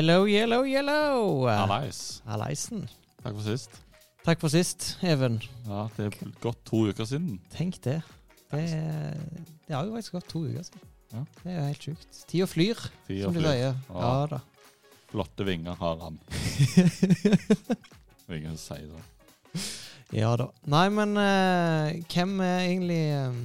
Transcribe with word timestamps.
Yellow, 0.00 0.24
yellow, 0.24 0.64
yellow. 0.64 1.44
Hallais. 1.44 2.22
Hallaisen. 2.24 2.86
Takk 3.20 3.34
for 3.36 3.42
sist. 3.44 3.74
Takk 4.24 4.40
for 4.40 4.48
sist, 4.48 4.96
Even. 5.04 5.34
Ja, 5.66 5.82
Det 5.92 6.06
er 6.06 6.30
gått 6.40 6.62
to 6.64 6.86
uker 6.88 7.04
siden. 7.04 7.34
Tenk 7.52 7.76
det. 7.84 7.98
Det, 8.48 8.62
det 9.68 9.74
har 9.76 9.84
jo 9.84 9.92
faktisk 9.92 10.14
gått 10.16 10.28
to 10.32 10.40
uker 10.46 10.64
siden. 10.64 10.86
Ja. 11.12 11.20
Det 11.42 11.52
er 11.52 11.58
jo 11.58 11.66
helt 11.66 11.84
sjukt. 11.84 12.20
Tida 12.30 12.46
flyr, 12.48 12.80
Tid 13.10 13.20
som 13.26 13.36
de 13.36 13.42
flyr. 13.42 13.50
sier. 13.50 13.76
Ja. 13.90 14.06
Ja 14.06 14.26
da. 14.32 14.38
Flotte 15.12 15.46
vinger 15.50 15.76
har 15.82 16.00
han. 16.06 16.16
Ingen 18.38 18.56
sier 18.56 18.88
det. 18.88 19.66
Ja 20.16 20.32
da. 20.40 20.48
Nei, 20.64 20.86
men 20.96 21.12
uh, 21.20 21.92
hvem 22.08 22.38
er 22.46 22.62
egentlig 22.70 23.02
uh, 23.20 23.36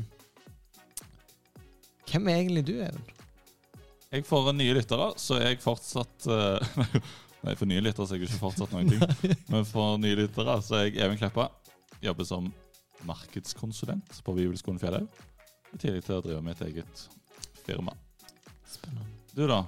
Hvem 2.14 2.32
er 2.32 2.40
egentlig 2.46 2.64
du, 2.72 2.78
Even? 2.80 3.04
Jeg 4.16 4.24
får 4.24 4.54
nye 4.56 4.74
lyttere, 4.78 5.10
så 5.20 5.36
er 5.36 5.50
jeg 5.50 5.58
fortsatt 5.60 6.28
uh, 6.32 6.78
Nei, 7.46 7.54
for 7.60 7.68
nye 7.68 7.82
lyttere 7.84 8.08
så 8.08 8.16
er 8.16 8.22
jeg 8.22 8.30
ikke 8.30 8.44
fortsatt 8.46 8.72
noen 8.72 8.94
ting. 8.94 9.02
Men 9.52 9.66
for 9.68 10.00
nye 10.00 10.16
lyttere 10.22 10.56
så 10.64 10.78
er 10.80 10.86
jeg 10.88 11.02
Even 11.04 11.20
Kleppa. 11.20 11.50
Jobber 12.02 12.28
som 12.28 12.48
markedskonsulent 13.06 14.22
på 14.24 14.36
Bibelskolen 14.38 14.80
Fjellhaug. 14.80 15.20
I 15.76 15.82
tillegg 15.82 16.06
til 16.08 16.16
å 16.16 16.24
drive 16.24 16.40
med 16.46 16.56
et 16.56 16.64
eget 16.70 17.04
firma. 17.66 17.92
Spennende. 18.72 19.10
Du, 19.36 19.44
da? 19.52 19.60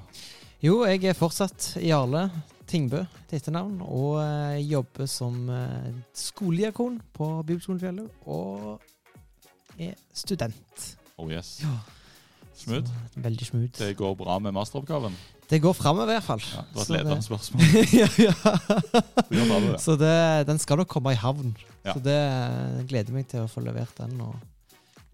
Jo, 0.64 0.80
jeg 0.88 1.04
er 1.12 1.20
fortsatt 1.20 1.74
Jarle 1.84 2.30
Tingbø 2.72 3.04
til 3.27 3.41
etternavn, 3.41 3.82
og 3.84 4.16
uh, 4.22 4.55
jobber 4.64 5.12
som 5.12 5.44
uh, 5.52 5.91
skolediakon 6.16 7.02
på 7.20 7.30
Bibelskolen 7.43 7.84
Fjellhaug, 7.84 8.32
og 8.32 9.77
er 9.77 9.99
student. 10.16 10.90
Oh 11.20 11.27
yes. 11.27 11.60
Ja. 11.68 11.76
Smooth. 12.58 12.90
Veldig 13.22 13.46
smooth. 13.48 13.74
Det 13.77 13.91
går 14.00 14.16
bra 14.18 14.40
med 14.41 14.55
masteroppgaven? 14.58 15.13
Det 15.48 15.60
går 15.63 15.74
framover, 15.77 16.10
i 16.12 16.18
hvert 16.18 16.26
fall. 16.26 16.41
Ja, 16.52 16.64
det 16.66 16.76
var 16.76 16.84
et 16.84 16.90
ledende 16.96 17.24
spørsmål. 17.24 17.62
ja, 18.02 18.08
ja. 18.26 18.34
Bra 19.30 19.60
det. 19.64 19.77
Så 19.84 19.96
det, 19.99 20.14
den 20.49 20.60
skal 20.60 20.82
nok 20.82 20.90
komme 20.91 21.14
i 21.14 21.20
havn. 21.22 21.54
Ja. 21.86 21.94
Så 21.94 22.02
det 22.04 22.18
gleder 22.90 23.16
meg 23.16 23.30
til 23.32 23.46
å 23.46 23.52
få 23.52 23.64
levert 23.64 23.94
den 24.02 24.18
og 24.26 24.36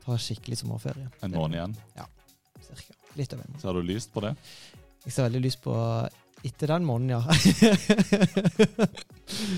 ta 0.06 0.18
skikkelig 0.20 0.58
sommerferie. 0.64 1.10
En 1.24 1.36
måned 1.36 1.60
igjen. 1.60 1.76
Ja, 2.00 2.08
Cirka. 2.66 2.96
Litt 3.20 3.36
over 3.36 3.44
en 3.46 3.52
måned. 3.54 3.68
Har 3.68 3.78
du 3.78 3.84
lyst 3.92 4.14
på 4.16 4.24
det? 4.26 4.34
Jeg 5.04 5.14
ser 5.18 5.28
veldig 5.28 5.44
lyst 5.44 5.62
på 5.62 5.76
etter 6.48 6.74
den 6.74 6.88
måneden, 6.88 7.14
ja. 7.14 7.22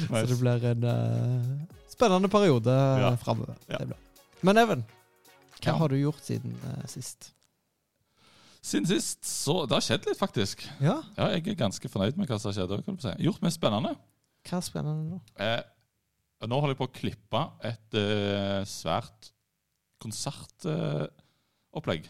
Så 0.10 0.26
det 0.30 0.38
blir 0.42 0.66
en 0.74 0.84
uh, 0.84 1.46
spennende 1.90 2.30
periode 2.30 2.74
Ja. 3.02 3.14
framover. 3.22 3.56
Ja. 3.72 3.80
Men 4.46 4.58
Even, 4.62 4.84
hva 5.64 5.78
har 5.80 5.90
du 5.90 5.98
gjort 5.98 6.22
siden 6.26 6.54
uh, 6.66 6.84
sist? 6.90 7.32
Siden 8.66 8.88
sist 8.90 9.22
så 9.30 9.60
Det 9.70 9.76
har 9.78 9.84
skjedd 9.86 10.08
litt, 10.10 10.18
faktisk. 10.18 10.64
Ja, 10.82 10.96
Ja, 11.18 11.28
Jeg 11.36 11.48
er 11.48 11.56
ganske 11.60 11.90
fornøyd 11.90 12.18
med 12.18 12.28
hva 12.28 12.40
som 12.40 12.50
har 12.50 12.56
skjedd. 12.58 12.86
du 12.86 13.02
si. 13.02 13.14
Gjort 13.24 13.42
mest 13.46 13.58
spennende. 13.60 13.92
hva 14.46 14.58
er 14.58 14.62
spennende 14.66 15.04
nå? 15.12 15.20
Eh, 15.38 15.62
nå 16.46 16.56
holder 16.60 16.74
jeg 16.74 16.82
på 16.82 16.88
å 16.90 16.98
klippe 17.00 17.42
et 17.66 17.94
eh, 18.00 18.64
svært 18.66 19.32
konsertopplegg 20.02 22.04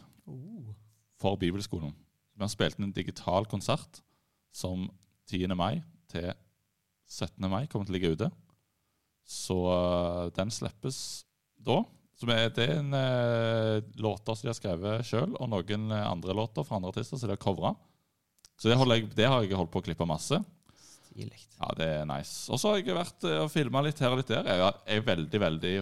for 1.19 1.35
Bibelskolen. 1.39 1.93
Vi 2.35 2.43
har 2.43 2.51
spilt 2.51 2.79
inn 2.79 2.87
en 2.89 2.95
digital 2.95 3.45
konsert 3.47 4.01
som 4.51 4.89
10. 5.31 5.47
mai 5.55 5.83
til 6.11 6.33
17. 7.07 7.49
mai 7.49 7.67
kommer 7.67 7.85
til 7.87 7.95
å 7.95 7.97
ligge 7.97 8.13
ute. 8.15 8.29
Så 9.25 9.55
eh, 9.71 10.29
den 10.35 10.51
slippes 10.53 10.97
da. 11.57 11.83
Er, 12.23 12.49
det 12.55 12.63
er 12.69 12.77
en 12.79 12.93
eh, 12.95 13.81
låter 13.99 14.37
som 14.37 14.45
de 14.47 14.51
har 14.53 14.57
skrevet 14.57 15.03
sjøl, 15.05 15.33
og 15.35 15.49
noen 15.51 15.89
eh, 15.91 16.05
andre 16.07 16.35
låter 16.37 16.63
fra 16.63 16.77
andre 16.79 16.93
artister 16.93 17.19
som 17.19 17.27
de 17.27 17.35
har 17.35 17.41
covra. 17.43 17.73
Så 18.55 18.69
det, 18.71 18.77
jeg, 18.79 19.09
det 19.17 19.27
har 19.27 19.43
jeg 19.43 19.57
holdt 19.59 19.73
på 19.73 19.81
å 19.81 19.85
klippe 19.85 20.07
masse. 20.07 20.39
Stilig. 20.79 21.41
Ja, 21.59 21.73
det 21.75 21.89
er 21.99 22.07
nice. 22.07 22.45
Og 22.51 22.59
så 22.61 22.71
har 22.71 22.79
jeg 22.79 22.95
vært 22.95 23.27
eh, 23.27 23.41
og 23.43 23.51
filma 23.51 23.83
litt 23.83 23.99
her 23.99 24.15
og 24.15 24.21
litt 24.23 24.31
der. 24.31 24.47
Jeg 24.47 24.63
er- 24.95 25.05
veldig, 25.11 25.41
veldig 25.43 25.75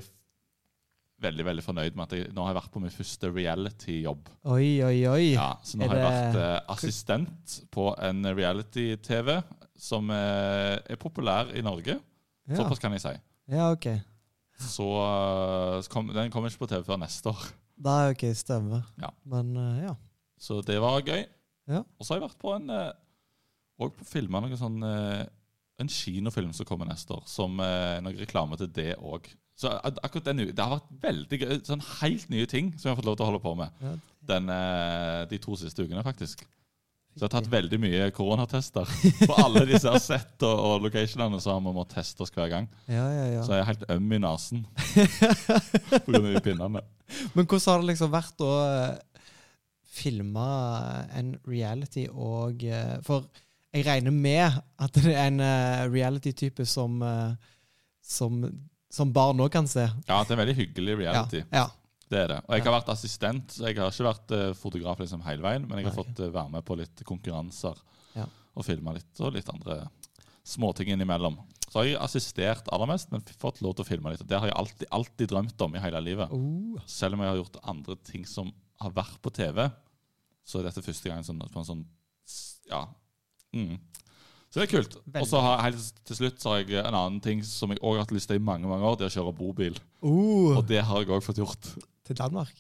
veldig, 1.24 1.44
veldig 1.48 1.64
fornøyd 1.64 1.96
med 1.96 2.04
at 2.10 2.14
jeg 2.18 2.32
nå 2.36 2.44
har 2.44 2.52
jeg 2.52 2.58
vært 2.58 2.72
på 2.74 2.82
min 2.84 2.92
første 2.92 3.30
reality-jobb. 3.32 4.32
Oi, 4.52 4.72
oi, 4.84 4.98
oi. 5.08 5.28
Ja, 5.38 5.54
så 5.64 5.78
nå 5.80 5.86
Er 5.86 5.94
har 5.94 6.02
jeg 6.02 6.08
vært 6.10 6.40
eh, 6.42 6.58
assistent 6.74 7.54
på 7.72 7.86
en 8.04 8.26
reality-TV 8.36 9.38
som 9.80 10.10
eh, 10.12 10.82
er 10.84 11.00
populær 11.00 11.54
i 11.56 11.64
Norge. 11.64 11.96
Ja, 12.50 12.58
Såpass 12.60 12.82
kan 12.84 12.92
jeg 12.98 13.06
si. 13.06 13.14
ja 13.54 13.70
ok. 13.72 13.88
Så 14.70 14.88
eh, 15.04 15.90
kom, 15.92 16.10
den 16.14 16.32
kommer 16.34 16.52
ikke 16.52 16.64
på 16.64 16.72
TV 16.72 16.84
før 16.88 17.00
neste 17.02 17.32
år. 17.32 17.46
Da 17.84 17.96
ok, 18.12 18.26
stemmer. 18.38 18.84
Ja. 19.02 19.12
Men 19.30 19.54
eh, 19.60 19.86
ja. 19.88 19.94
Så 20.40 20.62
det 20.66 20.80
var 20.84 21.04
gøy. 21.06 21.24
Ja. 21.70 21.84
Og 21.98 22.04
så 22.04 22.14
har 22.14 22.20
jeg 22.20 22.28
vært 22.28 22.42
på 22.42 22.52
en 22.56 22.74
eh, 22.74 22.90
Og 23.80 23.94
på 23.96 24.06
filma 24.06 24.42
noe 24.44 24.58
sånn 24.60 24.84
En 24.84 25.90
kinofilm 25.90 26.52
som 26.54 26.68
kommer 26.68 26.90
neste 26.90 27.16
år, 27.16 27.24
som 27.26 27.56
noe 27.58 28.18
reklame 28.20 28.60
til 28.60 28.70
det 28.76 28.92
òg. 29.00 29.30
Så 29.58 29.72
ak 29.72 29.98
akkurat 30.06 30.28
den 30.30 30.44
Det 30.52 30.60
har 30.60 30.76
vært 30.76 30.92
veldig 31.02 31.40
gøy. 31.40 31.54
Sånn 31.66 31.86
helt 32.02 32.28
nye 32.30 32.50
ting 32.50 32.74
som 32.76 32.90
jeg 32.90 32.94
har 32.94 33.00
fått 33.00 33.10
lov 33.10 33.18
til 33.18 33.26
å 33.26 33.30
holde 33.32 33.42
på 33.44 33.56
med 33.58 33.88
den, 34.24 34.52
de 35.32 35.40
to 35.42 35.58
siste 35.60 35.84
ukene, 35.84 36.06
faktisk. 36.06 36.46
Så 37.14 37.22
jeg 37.22 37.28
har 37.28 37.34
tatt 37.36 37.50
veldig 37.52 37.78
mye 37.84 38.08
koronatester. 38.16 38.90
På 39.30 39.36
alle 39.44 39.66
disse 39.70 39.92
sett 40.02 40.46
og, 40.48 40.64
og 40.66 40.86
locationene 40.88 41.38
så 41.44 41.54
har 41.54 41.62
vi 41.62 41.74
måttet 41.76 42.00
teste 42.00 42.26
oss 42.26 42.34
hver 42.34 42.50
gang. 42.50 42.68
Ja, 42.90 43.06
ja, 43.06 43.28
ja. 43.36 43.44
Så 43.46 43.54
jeg 43.54 43.62
er 43.62 43.70
helt 43.70 43.86
øm 43.94 44.16
i 44.18 44.20
nesen 44.24 44.66
pga. 46.08 46.42
pinnene. 46.42 46.82
Men 47.38 47.46
hvordan 47.46 47.68
har 47.70 47.84
det 47.84 47.92
liksom 47.92 48.12
vært 48.14 48.44
å 48.44 48.52
eh, 48.66 49.24
filme 49.94 50.50
en 51.14 51.36
reality 51.46 52.08
og 52.10 52.66
eh, 52.66 52.98
For 53.06 53.30
jeg 53.74 53.86
regner 53.86 54.14
med 54.14 54.60
at 54.82 54.98
det 54.98 55.14
er 55.14 55.30
en 55.30 55.42
eh, 55.42 55.86
reality-type 55.94 56.66
som, 56.70 56.98
som 58.02 58.42
som 58.94 59.10
barn 59.14 59.42
òg 59.42 59.50
kan 59.54 59.66
se. 59.70 59.88
Ja, 60.06 60.20
det 60.22 60.30
er 60.30 60.36
en 60.36 60.42
veldig 60.44 60.58
hyggelig 60.60 61.00
reality. 61.00 61.42
Ja, 61.50 61.64
Ja. 61.64 61.70
Det 62.12 62.20
er 62.20 62.30
det. 62.30 62.40
Og 62.46 62.56
jeg 62.58 62.66
har 62.66 62.76
vært 62.76 62.92
assistent, 62.94 63.56
så 63.56 63.68
jeg 63.68 63.80
har 63.80 63.92
ikke 63.94 64.06
vært 64.10 64.34
eh, 64.36 64.52
fotograf 64.58 65.00
liksom 65.02 65.24
hele 65.26 65.46
veien, 65.46 65.66
men 65.68 65.80
jeg 65.80 65.88
har 65.88 65.96
Nei. 65.96 66.04
fått 66.04 66.20
eh, 66.22 66.34
være 66.34 66.54
med 66.58 66.66
på 66.68 66.78
litt 66.78 67.04
konkurranser 67.08 67.80
Ja. 68.18 68.28
og 68.54 68.68
filma 68.68 68.94
litt, 68.94 69.12
og 69.20 69.34
litt 69.34 69.50
andre 69.50 69.80
småting 70.46 70.92
innimellom. 70.94 71.40
Så 71.70 71.80
har 71.80 71.88
jeg 71.88 72.02
assistert 72.04 72.68
aller 72.76 72.92
mest, 72.92 73.10
men 73.10 73.24
fått 73.42 73.64
lov 73.66 73.74
til 73.78 73.86
å 73.86 73.88
filme 73.88 74.12
litt. 74.14 74.22
Og 74.22 74.30
det 74.30 74.38
har 74.38 74.52
jeg 74.52 74.58
alltid, 74.60 74.88
alltid 74.94 75.32
drømt 75.32 75.64
om 75.66 75.74
i 75.74 75.82
hele 75.82 76.02
livet. 76.06 76.30
Uh. 76.30 76.78
Selv 76.86 77.18
om 77.18 77.24
jeg 77.24 77.32
har 77.32 77.40
gjort 77.40 77.58
andre 77.72 77.96
ting 78.06 78.28
som 78.30 78.52
har 78.84 78.94
vært 78.94 79.18
på 79.24 79.32
TV, 79.34 79.64
så 80.46 80.60
er 80.60 80.68
dette 80.68 80.84
første 80.86 81.10
gang 81.10 81.26
sånn, 81.26 81.42
på 81.50 81.64
en 81.64 81.70
sånn 81.72 81.84
Ja. 82.70 82.86
Mm. 83.56 83.80
Så 84.54 84.60
det 84.62 84.68
er 84.68 84.72
kult. 84.76 85.00
Og 85.18 85.26
så 85.26 85.40
har 85.42 85.64
helt 85.66 86.04
til 86.06 86.18
slutt 86.20 86.44
så 86.44 86.52
har 86.54 86.62
jeg 86.62 86.78
en 86.84 86.94
annen 86.94 87.18
ting 87.26 87.42
som 87.48 87.74
jeg 87.74 87.82
òg 87.82 87.98
har 87.98 88.04
hatt 88.04 88.14
lyst 88.14 88.30
til 88.30 88.38
i 88.38 88.44
mange 88.44 88.70
mange 88.70 88.86
år, 88.86 89.00
det 89.00 89.08
er 89.08 89.10
å 89.10 89.16
kjøre 89.16 89.34
bobil. 89.40 89.80
Uh. 90.06 90.60
Og 90.60 90.68
det 90.70 90.84
har 90.86 91.02
jeg 91.02 91.10
òg 91.10 91.26
fått 91.26 91.42
gjort. 91.42 91.72
Til 92.08 92.20
Danmark. 92.20 92.54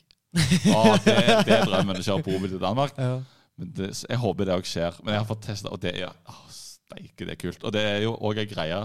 ah, 0.74 0.96
det, 1.06 1.16
det 1.46 1.56
er 1.60 1.68
drømmen 1.68 2.00
å 2.00 2.06
kjøre 2.06 2.26
bobil 2.26 2.54
til 2.56 2.62
Danmark. 2.62 2.98
Ja. 2.98 3.20
Men 3.60 3.74
det, 3.78 3.92
jeg 4.10 4.18
håper 4.22 4.50
det 4.50 4.56
òg 4.56 4.66
skjer. 4.66 4.98
Men 5.04 5.16
jeg 5.16 5.24
har 5.24 5.30
fått 5.30 5.44
testa, 5.46 5.74
og 5.74 5.82
det 5.84 5.94
er 6.00 6.10
oh, 6.10 6.48
steike, 6.50 7.26
det 7.26 7.36
er 7.36 7.42
kult. 7.44 7.62
Og 7.62 7.76
det 7.76 7.84
er 7.86 8.02
jo 8.08 8.16
òg 8.18 8.42
ei 8.42 8.50
greie, 8.50 8.80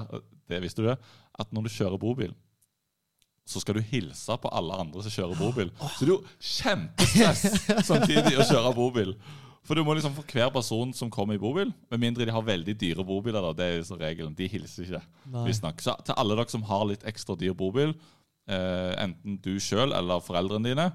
det 0.49 0.61
visste 0.65 0.85
du 0.85 0.91
det, 0.91 0.99
at 1.39 1.51
når 1.55 1.69
du 1.69 1.73
kjører 1.73 2.01
bobil, 2.01 2.35
så 3.49 3.63
skal 3.63 3.79
du 3.79 3.85
hilse 3.89 4.35
på 4.43 4.51
alle 4.53 4.77
andre 4.77 5.03
som 5.05 5.13
kjører 5.13 5.39
bobil. 5.41 5.71
Så 5.97 6.05
det 6.05 6.11
er 6.11 6.15
jo 6.15 6.23
kjempestress 6.51 7.45
samtidig 7.89 8.35
å 8.37 8.45
kjøre 8.45 8.75
bobil. 8.77 9.15
For 9.65 9.77
du 9.77 9.85
må 9.85 9.95
liksom 9.97 10.15
for 10.17 10.25
hver 10.33 10.51
person 10.53 10.93
som 10.97 11.11
kommer 11.13 11.37
i 11.37 11.41
bobil, 11.41 11.73
med 11.93 12.01
mindre 12.01 12.25
de 12.25 12.33
har 12.33 12.45
veldig 12.45 12.75
dyre 12.81 13.05
bobiler, 13.05 13.45
da, 13.45 13.53
det 13.57 13.67
er 13.67 13.75
jo 13.81 13.99
regelen, 14.01 14.37
de 14.37 14.49
hilser 14.49 14.87
ikke. 14.87 15.01
Nei. 15.33 15.43
visstnok. 15.49 15.81
Så 15.85 15.97
til 16.05 16.17
alle 16.17 16.37
dere 16.39 16.53
som 16.53 16.65
har 16.69 16.87
litt 16.89 17.05
ekstra 17.09 17.37
dyr 17.41 17.57
bobil, 17.57 17.93
enten 18.49 19.39
du 19.45 19.55
sjøl 19.61 19.93
eller 19.93 20.21
foreldrene 20.25 20.71
dine, 20.73 20.87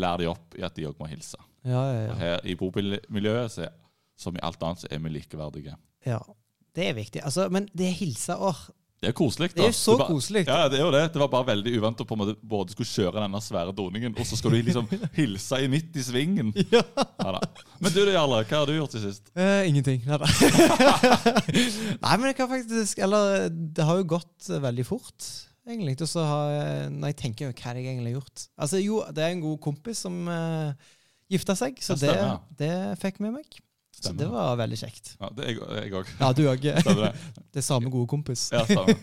lær 0.00 0.18
de 0.20 0.28
opp 0.30 0.54
i 0.58 0.62
at 0.66 0.74
de 0.76 0.86
òg 0.90 0.98
må 1.00 1.08
hilse. 1.10 1.38
Ja, 1.64 1.80
ja, 1.92 2.02
Og 2.02 2.12
ja. 2.12 2.18
her 2.20 2.44
i 2.48 2.54
bobilmiljøet, 2.60 3.50
så, 3.52 3.62
er- 3.68 3.74
som 4.20 4.36
i 4.36 4.42
alt 4.44 4.62
annet, 4.62 4.80
så 4.84 4.88
er 4.92 4.98
vi 5.04 5.08
likeverdige. 5.16 5.76
ja. 6.06 6.20
Det 6.70 6.84
er 6.86 6.92
viktig. 6.94 7.18
Altså, 7.26 7.48
men 7.50 7.64
det 7.74 7.88
hilser 7.98 8.38
åh, 8.38 8.54
Det 9.02 9.08
er 9.08 9.12
koselig. 9.16 9.48
Det 9.56 9.64
er 9.66 9.72
så 9.74 9.96
det 9.98 10.06
koselig. 10.06 10.44
Ja, 10.46 10.68
det 10.68 10.78
er 10.78 10.84
jo 10.84 10.90
det. 10.94 11.00
Det 11.12 11.18
var 11.18 11.26
bare 11.32 11.46
veldig 11.48 11.72
uvant 11.80 11.98
å 12.00 12.04
på 12.06 12.14
en 12.14 12.20
måte 12.20 12.34
både 12.46 12.70
skulle 12.76 12.86
kjøre 12.86 13.24
denne 13.24 13.40
svære 13.42 13.72
doningen, 13.74 14.14
og 14.14 14.26
så 14.28 14.36
skal 14.38 14.52
du 14.54 14.60
liksom 14.62 14.86
hilse 15.18 15.58
i 15.64 15.66
midt 15.72 15.96
i 15.98 16.04
svingen. 16.06 16.52
Ja. 16.70 16.84
Ja, 16.94 17.32
da. 17.34 17.40
Men 17.80 17.90
du 17.90 17.98
da, 18.04 18.12
Jarle, 18.14 18.44
hva 18.46 18.60
har 18.60 18.70
du 18.70 18.76
gjort 18.76 18.94
til 18.94 19.02
sist? 19.08 19.32
Eh, 19.34 19.66
ingenting. 19.66 20.04
Nei 20.06 20.20
da. 20.22 20.30
Nei, 22.04 22.14
men 22.16 22.26
jeg 22.30 22.36
kan 22.38 22.48
faktisk 22.50 23.00
Eller 23.02 23.48
det 23.50 23.84
har 23.86 23.98
jo 24.00 24.06
gått 24.14 24.50
eh, 24.50 24.60
veldig 24.62 24.86
fort, 24.88 25.26
egentlig. 25.68 25.96
Og 26.00 26.08
så 26.08 26.24
har 26.24 26.52
jeg 26.54 26.92
Når 26.96 27.12
jeg 27.12 27.16
tenker 27.20 27.50
hva 27.50 27.66
har 27.66 27.80
jeg 27.80 27.90
egentlig 27.90 28.14
har 28.14 28.20
gjort 28.20 28.46
Altså, 28.56 28.80
jo, 28.82 29.02
det 29.12 29.24
er 29.24 29.34
en 29.34 29.42
god 29.44 29.58
kompis 29.62 30.04
som 30.06 30.16
uh, 30.28 30.72
gifta 31.30 31.56
seg, 31.58 31.78
så 31.82 31.96
det, 31.98 32.10
stemmer. 32.10 32.40
det 32.58 32.72
fikk 33.02 33.20
med 33.20 33.36
meg. 33.38 33.60
Så 34.00 34.14
det 34.16 34.26
var 34.32 34.56
veldig 34.56 34.78
kjekt. 34.80 35.12
Ja, 35.20 35.28
det 35.36 35.44
er 35.44 35.82
jeg 35.82 35.92
òg. 35.98 36.10
Ja, 36.20 36.30
du 36.32 36.42
òg. 36.48 36.62
Det? 36.64 37.10
Det 37.52 37.60
er 37.60 37.66
samme 37.66 37.90
gode 37.92 38.08
kompis. 38.08 38.46
Ja, 38.54 38.62
stemmer. 38.64 38.96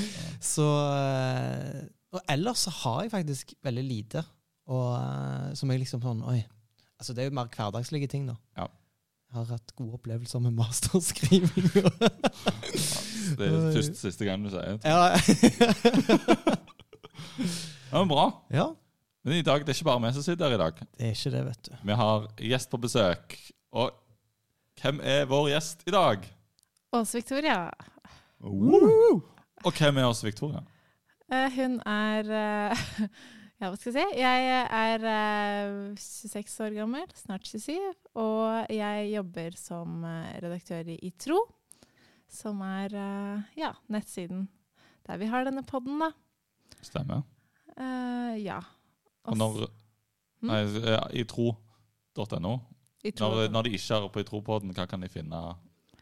Så 0.54 0.66
eh, 0.92 1.86
Og 2.14 2.20
ellers 2.30 2.66
så 2.68 2.72
har 2.84 3.02
jeg 3.02 3.14
faktisk 3.16 3.54
veldig 3.64 3.84
lite 3.84 4.22
og, 4.66 4.92
eh, 4.98 5.54
som 5.58 5.70
jeg 5.70 5.82
liksom 5.82 6.02
sånn 6.04 6.22
Oi. 6.26 6.40
Altså, 6.96 7.14
det 7.14 7.24
er 7.24 7.30
jo 7.30 7.36
mer 7.36 7.50
hverdagslige 7.52 8.08
ting, 8.10 8.28
da. 8.28 8.36
Ja. 8.56 8.68
har 9.36 9.50
hatt 9.50 9.74
gode 9.76 9.98
opplevelser 9.98 10.40
med 10.40 10.54
masterskriving. 10.56 11.70
Det 13.38 13.46
er 13.48 13.72
første 13.74 13.98
siste 14.00 14.24
gang 14.28 14.44
du 14.44 14.50
sier 14.52 14.76
det. 14.76 14.80
ja. 14.86 14.96
Ja, 17.90 18.00
men 18.00 18.08
bra. 18.10 18.24
ja, 18.50 18.66
Men 19.24 19.34
i 19.38 19.42
dag, 19.42 19.62
det 19.62 19.70
er 19.72 19.78
ikke 19.78 19.88
bare 19.88 20.02
vi 20.02 20.12
som 20.14 20.22
sitter 20.22 20.48
her 20.48 20.54
i 20.56 20.58
dag. 20.62 20.80
det 20.98 21.06
er 21.06 21.14
ikke 21.14 21.30
det, 21.34 21.42
vet 21.46 21.68
du. 21.68 21.72
Vi 21.86 21.94
har 21.98 22.26
gjest 22.50 22.70
på 22.70 22.80
besøk. 22.82 23.36
Og 23.72 23.90
hvem 24.80 25.00
er 25.02 25.24
vår 25.30 25.48
gjest 25.54 25.82
i 25.86 25.94
dag? 25.94 26.26
Åse 26.94 27.18
Victoria. 27.18 27.70
Og 28.42 29.72
hvem 29.78 29.96
er 29.98 30.06
Åse 30.08 30.26
Victoria? 30.26 30.62
Uh, 31.32 31.48
hun 31.56 31.80
er 31.86 32.28
uh, 32.30 32.84
Ja, 33.60 33.70
hva 33.70 33.76
skal 33.80 33.94
jeg 33.96 34.04
si? 34.04 34.20
Jeg 34.20 34.66
er 34.68 35.06
uh, 35.08 35.96
26 35.96 36.58
år 36.66 36.74
gammel, 36.76 37.06
snart 37.16 37.46
27, 37.48 37.78
og 38.20 38.66
jeg 38.70 39.06
jobber 39.14 39.56
som 39.56 40.04
eh, 40.04 40.34
redaktør 40.44 40.90
i 40.92 40.98
ITRO, 41.08 41.38
som 42.32 42.60
er 42.66 42.94
eh, 42.96 43.56
ja, 43.60 43.72
nettsiden 43.92 44.46
der 45.06 45.20
vi 45.20 45.28
har 45.30 45.46
denne 45.46 45.62
podden, 45.62 46.00
da. 46.02 46.10
Stemmer. 46.82 47.22
Uh, 47.76 48.34
ja. 48.42 48.58
Og 49.26 49.36
når 49.38 49.68
Mm. 50.42 50.50
Nei, 50.50 50.96
itro.no. 51.20 52.58
ITRO. 53.02 53.28
Når, 53.28 53.48
når 53.50 53.66
de 53.66 53.74
ikke 53.76 53.98
er 53.98 54.08
på 54.12 54.22
Itro-podden, 54.22 54.72
hva 54.76 54.86
kan 54.90 55.04
de 55.04 55.10
finne 55.10 55.38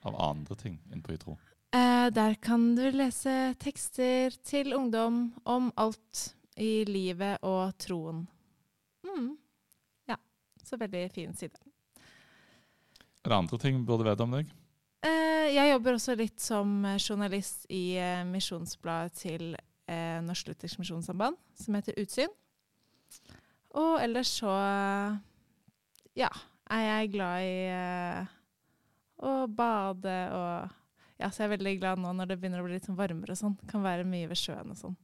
av 0.05 0.17
andre 0.21 0.56
ting 0.59 0.79
inne 0.91 1.05
på 1.05 1.15
Itro? 1.15 1.37
Uh, 1.75 2.09
der 2.15 2.37
kan 2.43 2.73
du 2.79 2.85
lese 2.94 3.55
tekster 3.61 4.35
til 4.47 4.75
ungdom 4.76 5.35
om 5.44 5.71
alt 5.81 6.35
i 6.56 6.85
livet 6.88 7.43
og 7.43 7.75
troen. 7.82 8.25
Mm. 9.06 9.32
Ja, 10.11 10.19
så 10.62 10.79
veldig 10.81 11.09
fin 11.15 11.35
side. 11.35 11.59
Er 13.25 13.32
det 13.32 13.38
andre 13.38 13.59
ting 13.59 13.79
vi 13.81 13.87
burde 13.88 14.06
vite 14.06 14.26
om 14.26 14.37
deg? 14.37 14.53
Eh, 15.05 15.51
jeg 15.53 15.69
jobber 15.69 15.99
også 15.99 16.15
litt 16.17 16.41
som 16.41 16.79
eh, 16.89 16.97
journalist 16.97 17.67
i 17.73 17.97
eh, 18.01 18.25
misjonsbladet 18.29 19.21
til 19.25 19.55
Norsk 20.25 20.47
Luthersk 20.49 20.79
Misjonssamband, 20.81 21.37
som 21.61 21.75
heter 21.77 21.99
Utsyn. 22.01 22.31
Og 23.77 23.99
ellers 24.01 24.31
så 24.39 24.55
ja, 26.17 26.31
er 26.73 26.85
jeg 26.87 27.11
glad 27.12 27.45
i 27.45 27.59
å 29.21 29.35
bade 29.45 30.15
og 30.33 30.81
Ja, 31.21 31.29
så 31.29 31.45
jeg 31.45 31.50
er 31.50 31.53
veldig 31.59 31.75
glad 31.83 32.00
nå 32.00 32.15
når 32.17 32.33
det 32.33 32.39
begynner 32.41 32.62
å 32.62 32.65
bli 32.65 32.79
litt 32.79 32.89
sånn 32.89 32.97
varmere 32.97 33.37
og 33.37 33.43
sånn. 33.43 33.59
Kan 33.69 33.85
være 33.85 34.09
mye 34.09 34.31
ved 34.33 34.41
sjøen 34.41 34.73
og 34.73 34.81
sånn. 34.81 34.97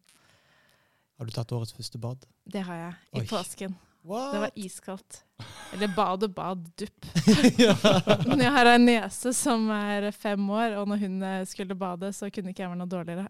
Har 1.21 1.29
du 1.29 1.37
tatt 1.37 1.53
årets 1.53 1.77
første 1.77 2.01
bad? 2.01 2.25
Det 2.49 2.65
har 2.65 2.81
jeg. 2.81 2.97
I 3.13 3.21
Oi. 3.21 3.29
påsken. 3.29 3.77
What? 4.03 4.33
Det 4.33 4.41
var 4.41 4.51
iskaldt. 4.55 5.25
Eller 5.73 5.93
bad 5.97 6.25
og 6.25 6.35
bad, 6.35 6.65
dupp. 6.81 7.07
ja. 7.65 7.75
Men 8.29 8.41
jeg 8.41 8.53
har 8.53 8.71
en 8.73 8.87
niese 8.89 9.33
som 9.37 9.69
er 9.75 10.11
fem 10.17 10.51
år, 10.51 10.77
og 10.81 10.89
når 10.89 11.03
hun 11.05 11.23
eh, 11.23 11.47
skulle 11.47 11.77
bade, 11.79 12.13
så 12.13 12.31
kunne 12.31 12.53
ikke 12.55 12.65
jeg 12.65 12.73
være 12.73 12.81
noe 12.81 12.91
dårligere. 12.91 13.27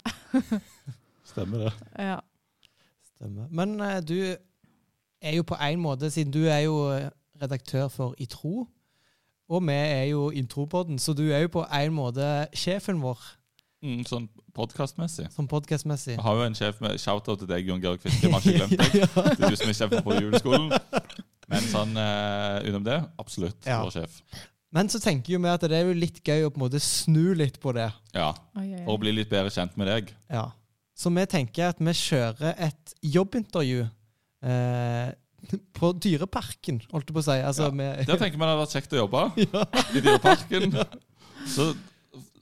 Stemmer 1.31 1.67
det. 1.67 1.72
Ja. 1.99 2.19
Stemmer. 3.14 3.49
Men 3.50 3.81
uh, 3.81 3.99
du 4.02 4.17
er 5.20 5.37
jo 5.37 5.43
på 5.46 5.58
en 5.61 5.81
måte, 5.81 6.11
siden 6.11 6.32
du 6.32 6.44
er 6.46 6.64
jo 6.64 6.76
eh, 6.94 7.11
redaktør 7.43 7.88
for 7.88 8.14
I 8.19 8.26
tro, 8.31 8.66
og 9.50 9.66
vi 9.66 9.75
er 9.75 10.05
jo 10.12 10.31
Intropoden, 10.31 10.99
så 10.99 11.12
du 11.12 11.26
er 11.28 11.44
jo 11.44 11.49
på 11.58 11.64
en 11.66 11.93
måte 11.93 12.46
sjefen 12.55 13.02
vår, 13.02 13.19
Mm, 13.80 14.02
sånn 14.04 14.26
podkastmessig. 14.52 15.24
Sånn 15.32 15.46
podcastmessig. 15.48 16.18
Vi 16.18 16.22
har 16.24 16.36
jo 16.36 16.42
en 16.44 16.56
sjef 16.58 16.80
med 16.84 16.98
shout-out 17.00 17.40
til 17.40 17.48
deg, 17.48 17.64
Jon 17.70 17.80
Georg 17.80 18.02
Fiske. 18.02 18.26
Vi 18.28 18.32
har 18.34 18.44
ikke 18.44 18.58
glemt 18.58 18.76
deg. 18.76 18.96
ja. 19.00 19.08
Det 19.24 19.46
er 19.46 19.54
du 19.54 19.56
som 19.56 19.72
er 19.72 19.78
sjefen 19.78 20.04
på 20.04 20.16
juleskolen. 20.18 20.66
Men 21.50 21.64
sånn 21.70 21.96
eh, 21.98 22.58
utenom 22.68 22.84
det, 22.86 22.98
absolutt 23.22 23.64
Ja. 23.68 23.78
vår 23.86 23.94
sjef. 23.96 24.18
Men 24.76 24.92
så 24.92 25.00
tenker 25.02 25.32
jo 25.34 25.40
vi 25.42 25.48
at 25.50 25.64
det 25.66 25.78
er 25.80 25.88
jo 25.88 25.96
litt 25.96 26.20
gøy 26.22 26.44
å 26.46 26.50
på 26.52 26.60
en 26.60 26.66
måte 26.66 26.78
snu 26.84 27.32
litt 27.34 27.56
på 27.62 27.72
det. 27.74 27.88
Ja, 28.14 28.28
For 28.52 28.92
å 28.94 29.00
bli 29.02 29.16
litt 29.16 29.32
bedre 29.32 29.50
kjent 29.50 29.74
med 29.80 29.88
deg. 29.90 30.12
Ja. 30.30 30.44
Så 30.94 31.08
vi 31.16 31.24
tenker 31.32 31.72
at 31.72 31.80
vi 31.80 31.96
kjører 31.96 32.52
et 32.68 32.94
jobbintervju 33.02 33.80
eh, 34.44 35.08
på 35.80 35.90
Dyreparken, 35.96 36.82
holdt 36.92 37.08
jeg 37.08 37.16
på 37.16 37.22
å 37.24 37.26
si. 37.32 37.38
Altså, 37.40 37.70
Ja. 37.72 37.74
med, 37.80 38.04
Der 38.06 38.20
tenker 38.20 38.36
vi 38.36 38.44
det 38.44 38.52
hadde 38.52 38.60
vært 38.60 38.76
kjekt 38.76 38.92
å 38.92 39.00
jobbe. 39.00 39.24
ja. 39.48 39.64
i 39.96 40.04
Dyreparken. 40.04 40.76
Så, 41.48 41.70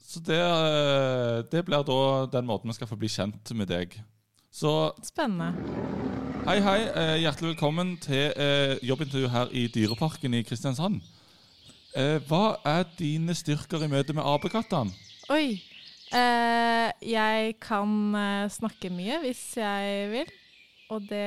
så 0.09 0.19
det, 0.25 0.39
eh, 0.41 1.43
det 1.51 1.61
blir 1.67 1.83
da 1.85 1.97
den 2.33 2.47
måten 2.49 2.71
vi 2.71 2.73
skal 2.77 2.89
få 2.89 2.97
bli 2.97 3.09
kjent 3.13 3.51
med 3.57 3.69
deg. 3.69 3.93
Så 4.51 4.71
Spennende. 5.05 5.51
hei, 6.47 6.57
hei. 6.65 6.79
eh, 6.97 7.15
Hjertelig 7.21 7.51
velkommen 7.53 7.91
til 8.01 8.31
eh, 8.33 8.77
jobbintervju 8.81 9.29
her 9.29 9.51
i 9.53 9.67
Dyreparken 9.69 10.33
i 10.33 10.41
Kristiansand. 10.43 11.01
Hva 12.29 12.55
er 12.69 12.83
dine 12.99 13.33
styrker 13.35 13.81
i 13.83 13.87
møte 13.89 14.13
med 14.13 14.23
apekattene? 14.23 14.93
Oi. 15.33 15.57
Eh, 16.13 16.89
jeg 17.05 17.55
kan 17.61 17.89
snakke 18.49 18.89
mye 18.93 19.17
hvis 19.23 19.41
jeg 19.57 20.09
vil. 20.13 20.29
Og 20.89 21.05
det 21.09 21.23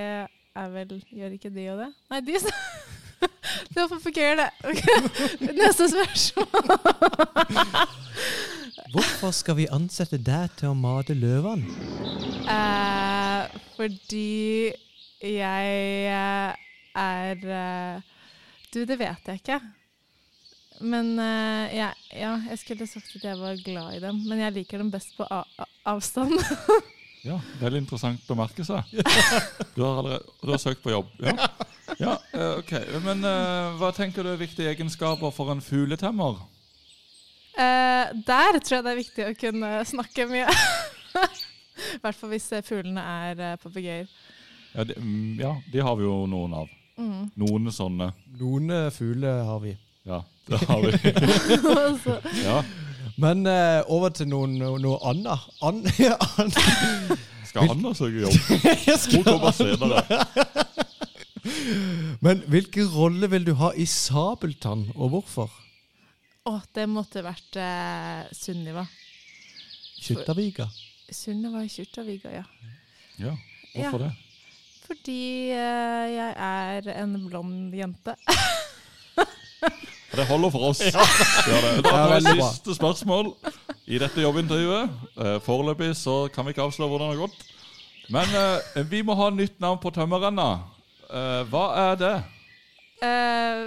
er 0.58 0.69
vel 0.75 0.96
Gjør 1.11 1.34
ikke 1.38 1.50
de 1.55 1.69
og 1.75 1.79
det? 1.84 1.90
Nei, 2.11 2.20
de 2.26 2.38
Det 3.73 3.79
var 3.79 3.99
for 4.02 4.11
gøy, 4.11 4.32
det. 4.38 4.49
Ok. 4.67 4.82
Neste 5.61 5.87
spørsmål. 5.93 6.46
Hvorfor 8.92 9.32
skal 9.36 9.58
vi 9.58 9.69
ansette 9.72 10.19
deg 10.20 10.54
til 10.58 10.72
å 10.72 10.78
mate 10.78 11.16
løvene? 11.16 11.69
Uh, 12.48 13.50
fordi 13.76 14.72
jeg 15.22 15.74
eh, 16.10 16.62
er 16.98 17.44
uh, 17.46 18.00
Du, 18.72 18.82
det 18.88 18.96
vet 18.98 19.28
jeg 19.28 19.42
ikke. 19.42 19.60
Men 20.82 21.12
uh, 21.20 21.69
ja, 21.70 21.92
ja, 22.10 22.32
jeg 22.50 22.58
skulle 22.58 22.88
sagt 22.90 23.12
at 23.20 23.28
jeg 23.28 23.38
var 23.38 23.60
glad 23.62 23.98
i 23.98 24.02
dem. 24.02 24.24
Men 24.26 24.42
jeg 24.46 24.56
liker 24.56 24.82
dem 24.82 24.90
best 24.90 25.14
på 25.19 25.28
a 25.28 25.44
a 25.58 25.69
avstand. 25.94 26.34
Ja, 27.22 27.36
Veldig 27.60 27.84
interessant 27.84 28.30
å 28.34 28.34
merke 28.34 28.64
seg. 28.66 28.82
Du 29.76 29.84
har, 29.84 30.00
allerede, 30.00 30.24
du 30.42 30.50
har 30.50 30.58
søkt 30.58 30.82
på 30.82 30.90
jobb. 30.90 31.12
Ja, 31.22 31.46
ja 32.00 32.16
eh, 32.34 32.58
ok. 32.58 32.72
Men 33.04 33.22
eh, 33.24 33.76
hva 33.78 33.92
tenker 33.94 34.26
du 34.26 34.32
er 34.32 34.40
viktige 34.40 34.72
egenskaper 34.74 35.30
for 35.32 35.52
en 35.54 35.62
fugletemmer? 35.62 36.40
Eh, 37.52 38.12
der 38.26 38.58
tror 38.64 38.78
jeg 38.78 38.84
det 38.84 38.93
er 38.93 39.00
viktig 39.00 39.25
å 39.28 39.32
kunne 39.37 39.70
snakke 39.84 40.26
mye. 40.31 40.49
I 41.96 41.99
hvert 42.00 42.16
fall 42.16 42.31
hvis 42.32 42.46
eh, 42.56 42.62
fuglene 42.65 43.03
er 43.03 43.41
uh, 43.41 43.56
papegøyer. 43.60 44.06
Ja, 44.72 44.84
de, 44.88 44.96
mm, 44.96 45.41
ja, 45.41 45.53
de 45.72 45.82
har 45.84 45.96
vi 45.98 46.06
jo 46.06 46.15
noen 46.31 46.55
av. 46.62 46.70
Mm. 46.96 47.26
Noen 47.43 47.72
sånne. 47.74 48.12
Noen 48.41 48.72
fugler 48.94 49.43
har 49.48 49.60
vi. 49.65 49.74
Ja, 50.08 50.22
det 50.48 50.62
har 50.69 50.81
vi. 50.84 50.93
Ja, 52.46 52.62
Men 53.20 53.44
uh, 53.44 53.82
over 53.93 54.15
til 54.17 54.31
noen, 54.32 54.56
noe, 54.56 54.96
annet. 55.05 55.44
An, 55.60 55.82
an, 56.41 56.55
Skal 57.48 57.69
Anna 57.69 57.93
søke 57.96 58.24
jobb? 58.24 58.38
Hun 59.12 59.26
kommer 59.29 59.53
senere. 59.53 60.22
Men 62.24 62.41
hvilken 62.48 62.88
rolle 62.94 63.29
vil 63.29 63.44
du 63.44 63.53
ha 63.60 63.74
i 63.76 63.84
Sabeltann, 63.84 64.86
og 64.94 65.12
hvorfor? 65.12 65.53
Å, 66.49 66.56
det 66.75 66.89
måtte 66.91 67.22
vært 67.25 67.58
eh, 67.61 68.25
Sunniva. 68.34 68.84
Kjuttaviga. 70.03 70.67
Sunniva 71.13 71.63
i 71.65 71.70
Kjuttaviga, 71.70 72.32
ja. 72.34 72.44
Ja, 73.20 73.37
hvorfor 73.77 74.06
det? 74.06 74.13
Fordi 74.82 75.20
eh, 75.55 76.06
jeg 76.17 76.32
er 76.49 76.89
en 76.99 77.15
blond 77.29 77.75
jente. 77.77 78.17
Det 80.13 80.27
holder 80.29 80.51
for 80.53 80.67
oss. 80.69 80.81
Ja. 80.84 81.01
det. 81.01 81.84
Da 81.87 81.93
Ja, 81.94 82.01
tar 82.20 82.34
vi 82.34 82.34
siste 82.43 82.75
spørsmål 82.77 83.31
i 83.89 83.96
dette 84.03 84.20
jobbintervjuet. 84.20 84.91
Eh, 85.17 85.39
Foreløpig 85.41 85.94
så 85.96 86.27
kan 86.34 86.44
vi 86.44 86.53
ikke 86.53 86.67
avsløre 86.67 86.91
hvordan 86.91 87.08
det 87.08 87.15
har 87.17 87.22
gått. 87.22 87.46
Men 88.13 88.34
eh, 88.37 88.82
vi 88.91 89.01
må 89.06 89.17
ha 89.17 89.31
nytt 89.32 89.56
navn 89.63 89.81
på 89.81 89.89
tømmerrenna. 89.94 90.51
Eh, 91.08 91.41
hva 91.49 91.65
er 91.87 91.96
det? 92.03 92.13
Eh, 93.08 93.63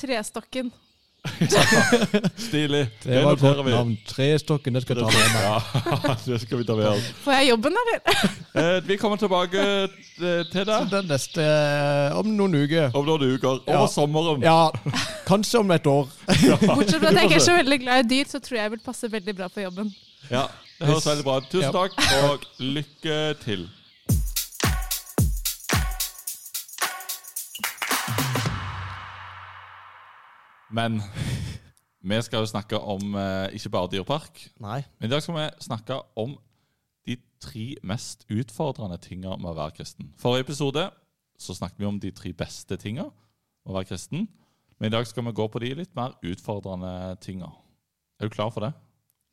trestokken. 0.00 0.72
Stilig. 2.48 2.82
Det 3.02 3.24
var 3.24 3.32
et 3.36 3.40
godt 3.40 3.66
navn. 3.68 3.92
Trestokken, 4.08 4.74
det 4.74 4.82
skal. 4.82 5.00
Ja, 5.02 5.58
det 6.26 6.40
skal 6.42 6.60
vi 6.60 6.66
ta 6.68 6.76
med 6.78 6.88
oss. 6.90 7.06
Får 7.24 7.38
jeg 7.38 7.48
jobben, 7.50 7.78
av 7.80 7.92
det? 7.92 8.16
vi 8.88 8.98
kommer 9.00 9.20
tilbake 9.20 9.62
eh, 9.62 10.42
til 10.52 10.66
deg 10.68 10.90
den 10.92 11.08
neste 11.10 11.44
eh, 11.44 12.18
om 12.18 12.30
noen 12.38 12.58
uker. 12.62 12.90
om 12.94 13.06
noen 13.06 13.36
uker. 13.36 13.62
Ja. 13.66 13.78
Over 13.78 13.92
sommeren. 13.92 14.44
Ja, 14.46 14.70
kanskje 15.28 15.62
om 15.62 15.72
et 15.76 15.86
år. 15.90 16.10
Bortsett 16.26 17.00
fra 17.00 17.12
at 17.12 17.20
jeg 17.20 17.30
ikke 17.30 17.40
er 17.40 17.48
så 17.48 17.56
veldig 17.58 17.80
glad 17.84 18.04
i 18.04 18.10
dyr, 18.16 18.30
så 18.30 18.42
tror 18.42 18.60
jeg 18.60 18.68
jeg 18.68 18.76
vil 18.76 18.84
passe 18.86 19.12
veldig 19.12 19.36
bra 19.36 19.50
for 19.52 19.66
jobben. 19.66 19.92
Ja, 20.30 20.46
det 20.78 20.90
høres 20.90 21.06
veldig 21.08 21.26
bra. 21.26 21.40
Tusen 21.50 21.74
takk, 21.74 21.98
og 22.26 22.46
lykke 22.58 23.18
til. 23.44 23.68
Men 30.74 30.98
vi 32.10 32.18
skal 32.22 32.42
jo 32.42 32.50
snakke 32.50 32.78
om 32.80 33.14
eh, 33.18 33.54
ikke 33.58 33.72
bare 33.74 33.90
dyrepark, 33.92 34.42
Nei. 34.62 34.80
men 34.98 35.08
i 35.08 35.12
dag 35.12 35.22
skal 35.22 35.38
vi 35.38 35.46
snakke 35.66 36.00
om 36.18 36.36
de 37.06 37.18
tre 37.42 37.66
mest 37.86 38.26
utfordrende 38.32 38.98
tingene 39.02 39.38
med 39.38 39.52
å 39.52 39.58
være 39.58 39.76
kristen. 39.78 40.10
Forrige 40.18 40.48
episode 40.48 40.88
så 41.38 41.54
snakket 41.54 41.82
vi 41.82 41.88
om 41.88 42.00
de 42.02 42.10
tre 42.16 42.32
beste 42.34 42.78
tingene 42.80 43.12
med 43.12 43.72
å 43.72 43.76
være 43.78 43.90
kristen. 43.92 44.26
Men 44.78 44.90
i 44.90 44.94
dag 44.96 45.06
skal 45.08 45.24
vi 45.24 45.36
gå 45.36 45.46
på 45.48 45.62
de 45.62 45.72
litt 45.78 45.94
mer 45.96 46.16
utfordrende 46.26 47.16
tinga. 47.24 47.48
Er 48.20 48.28
du 48.28 48.34
klar 48.34 48.50
for 48.52 48.66
det? 48.66 48.72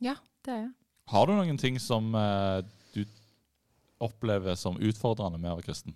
Ja, 0.03 0.15
det 0.45 0.53
er 0.53 0.61
jeg. 0.61 0.71
Har 1.11 1.27
du 1.27 1.33
noen 1.35 1.59
ting 1.59 1.79
som 1.83 2.13
eh, 2.15 2.61
du 2.95 3.03
opplever 4.03 4.55
som 4.59 4.79
utfordrende 4.79 5.39
med 5.39 5.51
å 5.51 5.57
være 5.57 5.67
kristen? 5.67 5.95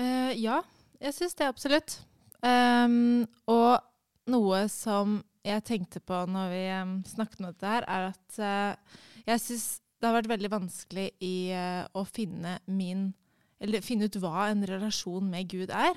Eh, 0.00 0.32
ja, 0.40 0.60
jeg 1.02 1.14
syns 1.14 1.38
det 1.38 1.46
absolutt. 1.46 2.00
Um, 2.42 3.24
og 3.50 3.82
noe 4.30 4.66
som 4.72 5.20
jeg 5.46 5.64
tenkte 5.66 6.02
på 6.02 6.24
når 6.30 6.52
vi 6.52 6.62
snakket 7.12 7.42
om 7.42 7.50
dette 7.50 7.74
her, 7.74 7.86
er 7.86 8.08
at 8.10 8.38
eh, 8.42 8.96
jeg 9.26 9.42
syns 9.42 9.66
det 9.96 10.08
har 10.08 10.16
vært 10.18 10.32
veldig 10.34 10.50
vanskelig 10.52 11.06
i 11.24 11.36
eh, 11.56 11.84
å 11.96 12.04
finne 12.08 12.58
min 12.66 13.12
Eller 13.56 13.80
finne 13.80 14.04
ut 14.04 14.16
hva 14.20 14.50
en 14.50 14.66
relasjon 14.68 15.30
med 15.32 15.48
Gud 15.48 15.70
er. 15.72 15.96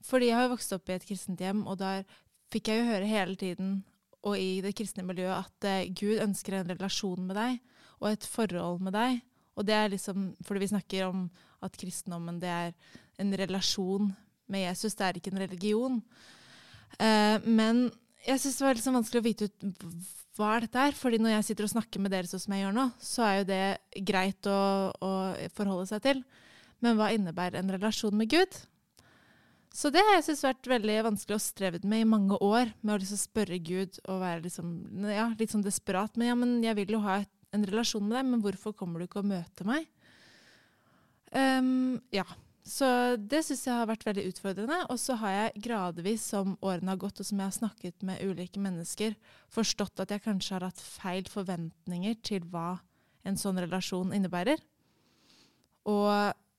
Fordi 0.00 0.30
jeg 0.30 0.38
har 0.38 0.48
vokst 0.48 0.72
opp 0.72 0.88
i 0.88 0.94
et 0.94 1.04
kristent 1.04 1.40
hjem, 1.40 1.66
og 1.68 1.76
der 1.82 2.06
fikk 2.52 2.70
jeg 2.70 2.80
jo 2.80 2.86
høre 2.88 3.08
hele 3.08 3.36
tiden, 3.36 3.74
og 4.24 4.38
i 4.40 4.62
det 4.64 4.72
kristne 4.78 5.04
miljøet, 5.04 5.44
at 5.44 5.68
eh, 5.68 5.90
Gud 5.92 6.22
ønsker 6.24 6.56
en 6.56 6.72
relasjon 6.72 7.26
med 7.28 7.36
deg, 7.36 7.58
og 8.00 8.08
et 8.08 8.24
forhold 8.24 8.80
med 8.86 8.96
deg. 8.96 9.20
Og 9.54 9.68
det 9.68 9.76
er 9.76 9.92
liksom 9.92 10.32
Fordi 10.42 10.64
vi 10.64 10.70
snakker 10.72 11.10
om 11.10 11.26
at 11.64 11.76
kristendommen, 11.76 12.40
det 12.40 12.48
er 12.48 12.72
en 13.20 13.36
relasjon 13.36 14.08
med 14.48 14.64
Jesus, 14.64 14.96
det 14.96 15.06
er 15.06 15.20
ikke 15.20 15.34
en 15.34 15.44
religion. 15.44 16.00
Eh, 16.98 17.38
men 17.46 17.86
jeg 18.24 18.40
syns 18.40 18.58
det 18.58 18.66
var 18.66 18.78
liksom 18.78 18.98
vanskelig 18.98 19.22
å 19.22 19.26
vite 19.26 19.48
ut 19.48 19.66
hva 20.34 20.56
er 20.56 20.64
dette 20.64 20.84
er. 20.88 20.96
fordi 20.98 21.20
når 21.22 21.36
jeg 21.36 21.46
sitter 21.48 21.66
og 21.68 21.74
snakker 21.74 22.02
med 22.02 22.14
dere 22.14 22.26
sånn 22.26 22.42
som 22.42 22.54
jeg 22.54 22.64
gjør 22.64 22.76
nå, 22.76 22.84
så 22.98 23.26
er 23.26 23.34
jo 23.38 23.48
det 23.50 23.64
greit 24.08 24.50
å, 24.50 24.60
å 24.98 25.10
forholde 25.54 25.86
seg 25.90 26.02
til. 26.06 26.22
Men 26.82 26.98
hva 26.98 27.12
innebærer 27.14 27.60
en 27.60 27.74
relasjon 27.76 28.16
med 28.18 28.32
Gud? 28.32 28.56
Så 29.74 29.90
det 29.90 30.02
har 30.06 30.16
jeg 30.16 30.26
syntes 30.28 30.44
vært 30.46 30.68
veldig 30.70 30.96
vanskelig 31.08 31.34
og 31.34 31.42
strevd 31.42 31.86
med 31.90 32.04
i 32.04 32.08
mange 32.08 32.38
år. 32.38 32.70
Med 32.82 32.94
å 32.94 32.98
liksom 33.02 33.18
spørre 33.18 33.58
Gud 33.58 33.98
og 34.04 34.20
være 34.22 34.44
liksom, 34.44 34.68
ja, 35.10 35.28
litt 35.38 35.54
sånn 35.54 35.64
desperat. 35.66 36.14
Men 36.18 36.30
ja, 36.30 36.36
men 36.38 36.52
jeg 36.62 36.78
vil 36.78 36.94
jo 36.94 37.02
ha 37.06 37.20
en 37.54 37.66
relasjon 37.66 38.04
med 38.06 38.18
deg, 38.18 38.28
men 38.30 38.42
hvorfor 38.44 38.74
kommer 38.76 39.02
du 39.02 39.08
ikke 39.08 39.22
og 39.22 39.30
møter 39.32 39.66
meg? 39.66 39.88
Um, 41.34 41.98
ja. 42.14 42.26
Så 42.64 42.86
det 43.20 43.42
syns 43.44 43.66
jeg 43.66 43.76
har 43.76 43.88
vært 43.90 44.06
veldig 44.06 44.24
utfordrende. 44.30 44.78
Og 44.88 44.96
så 45.00 45.18
har 45.20 45.34
jeg 45.34 45.64
gradvis, 45.66 46.24
som 46.32 46.56
årene 46.64 46.94
har 46.94 47.00
gått, 47.02 47.20
og 47.20 47.28
som 47.28 47.42
jeg 47.42 47.50
har 47.50 47.56
snakket 47.58 48.06
med 48.08 48.22
ulike 48.24 48.62
mennesker, 48.62 49.16
forstått 49.52 50.00
at 50.00 50.14
jeg 50.14 50.24
kanskje 50.24 50.56
har 50.56 50.68
hatt 50.70 50.80
feil 50.80 51.28
forventninger 51.28 52.16
til 52.24 52.46
hva 52.48 52.78
en 53.28 53.36
sånn 53.40 53.60
relasjon 53.60 54.16
innebærer. 54.16 54.64
Og 55.92 56.08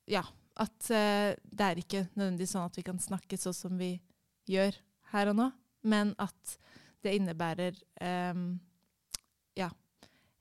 ja, 0.10 0.24
at 0.62 0.92
uh, 0.94 1.34
det 1.34 1.66
er 1.66 1.82
ikke 1.82 2.06
nødvendigvis 2.14 2.54
sånn 2.54 2.70
at 2.70 2.78
vi 2.78 2.86
kan 2.86 3.02
snakke 3.02 3.42
sånn 3.42 3.58
som 3.58 3.82
vi 3.82 3.96
gjør 4.50 4.78
her 5.12 5.34
og 5.34 5.40
nå, 5.40 5.50
men 5.90 6.14
at 6.22 6.58
det 7.06 7.18
innebærer 7.18 7.78
um, 8.32 8.56
ja, 9.58 9.72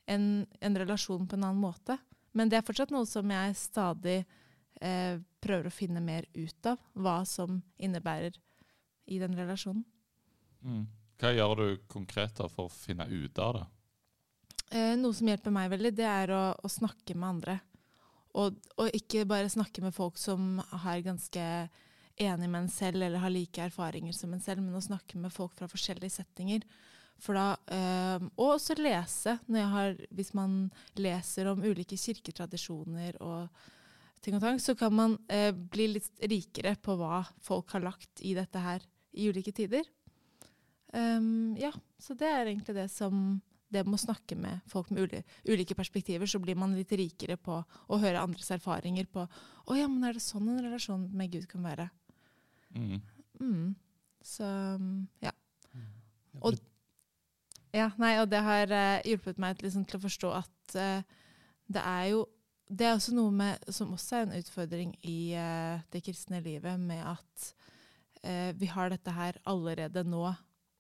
en, 0.09 0.45
en 0.61 0.79
relasjon 0.81 1.25
på 1.29 1.39
en 1.39 1.49
annen 1.49 1.61
måte. 1.61 1.97
Men 2.37 2.51
det 2.53 2.61
er 2.61 2.67
fortsatt 2.67 2.93
noe 2.93 3.09
som 3.09 3.31
jeg 3.31 3.57
stadig 3.57 4.25
eh, 4.81 5.21
prøver 5.45 5.69
å 5.69 5.75
finne 5.75 6.03
mer 6.05 6.27
ut 6.35 6.71
av, 6.71 6.81
hva 6.97 7.21
som 7.29 7.61
innebærer 7.77 8.37
i 9.13 9.21
den 9.21 9.37
relasjonen. 9.37 9.85
Mm. 10.65 10.85
Hva 11.21 11.31
gjør 11.35 11.61
du 11.61 11.67
konkret 11.91 12.35
da 12.41 12.49
for 12.51 12.69
å 12.69 12.75
finne 12.75 13.07
ut 13.11 13.39
av 13.39 13.59
det? 13.59 13.65
Eh, 14.75 14.95
noe 14.99 15.15
som 15.15 15.29
hjelper 15.29 15.55
meg 15.55 15.71
veldig, 15.71 15.93
det 15.95 16.09
er 16.09 16.33
å, 16.35 16.43
å 16.57 16.71
snakke 16.73 17.15
med 17.15 17.29
andre. 17.37 17.59
Og, 18.35 18.57
og 18.81 18.97
ikke 18.97 19.27
bare 19.31 19.53
snakke 19.53 19.85
med 19.85 19.95
folk 19.95 20.19
som 20.19 20.57
er 20.81 21.05
ganske 21.07 21.45
enig 22.17 22.49
med 22.49 22.65
en 22.65 22.73
selv, 22.73 23.03
eller 23.03 23.23
har 23.23 23.31
like 23.31 23.63
erfaringer 23.63 24.15
som 24.17 24.33
en 24.35 24.43
selv, 24.43 24.63
men 24.65 24.75
å 24.75 24.83
snakke 24.83 25.21
med 25.21 25.35
folk 25.35 25.55
fra 25.59 25.69
forskjellige 25.71 26.17
settinger. 26.17 26.67
For 27.23 27.39
da, 27.39 27.55
eh, 27.71 28.27
og 28.35 28.57
også 28.57 28.77
lese, 28.81 29.37
når 29.47 29.61
jeg 29.61 29.73
har, 29.77 29.97
hvis 30.19 30.35
man 30.35 30.59
leser 30.99 31.51
om 31.53 31.63
ulike 31.63 31.99
kirketradisjoner 32.01 33.21
og 33.23 33.65
ting 34.25 34.37
og 34.39 34.43
tang, 34.45 34.59
så 34.63 34.75
kan 34.79 34.93
man 34.97 35.19
eh, 35.29 35.51
bli 35.53 35.91
litt 35.95 36.09
rikere 36.31 36.75
på 36.81 36.97
hva 37.01 37.23
folk 37.45 37.75
har 37.77 37.85
lagt 37.85 38.23
i 38.25 38.33
dette 38.37 38.61
her 38.65 38.83
i 39.15 39.29
ulike 39.31 39.53
tider. 39.55 39.85
Um, 40.95 41.57
ja, 41.59 41.73
så 41.99 42.15
det 42.15 42.29
er 42.31 42.47
egentlig 42.47 42.77
det 42.77 42.87
som 42.95 43.41
Det 43.75 43.81
med 43.83 43.97
å 43.97 43.99
snakke 44.05 44.37
med 44.39 44.61
folk 44.71 44.93
med 44.95 45.03
uli, 45.09 45.23
ulike 45.51 45.75
perspektiver, 45.75 46.29
så 46.31 46.39
blir 46.39 46.55
man 46.55 46.77
litt 46.79 46.93
rikere 46.95 47.35
på 47.37 47.57
å 47.91 47.99
høre 47.99 48.21
andres 48.23 48.53
erfaringer 48.55 49.09
på 49.11 49.25
Å 49.27 49.75
ja, 49.75 49.89
men 49.91 50.05
er 50.07 50.15
det 50.15 50.23
sånn 50.23 50.47
en 50.53 50.61
relasjon 50.63 51.09
med 51.11 51.33
Gud 51.33 51.49
kan 51.51 51.65
være? 51.67 51.89
Mm. 52.77 53.01
Mm. 53.41 53.73
Så 54.23 54.47
ja. 55.25 55.33
Ja, 55.33 56.41
Og- 56.43 56.61
Ja, 57.75 57.89
nei, 57.99 58.13
og 58.23 58.29
det 58.31 58.39
har 58.47 58.71
eh, 58.71 59.03
hjulpet 59.03 59.39
meg 59.43 59.59
liksom, 59.59 59.83
til 59.91 59.99
å 59.99 60.05
forstå 60.05 60.29
at 60.39 60.75
eh, 60.79 61.03
det 61.67 61.83
er 61.83 62.05
jo 62.13 62.21
Det 62.65 62.87
er 62.87 62.95
også 62.97 63.13
noe 63.13 63.33
med, 63.35 63.61
som 63.69 63.93
også 63.93 64.17
er 64.17 64.27
en 64.27 64.39
utfordring 64.39 64.95
i 65.05 65.35
eh, 65.37 65.83
det 65.93 66.01
kristne 66.07 66.41
livet, 66.45 66.81
med 66.81 67.03
at 67.05 67.49
eh, 68.25 68.51
vi 68.57 68.71
har 68.73 68.89
dette 68.93 69.13
her 69.13 69.37
allerede 69.45 70.05
nå, 70.09 70.25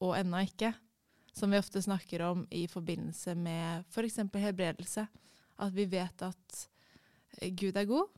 og 0.01 0.15
ennå 0.17 0.45
ikke. 0.47 0.73
Som 1.35 1.53
vi 1.53 1.59
ofte 1.59 1.83
snakker 1.83 2.23
om 2.23 2.45
i 2.55 2.65
forbindelse 2.71 3.35
med 3.35 3.85
f.eks. 3.91 4.23
helbredelse. 4.33 5.07
At 5.61 5.75
vi 5.75 5.85
vet 5.91 6.25
at 6.25 6.61
eh, 7.41 7.53
Gud 7.53 7.77
er 7.77 7.91
god, 7.91 8.09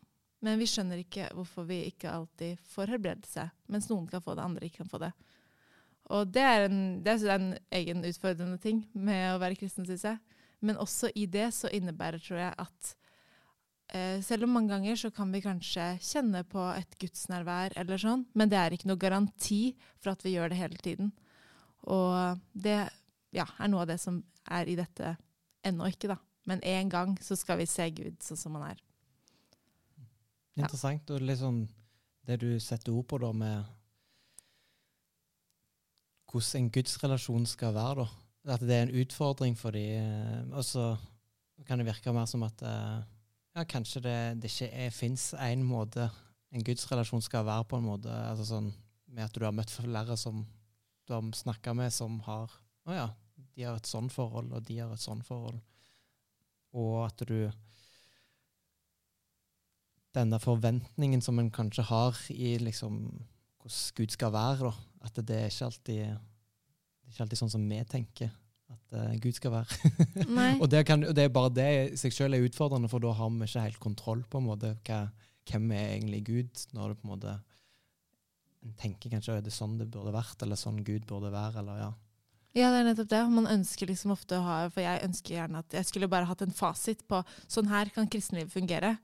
men 0.46 0.60
vi 0.60 0.68
skjønner 0.70 1.00
ikke 1.02 1.30
hvorfor 1.34 1.66
vi 1.66 1.82
ikke 1.88 2.12
alltid 2.12 2.60
får 2.70 2.94
helbredelse. 2.94 3.48
Mens 3.72 3.88
noen 3.90 4.06
kan 4.10 4.22
få 4.22 4.36
det, 4.36 4.44
andre 4.46 4.68
ikke 4.68 4.84
kan 4.84 4.92
få 4.92 5.02
det. 5.02 5.10
Og 6.14 6.30
det 6.30 6.44
er 6.44 6.68
en, 6.68 6.78
det 7.02 7.16
er 7.16 7.34
en 7.34 7.50
egen 7.74 8.04
utfordrende 8.06 8.60
ting 8.62 8.84
med 8.94 9.32
å 9.32 9.40
være 9.42 9.58
kristen, 9.58 9.88
syns 9.88 10.06
jeg. 10.06 10.22
Men 10.62 10.78
også 10.78 11.10
i 11.18 11.26
det 11.26 11.48
så 11.56 11.70
innebærer, 11.74 12.22
tror 12.22 12.38
jeg, 12.44 12.54
at 12.62 12.92
selv 14.26 14.44
om 14.46 14.50
mange 14.56 14.72
ganger 14.74 14.98
så 14.98 15.10
kan 15.14 15.30
vi 15.32 15.40
kanskje 15.44 15.84
kjenne 16.02 16.42
på 16.50 16.62
et 16.74 16.96
gudsnærvær 17.00 17.76
eller 17.78 18.00
sånn, 18.02 18.24
men 18.34 18.50
det 18.50 18.58
er 18.58 18.74
ikke 18.74 18.88
noe 18.90 19.00
garanti 19.00 19.60
for 20.00 20.10
at 20.12 20.24
vi 20.26 20.34
gjør 20.34 20.50
det 20.50 20.58
hele 20.58 20.80
tiden. 20.82 21.12
Og 21.86 22.40
det 22.52 22.80
ja, 23.36 23.46
er 23.46 23.70
noe 23.70 23.84
av 23.84 23.90
det 23.92 24.00
som 24.02 24.18
er 24.50 24.66
i 24.70 24.76
dette 24.78 25.14
ennå 25.66 25.86
ikke, 25.92 26.10
da. 26.10 26.18
Men 26.46 26.62
en 26.66 26.90
gang 26.90 27.16
så 27.22 27.38
skal 27.38 27.58
vi 27.60 27.66
se 27.70 27.88
Gud 27.94 28.20
sånn 28.22 28.38
som 28.38 28.58
han 28.58 28.72
er. 28.72 28.82
Interessant. 30.56 31.10
Og 31.10 31.22
liksom 31.22 31.64
det 32.26 32.38
du 32.42 32.50
setter 32.62 32.94
ord 32.94 33.06
på 33.10 33.18
da 33.22 33.32
med 33.34 33.72
hvordan 36.26 36.64
en 36.64 36.70
gudsrelasjon 36.74 37.46
skal 37.48 37.74
være, 37.76 38.04
da. 38.04 38.54
At 38.54 38.62
det 38.62 38.76
er 38.76 38.86
en 38.86 38.96
utfordring 39.02 39.56
for 39.58 39.74
de. 39.74 39.82
eh, 39.98 40.42
Og 40.54 40.64
så 40.64 40.96
kan 41.66 41.78
det 41.78 41.86
virke 41.86 42.12
mer 42.14 42.26
som 42.30 42.44
at 42.46 42.62
eh, 42.62 43.02
ja, 43.56 43.64
kanskje 43.64 44.02
det, 44.04 44.16
det 44.42 44.52
ikke 44.52 44.90
fins 44.92 45.30
én 45.40 45.64
måte 45.64 46.10
en 46.54 46.64
gudsrelasjon 46.64 47.24
skal 47.24 47.46
være 47.46 47.66
på 47.68 47.80
en 47.80 47.88
måte. 47.88 48.12
altså 48.12 48.46
sånn 48.48 48.72
Med 49.06 49.24
at 49.24 49.34
du 49.34 49.44
har 49.44 49.54
møtt 49.54 49.72
flere 49.72 50.16
som 50.20 50.44
du 51.06 51.14
har 51.14 51.22
snakka 51.34 51.74
med, 51.74 51.92
som 51.94 52.18
har 52.26 52.52
Å 52.86 52.94
ja, 52.94 53.06
de 53.56 53.64
har 53.64 53.78
et 53.78 53.88
sånn 53.88 54.10
forhold, 54.12 54.52
og 54.52 54.62
de 54.66 54.78
har 54.78 54.92
et 54.92 55.02
sånn 55.02 55.22
forhold. 55.26 55.58
Og 56.76 57.00
at 57.06 57.24
du 57.26 57.50
denne 60.16 60.38
forventningen 60.40 61.20
som 61.20 61.38
en 61.40 61.50
kanskje 61.52 61.84
har 61.90 62.16
i 62.32 62.54
liksom 62.62 63.00
hvordan 63.60 63.96
Gud 63.98 64.14
skal 64.14 64.32
være, 64.32 64.70
da. 64.70 64.72
At 65.08 65.18
det 65.26 65.40
er 65.40 65.50
ikke 65.50 65.66
alltid, 65.66 66.14
det 66.14 67.08
er 67.08 67.14
ikke 67.14 67.24
alltid 67.26 67.40
sånn 67.40 67.54
som 67.56 67.66
vi 67.68 67.80
tenker 67.90 68.30
at 68.72 68.96
uh, 68.98 69.12
Gud 69.22 69.36
skal 69.36 69.52
være. 69.54 69.90
Og, 70.62 70.66
det 70.70 70.84
kan, 70.88 71.04
det 71.04 71.26
er 71.26 71.34
bare 71.34 71.52
det 71.54 71.68
i 71.92 72.00
seg 72.00 72.14
selv 72.14 72.36
er 72.36 72.46
utfordrende, 72.46 72.90
for 72.90 73.02
da 73.02 73.12
har 73.16 73.30
vi 73.32 73.46
ikke 73.46 73.66
helt 73.68 73.82
kontroll 73.82 74.24
på 74.30 74.40
en 74.42 74.48
måte 74.48 74.72
hva, 74.88 75.04
hvem 75.46 75.70
er 75.76 75.92
egentlig 75.94 76.24
Gud, 76.26 76.64
når 76.74 76.94
det 76.94 76.98
på 77.00 77.06
en 77.06 77.14
måte 77.14 77.36
en 78.66 78.74
tenker 78.80 79.12
kanskje 79.12 79.36
er 79.38 79.44
det 79.46 79.54
sånn 79.54 79.76
det 79.78 79.86
burde 79.94 80.14
vært, 80.14 80.40
eller 80.42 80.58
sånn 80.58 80.82
Gud 80.86 81.06
burde 81.06 81.30
være, 81.30 81.62
eller 81.62 81.84
ja. 81.84 81.92
Ja, 82.56 82.70
det 82.72 82.80
er 82.80 82.86
nettopp 82.88 83.10
det. 83.12 83.20
Man 83.28 83.50
ønsker 83.52 83.90
liksom 83.90 84.14
ofte 84.14 84.38
å 84.38 84.44
ha 84.46 84.54
For 84.72 84.80
jeg 84.80 85.04
ønsker 85.04 85.34
gjerne 85.34 85.60
at 85.60 85.74
jeg 85.76 85.88
skulle 85.90 86.08
bare 86.08 86.24
hatt 86.24 86.40
en 86.40 86.54
fasit 86.56 87.02
på 87.04 87.20
sånn 87.44 87.68
her 87.68 87.90
kan 87.92 88.08
kristenlivet 88.08 88.54
fungere. 88.54 88.94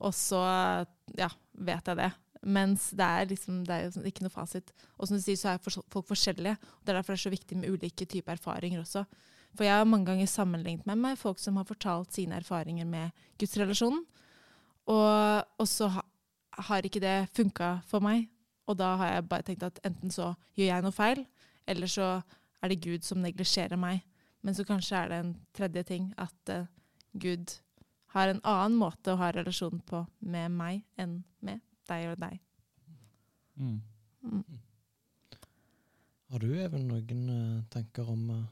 Og 0.00 0.14
så 0.16 0.40
ja, 1.18 1.28
vet 1.52 1.90
jeg 1.92 1.98
det. 2.00 2.08
Mens 2.42 2.90
det 2.90 3.06
er 3.06 3.28
liksom 3.30 3.60
det 3.66 3.74
er 3.76 3.90
sånn- 3.94 4.06
ikke 4.06 4.24
noe 4.24 4.34
fasit. 4.34 4.72
Og 4.98 5.08
som 5.08 5.16
du 5.16 5.22
sier, 5.22 5.36
så 5.36 5.52
er 5.54 5.58
folk 5.62 6.06
forskjellige. 6.08 6.56
og 6.58 6.84
Det 6.84 6.92
er 6.92 6.98
derfor 6.98 7.14
det 7.14 7.20
er 7.20 7.30
så 7.30 7.36
viktig 7.36 7.56
med 7.56 7.70
ulike 7.70 8.06
typer 8.06 8.32
erfaringer 8.32 8.80
også. 8.80 9.06
For 9.54 9.64
jeg 9.64 9.76
har 9.76 9.84
mange 9.84 10.06
ganger 10.06 10.26
sammenlignet 10.26 10.86
med 10.86 10.98
meg 10.98 11.18
folk 11.18 11.38
som 11.38 11.56
har 11.56 11.64
fortalt 11.64 12.12
sine 12.12 12.38
erfaringer 12.40 12.86
med 12.88 13.12
gudsrelasjonen. 13.38 14.04
Og, 14.88 15.44
og 15.58 15.68
så 15.68 15.88
ha, 15.88 16.02
har 16.66 16.82
ikke 16.82 17.00
det 17.00 17.30
funka 17.36 17.82
for 17.86 18.00
meg. 18.00 18.28
Og 18.66 18.78
da 18.78 18.96
har 18.96 19.12
jeg 19.12 19.28
bare 19.28 19.42
tenkt 19.42 19.66
at 19.66 19.80
enten 19.84 20.10
så 20.10 20.34
gjør 20.56 20.70
jeg 20.70 20.82
noe 20.82 20.94
feil, 20.96 21.26
eller 21.68 21.90
så 21.90 22.22
er 22.62 22.68
det 22.68 22.82
Gud 22.82 23.04
som 23.04 23.20
neglisjerer 23.22 23.76
meg. 23.76 24.02
Men 24.42 24.54
så 24.54 24.64
kanskje 24.66 24.96
er 24.98 25.10
det 25.10 25.18
en 25.20 25.34
tredje 25.54 25.82
ting, 25.82 26.14
at 26.18 26.50
uh, 26.50 26.66
Gud 27.12 27.58
har 28.14 28.28
en 28.28 28.40
annen 28.44 28.78
måte 28.78 29.12
å 29.12 29.20
ha 29.20 29.30
relasjon 29.34 29.82
på 29.86 30.04
med 30.20 30.50
meg 30.54 30.82
enn 31.00 31.20
med 31.44 31.60
deg 31.90 32.10
og 32.12 32.20
deg. 32.22 32.38
Mm. 33.58 33.80
Mm. 34.22 34.60
Har 36.32 36.40
du 36.40 36.52
Even, 36.56 36.86
noen 36.88 37.02
tenker 37.04 37.66
tanker 37.74 38.12
om 38.12 38.28
eh, 38.32 38.44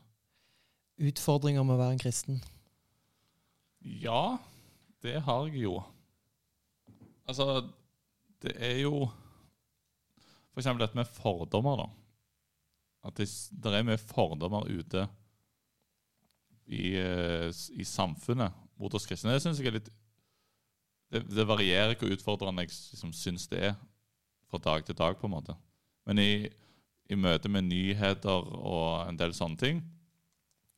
utfordringer 1.08 1.64
med 1.64 1.78
å 1.78 1.80
være 1.80 1.96
en 1.96 2.02
kristen? 2.02 2.40
Ja, 3.80 4.36
det 5.00 5.22
har 5.24 5.46
jeg 5.48 5.62
jo. 5.64 5.78
Altså, 7.24 7.62
det 8.42 8.52
er 8.58 8.82
jo 8.82 9.08
For 10.50 10.60
eksempel 10.60 10.82
dette 10.82 10.98
med 10.98 11.08
fordommer, 11.08 11.84
da. 11.84 11.86
At 13.06 13.16
det, 13.16 13.28
det 13.54 13.72
er 13.72 13.86
mye 13.86 14.00
fordommer 14.02 14.66
ute 14.66 15.06
i, 16.66 16.98
eh, 16.98 17.48
i 17.48 17.86
samfunnet 17.86 18.52
mot 18.76 18.94
oss 18.94 19.06
kristne. 19.08 19.32
Det 19.32 19.44
syns 19.44 19.60
jeg 19.62 19.70
er 19.70 19.78
litt 19.78 19.92
Det, 21.10 21.24
det 21.26 21.46
varierer 21.48 21.96
hvor 21.98 22.12
utfordrende 22.14 22.64
jeg 22.64 22.72
liksom, 22.72 23.14
syns 23.16 23.48
det 23.50 23.62
er 23.70 23.78
fra 24.50 24.60
dag 24.62 24.84
til 24.86 24.98
dag, 24.98 25.16
på 25.18 25.26
en 25.26 25.34
måte. 25.34 25.56
Men 26.06 26.22
i, 26.22 26.32
i 27.10 27.18
møte 27.18 27.50
med 27.50 27.68
nyheter 27.68 28.46
og 28.58 29.08
en 29.08 29.18
del 29.18 29.34
sånne 29.36 29.58
ting, 29.60 29.82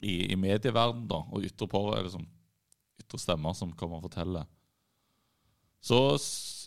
i, 0.02 0.32
i 0.32 0.36
medieverdenen 0.36 1.06
da, 1.10 1.20
og 1.30 1.44
ytre 1.46 1.68
på, 1.70 1.84
liksom, 1.94 2.24
ytre 3.00 3.20
stemmer 3.20 3.54
som 3.56 3.72
kommer 3.78 4.00
og 4.00 4.08
forteller, 4.08 4.48
så 5.82 5.98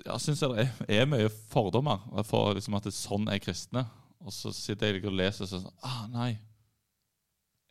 ja, 0.03 0.17
syns 0.19 0.41
jeg 0.43 0.51
det 0.51 0.63
er, 0.65 0.72
er 1.00 1.07
mye 1.07 1.29
fordommer 1.31 2.03
for 2.27 2.51
liksom, 2.57 2.75
at 2.75 2.88
det 2.88 2.91
sånn 2.95 3.29
er 3.31 3.39
kristne. 3.39 3.86
Og 4.25 4.34
så 4.36 4.51
sitter 4.55 4.98
jeg 4.98 5.05
og 5.07 5.15
leser 5.15 5.45
og 5.45 5.51
så 5.51 5.62
sånn 5.62 5.86
ah, 5.86 6.01
Nei, 6.12 6.34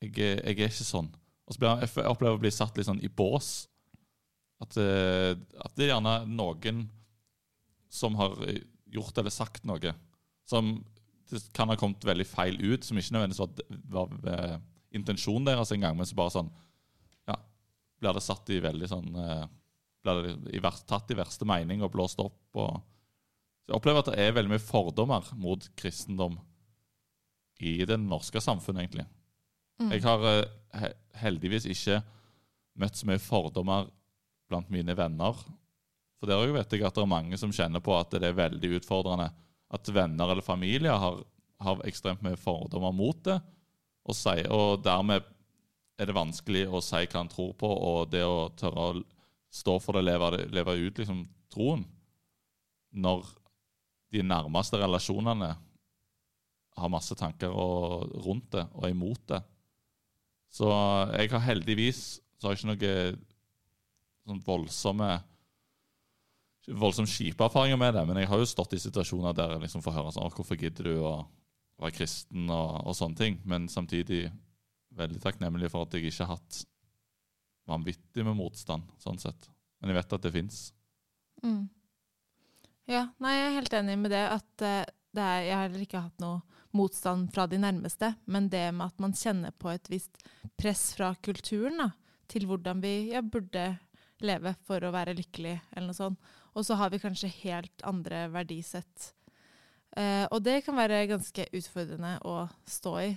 jeg, 0.01 0.15
jeg 0.17 0.41
er 0.41 0.55
ikke 0.55 0.87
sånn. 0.87 1.11
Og 1.45 1.53
så 1.53 1.61
blir 1.61 1.83
jeg, 1.83 1.91
jeg 1.99 2.09
opplever 2.09 2.39
å 2.39 2.41
bli 2.41 2.53
satt 2.55 2.79
litt 2.79 2.89
sånn 2.89 3.03
i 3.05 3.11
bås. 3.13 3.67
At, 4.63 4.77
eh, 4.79 5.35
at 5.35 5.75
det 5.75 5.89
er 5.89 5.95
gjerne 5.95 6.19
noen 6.31 6.85
som 7.91 8.15
har 8.19 8.37
gjort 8.95 9.19
eller 9.19 9.35
sagt 9.35 9.67
noe 9.67 9.95
som 10.47 10.77
det 11.31 11.41
kan 11.57 11.71
ha 11.73 11.77
kommet 11.81 12.05
veldig 12.05 12.27
feil 12.29 12.59
ut, 12.61 12.85
som 12.85 12.99
ikke 12.99 13.15
nødvendigvis 13.17 13.41
var, 13.41 13.77
var 13.91 14.31
eh, 14.31 14.57
intensjonen 14.95 15.49
deres 15.49 15.73
engang, 15.75 15.97
men 15.99 16.07
så 16.07 16.19
bare 16.19 16.35
sånn 16.37 16.51
Ja, 17.29 17.39
blir 18.01 18.17
det 18.17 18.25
satt 18.25 18.51
i 18.53 18.61
veldig 18.63 18.91
sånn 18.91 19.15
eh, 19.19 19.45
Blir 20.05 20.21
det 20.21 20.35
i 20.55 20.63
verst, 20.63 20.87
tatt 20.91 21.11
i 21.11 21.19
verste 21.19 21.49
mening 21.49 21.83
og 21.83 21.95
blåst 21.95 22.21
opp. 22.23 22.43
og 22.61 22.77
så 23.65 23.73
Jeg 23.73 23.79
opplever 23.79 24.05
at 24.05 24.11
det 24.13 24.21
er 24.21 24.37
veldig 24.37 24.53
mye 24.53 24.63
fordommer 24.63 25.31
mot 25.41 25.71
kristendom 25.81 26.37
i 27.65 27.79
det 27.89 27.97
norske 28.03 28.43
samfunnet, 28.43 28.83
egentlig. 28.83 29.07
Mm. 29.81 29.93
Jeg 29.95 30.03
har 30.05 30.91
heldigvis 31.23 31.65
ikke 31.71 32.03
møtt 32.83 32.99
så 32.99 33.09
mye 33.09 33.23
fordommer 33.23 33.89
blant 34.51 34.71
mine 34.73 34.97
venner. 34.97 35.39
For 36.19 36.31
der 36.31 36.43
òg 36.43 36.55
vet 36.57 36.73
jeg 36.73 36.85
at 36.87 36.97
det 36.97 37.05
er 37.05 37.11
mange 37.11 37.39
som 37.41 37.53
kjenner 37.55 37.83
på 37.85 37.95
at 37.97 38.15
det 38.15 38.29
er 38.29 38.39
veldig 38.39 38.79
utfordrende 38.79 39.31
at 39.75 39.91
venner 39.91 40.31
eller 40.31 40.45
familie 40.45 40.93
har, 40.93 41.21
har 41.65 41.83
ekstremt 41.89 42.23
mye 42.25 42.39
fordommer 42.39 42.95
mot 42.95 43.19
det, 43.27 43.39
og, 44.05 44.17
si, 44.17 44.37
og 44.53 44.83
dermed 44.85 45.25
er 45.99 46.11
det 46.11 46.17
vanskelig 46.17 46.67
å 46.69 46.83
si 46.85 47.01
hva 47.07 47.23
han 47.23 47.31
tror 47.33 47.55
på, 47.59 47.69
og 47.69 48.11
det 48.13 48.23
å 48.27 48.51
tørre 48.59 48.89
å 48.91 49.03
stå 49.55 49.79
for 49.83 49.97
det, 49.97 50.05
leve, 50.09 50.45
leve 50.53 50.75
ut 50.83 51.01
liksom, 51.01 51.23
troen, 51.53 51.85
når 52.95 53.27
de 54.15 54.23
nærmeste 54.27 54.79
relasjonene 54.79 55.55
har 56.75 56.91
masse 56.91 57.15
tanker 57.19 57.55
og, 57.55 58.11
rundt 58.27 58.51
det 58.55 58.65
og 58.75 58.87
er 58.87 58.95
imot 58.95 59.23
det. 59.31 59.41
Så 60.55 60.69
jeg 61.15 61.31
har 61.33 61.43
heldigvis 61.49 62.03
så 62.39 62.49
har 62.49 62.55
jeg 62.55 62.61
ikke 62.61 62.71
noe 62.73 63.34
sånn 64.25 64.43
voldsomme 64.45 65.13
voldsomt 66.73 67.11
kjipe 67.13 67.45
erfaringer 67.45 67.77
med 67.77 67.95
det, 67.97 68.05
men 68.09 68.21
jeg 68.23 68.31
har 68.31 68.41
jo 68.41 68.49
stått 68.49 68.73
i 68.77 68.81
situasjoner 68.81 69.35
der 69.37 69.55
jeg 69.55 69.65
liksom 69.67 69.83
får 69.85 69.97
høre 69.99 70.13
sånn 70.15 70.31
'Hvorfor 70.33 70.57
gidder 70.57 70.85
du 70.89 70.95
å 71.05 71.29
være 71.81 71.93
kristen?' 71.99 72.51
og, 72.51 72.87
og 72.87 72.97
sånne 72.97 73.17
ting. 73.17 73.41
Men 73.45 73.69
samtidig 73.69 74.33
veldig 74.95 75.21
takknemlig 75.21 75.71
for 75.71 75.85
at 75.85 75.95
jeg 75.95 76.07
ikke 76.09 76.25
har 76.25 76.39
hatt 76.39 76.65
vanvittig 77.69 78.25
med 78.25 78.37
motstand, 78.39 78.85
sånn 78.99 79.19
sett. 79.19 79.49
Men 79.81 79.93
jeg 79.93 80.01
vet 80.01 80.13
at 80.13 80.23
det 80.23 80.33
fins. 80.33 80.73
Mm. 81.45 81.69
Ja, 82.87 83.09
nei, 83.19 83.33
jeg 83.37 83.47
er 83.47 83.59
helt 83.59 83.77
enig 83.81 83.99
med 83.99 84.13
det. 84.13 84.25
At 84.29 84.65
eh, 84.65 84.85
det 85.15 85.23
er, 85.23 85.41
jeg 85.47 85.57
har 85.57 85.67
heller 85.69 85.87
ikke 85.87 86.05
hatt 86.05 86.21
noe 86.23 86.43
motstand 86.75 87.31
fra 87.35 87.47
de 87.47 87.59
nærmeste, 87.63 88.15
men 88.27 88.49
det 88.51 88.67
med 88.75 88.91
at 88.91 89.01
man 89.03 89.15
kjenner 89.15 89.55
på 89.57 89.71
et 89.71 89.89
visst 89.93 90.25
press 90.59 90.93
fra 90.97 91.13
kulturen 91.23 91.79
da, 91.79 91.91
til 92.31 92.49
hvordan 92.51 92.83
vi 92.83 93.13
ja, 93.13 93.23
burde 93.23 93.77
leve 94.23 94.55
for 94.67 94.85
å 94.85 94.93
være 94.95 95.15
lykkelig, 95.19 95.57
eller 95.75 95.87
noe 95.91 95.97
sånt. 95.99 96.19
Og 96.55 96.65
så 96.67 96.77
har 96.79 96.91
vi 96.91 97.01
kanskje 97.03 97.33
helt 97.43 97.83
andre 97.83 98.29
verdisett. 98.31 99.13
Eh, 99.97 100.27
og 100.31 100.43
det 100.43 100.61
kan 100.67 100.77
være 100.79 101.07
ganske 101.11 101.49
utfordrende 101.53 102.17
å 102.27 102.49
stå 102.67 102.95
i 103.03 103.11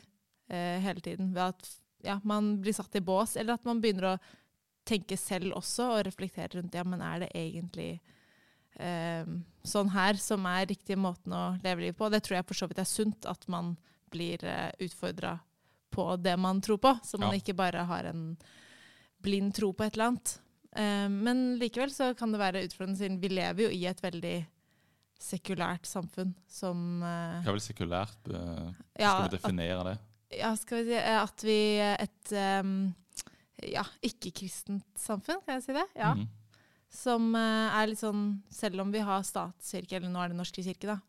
eh, 0.49 0.79
hele 0.81 1.01
tiden. 1.01 1.33
Ved 1.35 1.43
at 1.53 1.69
ja, 2.05 2.19
man 2.23 2.55
blir 2.61 2.73
satt 2.73 2.95
i 2.97 3.01
bås, 3.01 3.35
eller 3.37 3.57
at 3.57 3.65
man 3.65 3.81
begynner 3.81 4.13
å 4.15 4.17
tenke 4.87 5.17
selv 5.19 5.53
også, 5.57 5.89
og 5.97 6.05
reflektere 6.07 6.57
rundt 6.59 6.73
ja, 6.77 6.83
men 6.87 7.01
er 7.03 7.25
det 7.25 7.31
egentlig 7.35 7.99
eh, 8.79 9.25
sånn 9.67 9.89
her 9.93 10.17
som 10.21 10.45
er 10.49 10.67
riktige 10.69 10.99
måten 11.01 11.33
å 11.35 11.45
leve 11.63 11.81
livet 11.87 11.97
på. 11.99 12.09
Det 12.13 12.21
tror 12.25 12.39
jeg 12.39 12.47
for 12.47 12.61
så 12.61 12.69
vidt 12.71 12.81
er 12.81 12.89
sunt, 12.89 13.25
at 13.29 13.47
man 13.51 13.75
blir 14.13 14.43
eh, 14.47 14.71
utfordra 14.85 15.37
på 15.93 16.09
det 16.21 16.35
man 16.39 16.61
tror 16.61 16.77
på, 16.83 16.93
så 17.03 17.19
man 17.19 17.33
Ja. 17.33 17.41
ikke 17.41 17.57
bare 17.57 17.85
har 17.89 18.03
en 18.09 18.37
blind 19.23 19.53
tro 19.57 19.73
på 19.73 19.83
et 19.83 19.93
eller 19.97 20.11
annet. 20.13 20.37
Eh, 20.77 21.07
men 21.09 21.47
likevel 21.61 21.93
så 21.93 22.11
kan 22.17 22.33
det 22.33 22.41
være 22.41 22.65
utfordrende, 22.67 22.99
siden 22.99 23.21
vi 23.21 23.33
lever 23.33 23.67
jo 23.67 23.73
i 23.73 23.85
et 23.89 24.03
veldig 24.03 24.37
sekulært 25.17 25.87
samfunn 25.89 26.35
som 26.45 27.01
eh, 27.01 27.39
Hva 27.45 27.55
vil 27.55 27.63
sekulært 27.65 28.27
Skal 28.27 29.01
ja, 29.01 29.15
vi 29.23 29.31
definere 29.33 29.87
det? 29.89 29.95
ja, 30.35 30.51
skal 30.59 30.83
vi 30.83 30.91
si 30.91 30.97
eh, 30.99 31.19
at 31.21 31.45
vi 31.45 31.59
et 31.81 32.33
um, 32.61 32.73
ja, 33.65 33.83
ikke-kristent 34.05 34.99
samfunn, 34.99 35.41
kan 35.45 35.57
jeg 35.57 35.65
si 35.67 35.77
det? 35.77 35.87
Ja. 35.97 36.13
Mhm. 36.13 36.27
Som 36.97 37.33
eh, 37.35 37.77
er 37.77 37.89
litt 37.89 37.99
sånn 37.99 38.27
Selv 38.53 38.79
om 38.85 38.93
vi 38.93 39.01
har 39.03 39.25
statskirke, 39.27 39.97
eller 39.97 40.11
nå 40.11 40.21
er 40.23 40.31
det 40.31 40.39
Norske 40.39 40.63
kirke, 40.63 40.95
da, 40.95 40.99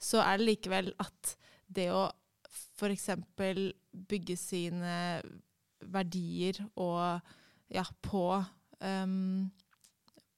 så 0.00 0.22
er 0.24 0.40
det 0.40 0.48
likevel 0.48 0.90
at 1.02 1.36
det 1.70 1.90
å 1.94 2.08
f.eks. 2.80 3.10
bygge 4.10 4.34
sine 4.40 4.94
verdier 5.80 6.58
og 6.80 7.20
ja, 7.70 7.84
på 8.02 8.24
um, 8.80 9.50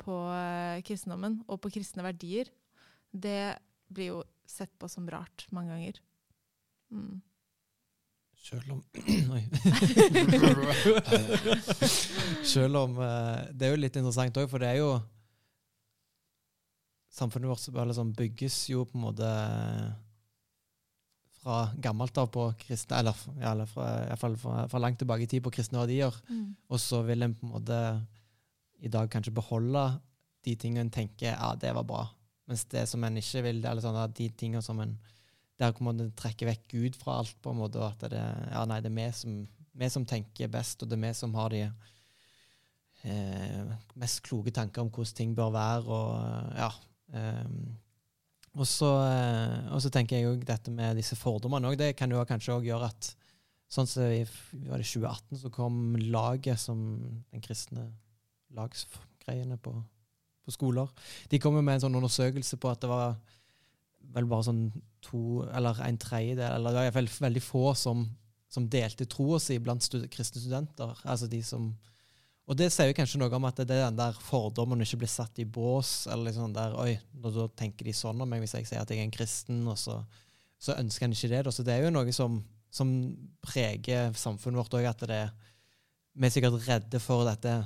på 0.02 0.16
eh, 0.34 0.82
kristendommen 0.86 1.40
og 1.46 1.60
på 1.62 1.70
kristne 1.76 2.04
verdier, 2.06 2.50
det 3.12 3.58
blir 3.92 4.14
jo 4.14 4.22
sett 4.48 4.72
på 4.80 4.88
som 4.90 5.08
rart 5.10 5.46
mange 5.54 5.74
ganger. 5.74 6.00
Mm. 6.92 7.20
Selv 8.42 8.72
om 8.74 8.80
Oi. 9.36 9.42
Selv 12.52 12.80
om 12.80 12.96
eh, 12.98 13.42
Det 13.54 13.68
er 13.68 13.70
jo 13.70 13.78
litt 13.78 13.96
interessant 13.96 14.40
òg, 14.42 14.48
for 14.50 14.62
det 14.62 14.72
er 14.72 14.80
jo 14.82 14.96
Samfunnet 17.12 17.52
vårt 17.52 17.94
sånn, 17.94 18.14
bygges 18.16 18.56
jo 18.72 18.86
på 18.88 18.98
en 18.98 19.04
måte 19.04 19.28
fra 21.42 21.58
gammelt 21.84 22.18
av 22.18 22.30
på 22.32 22.46
kristne 22.62 23.02
Eller, 23.02 23.18
iallfall 23.36 23.68
fra, 23.68 23.88
i 24.00 24.08
hvert 24.08 24.22
fall 24.22 24.36
fra, 24.40 24.54
fra 24.72 24.80
langt 24.80 24.98
tilbake 25.02 25.26
i 25.26 25.28
tid 25.28 25.44
på 25.44 25.52
kristne 25.52 25.82
verdier. 25.82 26.16
Mm. 26.30 26.54
Og 26.72 26.80
så 26.80 27.02
vil 27.04 27.26
en 27.26 27.34
på 27.36 27.46
en 27.46 27.52
måte 27.52 27.78
i 28.82 28.90
dag 28.90 29.10
kanskje 29.10 29.34
beholde 29.34 29.84
de 30.42 30.56
tingene 30.58 30.86
en 30.86 30.92
tenker 30.92 31.32
ja, 31.32 31.52
det 31.58 31.70
var 31.76 31.86
bra. 31.86 32.04
Mens 32.50 32.64
det 32.70 32.84
som 32.90 33.04
en 33.06 33.20
ikke 33.20 33.44
vil, 33.46 33.62
eller 33.62 33.82
sånn 33.84 33.98
de 34.16 34.28
tingene 34.34 34.62
som 34.64 34.80
en 34.82 34.96
der 35.60 35.74
kommer 35.76 35.94
en 35.94 36.08
å 36.08 36.14
trekker 36.18 36.48
vekk 36.48 36.64
Gud 36.72 36.96
fra 36.98 37.20
alt, 37.20 37.36
på 37.42 37.52
en 37.52 37.60
måte, 37.60 37.78
og 37.78 37.92
at 37.92 38.10
det, 38.10 38.22
ja, 38.50 38.64
nei, 38.66 38.80
det 38.82 38.90
er 38.90 38.96
vi 38.96 39.06
som, 39.14 39.36
vi 39.78 39.90
som 39.92 40.06
tenker 40.08 40.50
best, 40.50 40.82
og 40.82 40.90
det 40.90 40.96
er 40.96 41.04
vi 41.04 41.12
som 41.14 41.36
har 41.38 41.52
de 41.52 41.60
eh, 43.06 43.72
mest 44.02 44.24
kloke 44.26 44.50
tanker 44.54 44.82
om 44.82 44.90
hvordan 44.90 45.18
ting 45.20 45.36
bør 45.38 45.52
være. 45.54 45.84
og 45.86 46.58
ja, 46.58 46.70
eh, 47.14 47.48
og 48.52 48.66
så, 48.68 48.90
eh, 49.06 49.58
og 49.72 49.80
så 49.84 49.92
tenker 49.92 50.18
jeg 50.18 50.26
jo 50.26 50.34
dette 50.48 50.74
med 50.74 50.98
disse 50.98 51.16
fordommene 51.16 51.70
òg. 51.70 51.78
Det 51.80 51.92
kan 51.96 52.10
jo 52.10 52.24
kanskje 52.28 52.58
òg 52.58 52.72
gjøre 52.72 52.90
at 52.92 53.14
Sånn 53.72 53.86
som 53.88 54.04
i 54.04 54.18
var 54.68 54.82
det 54.82 54.84
2018 54.84 55.38
så 55.40 55.48
kom 55.48 55.94
laget 56.12 56.60
som 56.60 56.76
den 57.32 57.40
kristne 57.40 57.86
lagsgreiene 58.56 59.58
på, 59.62 59.74
på 60.44 60.54
skoler. 60.54 60.90
De 61.30 61.40
kom 61.42 61.56
jo 61.58 61.62
med 61.64 61.78
en 61.78 61.86
sånn 61.86 62.00
undersøkelse 62.00 62.58
på 62.60 62.72
at 62.72 62.82
det 62.82 62.90
var 62.90 63.16
vel 64.12 64.28
bare 64.28 64.48
sånn 64.48 64.66
to 65.04 65.44
eller 65.54 65.78
en 65.86 66.00
tredjedel, 66.00 66.58
eller 66.58 66.74
det 66.74 66.84
var 66.84 66.96
fall 66.98 67.10
veldig 67.28 67.42
få 67.44 67.70
som, 67.78 68.04
som 68.52 68.68
delte 68.70 69.08
troa 69.10 69.40
si 69.40 69.56
blant 69.62 69.84
stud 69.84 70.04
kristne 70.12 70.42
studenter. 70.42 70.92
Altså 71.06 71.30
de 71.30 71.40
som 71.46 71.72
og 72.50 72.58
det 72.58 72.72
sier 72.74 72.90
jo 72.90 72.96
kanskje 72.96 73.20
noe 73.20 73.32
om 73.36 73.44
at 73.46 73.60
det 73.62 73.76
er 73.76 73.86
den 73.86 73.98
der 74.00 74.16
fordommen 74.18 74.82
ikke 74.82 75.04
blir 75.04 75.10
satt 75.10 75.38
i 75.38 75.46
bås. 75.46 76.08
eller 76.10 76.28
liksom 76.28 76.54
der, 76.56 76.74
oi, 76.74 76.96
da 77.14 77.46
tenker 77.56 77.86
de 77.86 77.94
sånn 77.94 78.20
om 78.20 78.28
meg 78.28 78.42
hvis 78.42 78.56
jeg 78.58 78.66
sier 78.68 78.82
at 78.82 78.90
jeg 78.90 78.98
er 78.98 79.06
en 79.06 79.14
kristen, 79.14 79.60
og 79.70 79.78
så, 79.78 80.00
så 80.58 80.74
ønsker 80.74 81.06
en 81.06 81.14
ikke 81.14 81.30
det. 81.30 81.44
Så 81.54 81.62
det 81.64 81.76
er 81.76 81.86
jo 81.86 81.94
noe 81.94 82.12
som, 82.12 82.40
som 82.68 82.90
preger 83.46 84.10
samfunnet 84.18 84.58
vårt 84.58 84.74
òg, 84.80 84.90
at 84.90 85.06
vi 85.06 86.26
er 86.26 86.34
sikkert 86.34 86.58
redde 86.66 87.00
for 87.00 87.24
dette. 87.30 87.60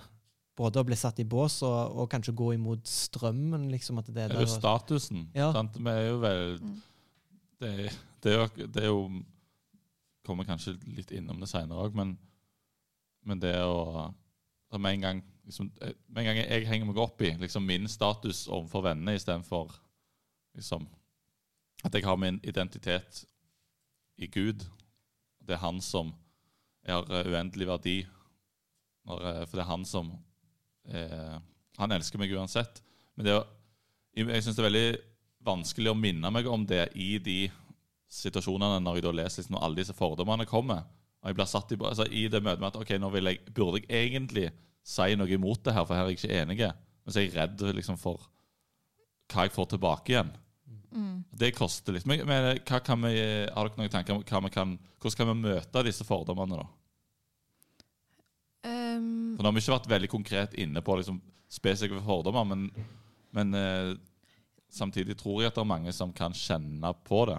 Både 0.57 0.81
å 0.81 0.87
bli 0.89 0.97
satt 0.97 1.19
i 1.21 1.27
bås 1.29 1.59
og, 1.67 1.97
og 2.01 2.11
kanskje 2.11 2.33
gå 2.37 2.55
imot 2.55 2.89
strømmen. 2.89 3.69
liksom 3.71 3.99
at 4.01 4.07
det 4.09 4.23
er 4.25 4.35
Det 4.35 4.41
er 4.41 4.47
jo 4.47 4.53
statusen. 4.55 5.27
Ja. 5.37 5.51
Sant? 5.53 5.77
Vi 5.77 5.91
er 5.93 6.07
jo 6.09 6.21
vel 6.23 6.61
Mm. 6.61 6.77
det, 7.61 7.91
det, 8.23 8.33
er 8.33 8.39
jo, 8.39 8.67
det 8.67 8.83
er 8.83 8.87
jo 8.87 9.01
kommer 10.27 10.45
kanskje 10.45 10.75
litt 10.97 11.13
innom 11.15 11.41
det 11.41 11.49
seinere 11.51 11.87
òg, 11.87 11.95
men, 11.97 12.17
men, 13.25 13.41
det 13.41 13.55
å 13.63 14.11
med 14.77 14.97
en, 14.97 15.05
gang, 15.05 15.21
liksom, 15.47 15.71
eh, 15.81 15.95
med 16.11 16.21
en 16.21 16.27
gang 16.29 16.39
jeg 16.43 16.67
henger 16.69 16.89
meg 16.89 16.99
opp 17.01 17.23
i 17.23 17.31
liksom 17.41 17.65
min 17.65 17.87
status 17.89 18.43
overfor 18.51 18.83
vennene 18.91 19.15
istedenfor 19.17 19.71
liksom, 20.59 20.89
at 21.87 21.95
jeg 21.95 22.05
har 22.05 22.19
min 22.21 22.41
identitet 22.43 23.23
i 24.19 24.27
Gud. 24.27 24.67
Det 25.41 25.55
er 25.55 25.63
han 25.63 25.81
som 25.81 26.13
har 26.85 27.07
uendelig 27.07 27.69
verdi. 27.69 27.97
Når, 29.07 29.47
for 29.47 29.57
det 29.57 29.65
er 29.65 29.71
han 29.71 29.85
som 29.89 30.11
eh, 30.89 31.37
Han 31.81 31.93
elsker 31.93 32.21
meg 32.21 32.33
uansett. 32.37 32.83
Men 33.17 33.29
det, 33.29 33.37
jeg 34.17 34.45
syns 34.45 34.57
det 34.57 34.63
er 34.63 34.69
veldig 34.71 34.89
vanskelig 35.47 35.93
å 35.93 35.99
minne 35.99 36.31
meg 36.33 36.49
om 36.51 36.65
det 36.67 36.89
i 36.99 37.17
de 37.23 37.47
situasjonene 38.13 38.81
når 38.83 38.99
jeg 38.99 39.07
da 39.07 39.13
leser 39.19 39.43
liksom, 39.43 39.59
alle 39.61 39.81
disse 39.81 39.97
fordommene 39.97 40.47
kommer. 40.49 40.87
Og 41.23 41.31
jeg 41.31 41.39
blir 41.39 41.51
satt 41.51 41.75
i, 41.75 41.79
altså, 41.81 42.07
i 42.07 42.27
det 42.31 42.43
møtet 42.45 42.63
med 42.63 42.71
at 42.71 42.81
ok, 42.81 42.95
nå 43.03 43.11
jeg, 43.19 43.43
burde 43.55 43.83
jeg 43.83 44.09
egentlig 44.11 44.49
si 44.87 45.17
noe 45.19 45.33
imot 45.35 45.65
det 45.67 45.75
her, 45.75 45.87
for 45.87 45.99
her 45.99 46.07
er 46.07 46.15
jeg 46.15 46.21
ikke 46.21 46.41
enig. 46.41 46.59
Men 47.03 47.15
så 47.15 47.21
er 47.21 47.27
jeg 47.27 47.37
redd 47.37 47.65
liksom, 47.77 47.99
for 48.01 48.29
hva 49.33 49.47
jeg 49.47 49.55
får 49.57 49.73
tilbake 49.75 50.15
igjen. 50.15 50.31
Mm. 50.97 51.25
Det 51.35 51.53
koster 51.57 51.97
litt. 51.97 52.07
Men, 52.09 52.23
men 52.29 52.53
vi, 52.55 52.63
har 52.71 53.69
dere 53.69 53.81
noen 53.81 53.93
tanker 53.93 54.17
om 54.17 54.47
vi 54.47 54.55
kan, 54.55 54.77
hvordan 55.03 55.19
kan 55.19 55.33
vi 55.33 55.37
møte 55.49 55.85
disse 55.87 56.07
fordommene? 56.07 56.63
da? 56.63 56.69
For 59.37 59.45
Nå 59.45 59.51
har 59.51 59.57
vi 59.57 59.63
ikke 59.65 59.77
vært 59.77 59.91
veldig 59.93 60.09
konkret 60.09 60.55
inne 60.57 60.81
på 60.81 60.97
liksom, 60.97 61.21
spesifikke 61.53 62.01
fordommer, 62.07 62.47
men, 62.49 62.71
men 63.37 63.59
eh, 63.59 63.91
samtidig 64.73 65.19
tror 65.21 65.43
jeg 65.43 65.53
at 65.53 65.59
det 65.59 65.67
er 65.67 65.75
mange 65.77 65.93
som 65.93 66.15
kan 66.17 66.33
kjenne 66.37 66.95
på 67.05 67.27
det. 67.29 67.37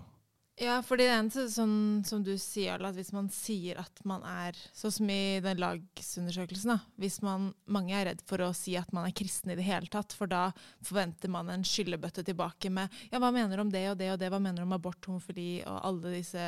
Ja, 0.57 0.79
for 0.81 0.97
det 0.97 1.05
eneste 1.13 1.43
sånn 1.53 2.01
som 2.05 2.23
du 2.25 2.31
sier, 2.41 2.81
at 2.81 2.95
hvis 2.97 3.11
man 3.13 3.27
sier 3.29 3.77
at 3.77 3.99
man 4.09 4.23
er 4.25 4.57
Sånn 4.73 4.93
som 4.95 5.09
i 5.13 5.37
den 5.45 5.59
lagsundersøkelsen, 5.61 6.71
da. 6.73 6.77
Hvis 6.97 7.19
man, 7.21 7.51
mange 7.69 7.93
er 7.93 8.07
redd 8.09 8.23
for 8.25 8.41
å 8.41 8.49
si 8.57 8.73
at 8.79 8.89
man 8.95 9.05
er 9.05 9.13
kristen 9.13 9.53
i 9.53 9.57
det 9.59 9.67
hele 9.67 9.85
tatt, 9.93 10.15
for 10.17 10.29
da 10.29 10.47
forventer 10.81 11.29
man 11.29 11.51
en 11.53 11.65
skyllebøtte 11.65 12.25
tilbake 12.25 12.73
med 12.73 12.89
Ja, 13.11 13.21
hva 13.21 13.29
mener 13.33 13.53
du 13.53 13.67
om 13.67 13.73
det 13.73 13.85
og 13.91 13.99
det 14.01 14.09
og 14.15 14.17
det? 14.21 14.31
Hva 14.33 14.41
mener 14.41 14.63
du 14.63 14.65
om 14.65 14.73
abort, 14.79 15.01
homofili 15.05 15.61
og 15.61 15.77
alle 15.91 16.15
disse 16.17 16.47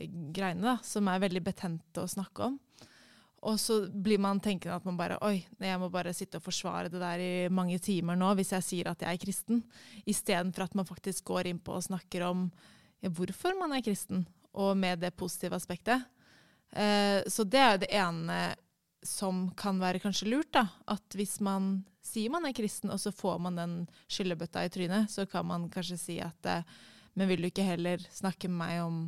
greiene, 0.00 0.64
da, 0.64 0.78
som 0.80 1.12
er 1.12 1.20
veldig 1.20 1.44
betente 1.44 2.00
å 2.00 2.08
snakke 2.08 2.48
om? 2.48 2.56
Og 3.42 3.58
så 3.58 3.80
blir 3.90 4.20
man 4.22 4.38
tenkende 4.40 4.76
at 4.78 4.84
man 4.86 4.98
bare 4.98 5.18
Oi, 5.26 5.40
jeg 5.58 5.78
må 5.82 5.88
bare 5.90 6.14
sitte 6.14 6.38
og 6.38 6.44
forsvare 6.44 6.90
det 6.92 7.00
der 7.02 7.22
i 7.22 7.32
mange 7.50 7.80
timer 7.82 8.18
nå 8.18 8.28
hvis 8.38 8.52
jeg 8.54 8.66
sier 8.66 8.92
at 8.92 9.02
jeg 9.02 9.10
er 9.10 9.22
kristen. 9.22 9.64
Istedenfor 10.06 10.68
at 10.68 10.76
man 10.78 10.86
faktisk 10.86 11.26
går 11.32 11.50
inn 11.50 11.58
på 11.62 11.74
og 11.74 11.86
snakker 11.88 12.28
om 12.28 12.46
hvorfor 13.02 13.56
man 13.58 13.74
er 13.74 13.82
kristen, 13.82 14.26
og 14.54 14.76
med 14.78 15.00
det 15.02 15.16
positive 15.18 15.56
aspektet. 15.58 16.04
Eh, 16.70 17.18
så 17.26 17.42
det 17.44 17.58
er 17.58 17.72
jo 17.72 17.80
det 17.82 17.90
ene 17.98 18.38
som 19.02 19.48
kan 19.58 19.80
være 19.82 19.98
kanskje 19.98 20.30
lurt. 20.30 20.52
da, 20.54 20.68
At 20.86 21.16
hvis 21.18 21.40
man 21.40 21.84
sier 22.02 22.30
man 22.30 22.46
er 22.46 22.54
kristen, 22.54 22.90
og 22.90 23.00
så 23.00 23.10
får 23.10 23.40
man 23.42 23.58
den 23.58 23.74
skyllebøtta 24.06 24.62
i 24.64 24.70
trynet, 24.70 25.10
så 25.10 25.26
kan 25.26 25.46
man 25.46 25.68
kanskje 25.70 25.98
si 25.98 26.20
at 26.20 26.46
eh, 26.46 26.62
Men 27.14 27.28
vil 27.28 27.42
du 27.42 27.50
ikke 27.50 27.66
heller 27.66 28.00
snakke 28.08 28.48
med 28.48 28.56
meg 28.56 28.78
om 28.80 29.00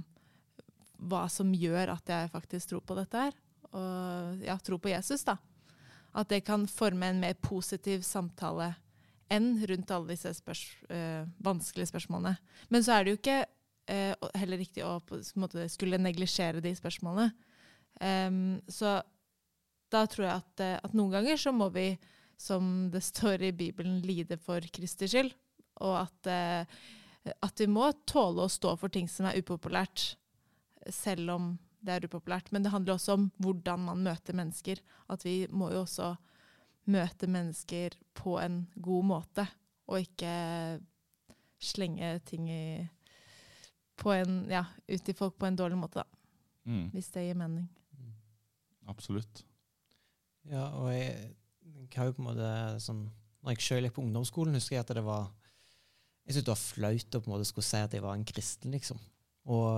hva 1.08 1.22
som 1.32 1.54
gjør 1.56 1.94
at 1.94 2.10
jeg 2.12 2.28
faktisk 2.34 2.68
tror 2.68 2.82
på 2.84 2.96
dette 2.98 3.16
her? 3.16 3.32
Og 3.74 4.44
ja, 4.44 4.56
tro 4.62 4.78
på 4.78 4.92
Jesus, 4.92 5.24
da. 5.26 5.36
At 6.14 6.30
det 6.30 6.44
kan 6.46 6.68
forme 6.70 7.10
en 7.10 7.22
mer 7.22 7.34
positiv 7.42 8.04
samtale 8.06 8.74
enn 9.32 9.56
rundt 9.66 9.90
alle 9.90 10.14
disse 10.14 10.34
spørs 10.36 10.62
øh, 10.92 11.24
vanskelige 11.42 11.90
spørsmålene. 11.90 12.36
Men 12.70 12.84
så 12.84 12.94
er 12.94 13.04
det 13.04 13.14
jo 13.14 13.20
ikke 13.20 13.40
øh, 13.90 14.28
heller 14.38 14.60
riktig 14.60 14.84
å 14.86 14.98
på 15.04 15.18
en 15.18 15.42
måte 15.42 15.66
skulle 15.72 15.98
neglisjere 15.98 16.62
de 16.64 16.74
spørsmålene. 16.76 17.32
Um, 18.02 18.58
så 18.68 18.98
da 19.94 20.02
tror 20.10 20.26
jeg 20.26 20.42
at, 20.42 20.62
eh, 20.64 20.76
at, 20.82 20.94
noen 20.96 21.14
ganger 21.14 21.38
så 21.40 21.52
må 21.54 21.68
vi, 21.74 21.92
som 22.40 22.88
det 22.90 23.04
står 23.06 23.46
i 23.48 23.54
Bibelen, 23.54 24.00
lide 24.02 24.38
for 24.42 24.64
Kristi 24.74 25.08
skyld. 25.10 25.30
Og 25.84 25.96
at, 26.00 26.30
øh, 26.30 27.34
at 27.34 27.62
vi 27.62 27.68
må 27.70 27.90
tåle 28.08 28.46
å 28.46 28.52
stå 28.52 28.74
for 28.80 28.92
ting 28.92 29.08
som 29.10 29.28
er 29.30 29.38
upopulært, 29.38 30.14
selv 30.92 31.30
om 31.32 31.52
det 31.84 31.94
er 31.94 32.06
upopulært. 32.08 32.50
Men 32.52 32.64
det 32.64 32.72
handler 32.72 32.96
også 32.96 33.18
om 33.18 33.28
hvordan 33.42 33.84
man 33.88 34.02
møter 34.06 34.36
mennesker. 34.36 34.80
At 35.12 35.24
vi 35.26 35.44
må 35.50 35.70
jo 35.72 35.84
også 35.84 36.14
møte 36.90 37.28
mennesker 37.30 37.96
på 38.16 38.36
en 38.42 38.64
god 38.82 39.06
måte, 39.08 39.46
og 39.88 40.00
ikke 40.00 40.80
slenge 41.60 42.18
ting 42.28 42.48
i, 42.52 42.64
på 44.00 44.12
en, 44.12 44.42
ja, 44.52 44.64
ut 44.88 45.04
til 45.04 45.16
folk 45.16 45.38
på 45.40 45.48
en 45.48 45.56
dårlig 45.56 45.78
måte, 45.80 46.02
da. 46.02 46.20
Mm. 46.64 46.88
Hvis 46.92 47.10
det 47.12 47.26
gir 47.26 47.38
mening. 47.40 47.68
Mm. 47.96 48.12
Absolutt. 48.92 49.44
Ja, 50.48 50.68
og 50.76 50.92
jeg, 50.92 51.34
jeg 51.64 51.88
har 51.96 52.08
jo 52.08 52.16
på 52.16 52.20
en 52.20 52.26
måte 52.28 52.48
sånn 52.84 53.06
Når 53.44 53.54
jeg 53.54 53.64
sjøl 53.64 53.86
gikk 53.86 53.94
på 53.96 54.02
ungdomsskolen, 54.02 54.56
husker 54.56 54.76
jeg 54.76 54.84
at 54.84 54.92
det 54.96 55.04
var 55.04 55.30
jeg 56.24 56.38
syntes 56.38 56.44
det 56.46 56.52
var 56.52 56.60
flaut 56.60 57.16
å 57.16 57.20
på 57.20 57.28
en 57.28 57.34
måte 57.34 57.48
skulle 57.48 57.66
si 57.68 57.80
at 57.84 57.92
jeg 57.92 58.04
var 58.04 58.16
en 58.16 58.24
kristen, 58.24 58.72
liksom. 58.72 59.00
Og 59.52 59.76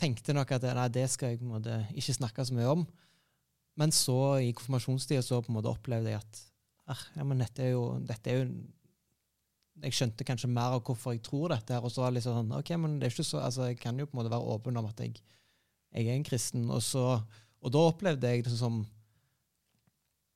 tenkte 0.00 0.34
nok 0.36 0.52
at 0.56 0.66
nei, 0.76 0.86
det 0.92 1.06
skal 1.12 1.32
jeg 1.32 1.40
på 1.40 1.46
en 1.46 1.54
måte 1.56 1.80
ikke 1.94 2.16
snakke 2.16 2.46
så 2.46 2.56
mye 2.56 2.70
om. 2.72 2.86
Men 3.80 3.94
så, 3.94 4.38
i 4.42 4.52
konfirmasjonstida, 4.54 5.22
så 5.24 5.40
på 5.42 5.50
en 5.50 5.58
måte 5.58 5.70
opplevde 5.70 6.12
jeg 6.12 6.22
at 6.22 6.40
ah, 6.94 7.04
ja, 7.16 7.26
men 7.26 7.42
dette 7.42 7.64
er, 7.64 7.74
jo, 7.74 7.84
dette 8.06 8.30
er 8.30 8.42
jo 8.42 8.48
Jeg 9.82 9.96
skjønte 9.96 10.26
kanskje 10.26 10.46
mer 10.54 10.76
av 10.76 10.84
hvorfor 10.86 11.16
jeg 11.16 11.24
tror 11.26 11.50
dette. 11.50 11.74
her, 11.74 11.82
Og 11.82 11.90
så 11.90 12.04
var 12.04 12.12
det 12.12 12.20
litt 12.20 12.28
sånn 12.28 12.52
OK, 12.54 12.68
men 12.78 13.00
det 13.00 13.08
er 13.08 13.14
ikke 13.16 13.26
så, 13.26 13.40
altså, 13.42 13.70
jeg 13.72 13.80
kan 13.82 13.98
jo 13.98 14.06
på 14.06 14.14
en 14.14 14.20
måte 14.20 14.30
være 14.30 14.52
åpen 14.54 14.76
om 14.78 14.86
at 14.86 15.00
jeg, 15.02 15.16
jeg 15.90 16.06
er 16.06 16.14
en 16.14 16.26
kristen. 16.26 16.68
Og, 16.70 16.82
så, 16.82 17.18
og 17.58 17.72
da 17.74 17.82
opplevde 17.88 18.30
jeg 18.30 18.44
det 18.46 18.54
som 18.54 18.84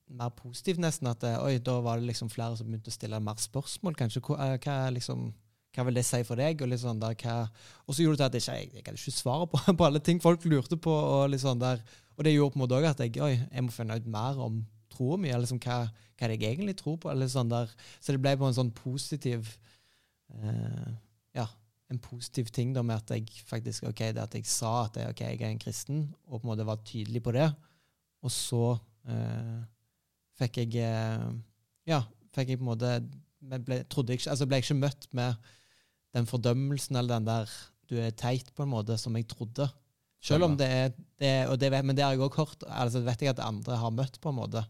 mer 0.09 0.33
positivt, 0.35 0.81
nesten. 0.83 1.07
At 1.11 1.23
oi, 1.39 1.59
da 1.63 1.77
var 1.85 2.01
det 2.01 2.09
liksom 2.09 2.33
flere 2.33 2.59
som 2.59 2.67
begynte 2.67 2.91
å 2.91 2.97
stille 2.97 3.21
mer 3.23 3.39
spørsmål. 3.39 3.95
kanskje, 3.95 4.25
Hva, 4.27 4.57
hva 4.57 4.77
liksom 4.97 5.29
hva 5.75 5.85
vil 5.87 5.99
det 5.99 6.05
si 6.09 6.21
for 6.27 6.41
deg? 6.41 6.63
Og, 6.65 6.75
sånn 6.81 7.01
der, 7.03 7.15
og 7.85 7.95
så 7.95 8.05
gjorde 8.05 8.19
det 8.19 8.41
til 8.41 8.41
at 8.41 8.49
jeg, 8.49 8.69
jeg, 8.69 8.73
jeg 8.79 8.87
hadde 8.87 9.01
ikke 9.01 9.15
svaret 9.15 9.53
på, 9.53 9.61
på, 9.79 9.87
alle 9.87 10.03
ting 10.05 10.23
folk 10.23 10.47
lurte 10.49 10.79
på. 10.81 10.93
Og, 10.93 11.39
sånn 11.41 11.63
og 11.63 12.27
det 12.27 12.35
gjorde 12.35 12.55
på 12.55 12.59
en 12.59 12.65
måte 12.65 12.79
òg 12.81 12.89
at 12.89 13.03
jeg, 13.05 13.15
oi, 13.23 13.35
jeg 13.39 13.65
må 13.65 13.75
finne 13.75 13.99
ut 13.99 14.09
mer 14.11 14.41
om 14.43 14.63
troa 14.91 15.19
mi. 15.21 15.31
Liksom, 15.31 15.61
hva, 15.63 15.85
hva 16.19 16.31
jeg 16.33 16.43
egentlig 16.43 16.75
tror 16.81 16.99
på. 17.03 17.15
Sånn 17.31 17.53
så 17.53 18.15
det 18.15 18.23
ble 18.23 18.35
på 18.41 18.49
en 18.49 18.57
sånn 18.57 18.75
positiv 18.75 19.53
eh, 20.35 20.91
Ja, 21.39 21.47
en 21.93 22.03
positiv 22.03 22.51
ting 22.55 22.75
da 22.75 22.83
med 22.83 22.99
at 22.99 23.15
jeg 23.15 23.45
faktisk, 23.49 23.87
ok, 23.93 24.09
det 24.17 24.25
at 24.25 24.35
jeg 24.35 24.49
sa 24.51 24.89
at 24.89 24.99
jeg, 24.99 25.15
okay, 25.15 25.37
jeg 25.37 25.45
er 25.45 25.55
en 25.55 25.63
kristen, 25.63 26.03
og 26.27 26.41
på 26.41 26.47
en 26.47 26.53
måte 26.53 26.67
var 26.69 26.83
tydelig 26.85 27.23
på 27.25 27.37
det. 27.37 27.47
Og 28.27 28.35
så 28.35 28.65
eh, 29.07 29.59
fikk 30.41 30.63
jeg 30.65 30.83
eh, 30.89 31.29
Ja, 31.89 32.03
fikk 32.35 32.51
jeg 32.53 32.61
på 32.61 32.67
en 32.67 32.73
måte 32.73 32.93
ble, 33.41 33.83
jeg, 33.83 34.21
altså 34.27 34.47
ble 34.47 34.59
jeg 34.59 34.67
ikke 34.67 34.81
møtt 34.83 35.09
med 35.17 35.51
den 36.17 36.29
fordømmelsen 36.29 36.97
eller 36.99 37.19
den 37.19 37.29
der 37.29 37.53
du 37.89 37.97
er 37.97 38.13
teit, 38.13 38.51
på 38.53 38.67
en 38.67 38.73
måte, 38.75 38.99
som 39.01 39.17
jeg 39.17 39.29
trodde. 39.31 39.65
Selv 40.21 40.45
om 40.49 40.57
det 40.59 40.67
er, 40.69 40.91
det, 41.21 41.31
det 41.61 41.71
vet, 41.73 41.87
Men 41.87 41.97
det 41.97 42.05
har 42.05 42.13
jeg 42.13 42.21
òg 42.27 42.37
hørt. 42.37 42.65
altså 42.69 43.01
vet 43.07 43.23
jeg 43.23 43.33
at 43.33 43.41
andre 43.41 43.79
har 43.81 43.95
møtt, 43.95 44.19
på 44.21 44.33
en 44.33 44.37
måte. 44.37 44.65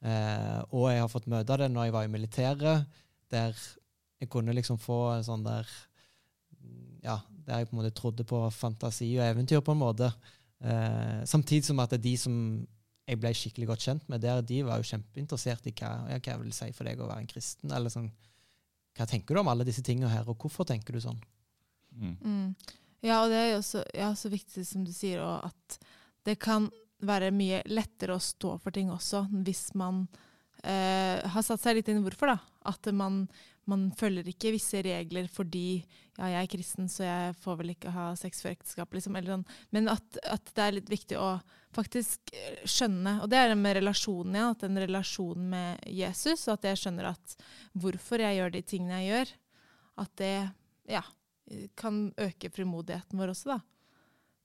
Eh, 0.00 0.60
og 0.70 0.90
jeg 0.92 1.00
har 1.02 1.10
fått 1.12 1.28
møte 1.28 1.56
det 1.60 1.70
når 1.72 1.88
jeg 1.88 1.94
var 1.96 2.06
i 2.06 2.12
militæret, 2.12 3.00
der 3.32 3.56
jeg 4.20 4.28
kunne 4.30 4.54
liksom 4.56 4.78
få 4.80 5.16
en 5.16 5.24
sånn 5.26 5.44
der 5.44 5.68
Ja, 7.00 7.16
der 7.46 7.62
jeg 7.62 7.70
på 7.70 7.74
en 7.74 7.80
måte 7.80 7.96
trodde 7.96 8.24
på 8.28 8.42
fantasi 8.52 9.14
og 9.16 9.24
eventyr, 9.24 9.62
på 9.64 9.72
en 9.72 9.80
måte. 9.80 10.12
Eh, 10.60 11.24
samtidig 11.24 11.64
som 11.64 11.80
at 11.80 11.94
det 11.94 11.98
er 12.02 12.08
de 12.10 12.16
som 12.20 12.34
jeg 13.08 13.18
ble 13.20 13.32
skikkelig 13.34 13.70
godt 13.70 13.86
kjent 13.86 14.10
med, 14.12 14.22
der 14.22 14.42
de 14.46 14.60
var 14.66 14.80
jo 14.80 14.88
kjempeinteressert 14.90 15.66
i 15.66 15.74
hva, 15.74 15.92
ja, 16.12 16.18
hva 16.18 16.34
jeg 16.34 16.42
vil 16.42 16.52
si 16.54 16.68
for 16.76 16.86
deg 16.86 17.00
å 17.00 17.08
være 17.08 17.24
en 17.24 17.30
kristen. 17.30 17.72
eller 17.74 17.92
sånn, 17.92 18.10
hva 18.98 19.06
tenker 19.08 19.34
du 19.34 19.42
om 19.42 19.50
alle 19.50 19.66
disse 19.66 19.84
tingene 19.86 20.12
her, 20.12 20.28
og 20.28 20.38
hvorfor 20.38 20.68
tenker 20.68 20.94
du 20.94 21.02
sånn? 21.02 21.18
Mm. 21.90 22.16
Mm. 22.20 22.76
Ja, 23.02 23.22
og 23.22 23.32
det 23.32 23.40
er 23.40 23.50
jo 23.54 23.62
så, 23.64 23.82
ja, 23.96 24.12
så 24.14 24.30
viktig 24.32 24.64
som 24.68 24.84
du 24.84 24.92
sier, 24.94 25.22
at 25.24 25.80
det 26.28 26.36
kan 26.42 26.68
være 27.06 27.30
mye 27.32 27.62
lettere 27.70 28.16
å 28.16 28.22
stå 28.22 28.58
for 28.60 28.76
ting 28.76 28.90
også 28.92 29.24
hvis 29.46 29.70
man 29.78 30.02
eh, 30.60 31.20
har 31.24 31.44
satt 31.44 31.62
seg 31.62 31.78
litt 31.78 31.88
inn 31.88 32.02
i 32.02 32.04
hvorfor. 32.04 32.34
da. 32.34 32.38
At 32.68 32.90
man, 32.92 33.22
man, 33.70 33.88
følger 33.96 34.28
ikke 34.28 34.52
visse 34.54 34.82
regler 34.84 35.30
fordi 35.32 35.80
ja, 35.80 36.28
jeg 36.34 36.42
er 36.42 36.52
kristen, 36.52 36.90
så 36.92 37.06
jeg 37.06 37.38
får 37.40 37.60
vel 37.62 37.74
ikke 37.74 37.94
ha 37.94 38.10
sex 38.20 38.44
før 38.44 38.52
ekteskap. 38.52 38.92
Liksom, 38.96 39.16
sånn. 39.26 39.46
Men 39.72 39.88
at, 39.92 40.20
at, 40.28 40.52
det 40.52 40.66
er 40.66 40.76
litt 40.76 40.92
viktig 40.92 41.18
å 41.20 41.38
faktisk 41.76 42.32
eh, 42.34 42.62
skjønne, 42.68 43.18
og 43.22 43.30
det 43.30 43.38
er 43.40 43.52
det 43.52 43.58
med 43.60 43.76
relasjonen 43.78 44.36
igjen, 44.36 44.56
at 44.56 44.66
en 44.66 44.82
relasjon 44.84 45.48
med 45.52 45.90
Jesus, 46.00 46.46
og 46.48 46.58
at 46.58 46.70
jeg 46.70 46.82
skjønner 46.82 47.12
at 47.12 47.36
hvorfor 47.78 48.22
jeg 48.22 48.40
gjør 48.40 48.54
de 48.54 48.62
tingene 48.66 49.02
jeg 49.02 49.10
gjør, 49.12 49.34
at 50.04 50.14
det 50.20 50.34
ja, 50.90 51.02
kan 51.78 52.08
øke 52.18 52.50
frimodigheten 52.54 53.20
vår 53.20 53.34
også, 53.34 53.54
da. 53.56 53.60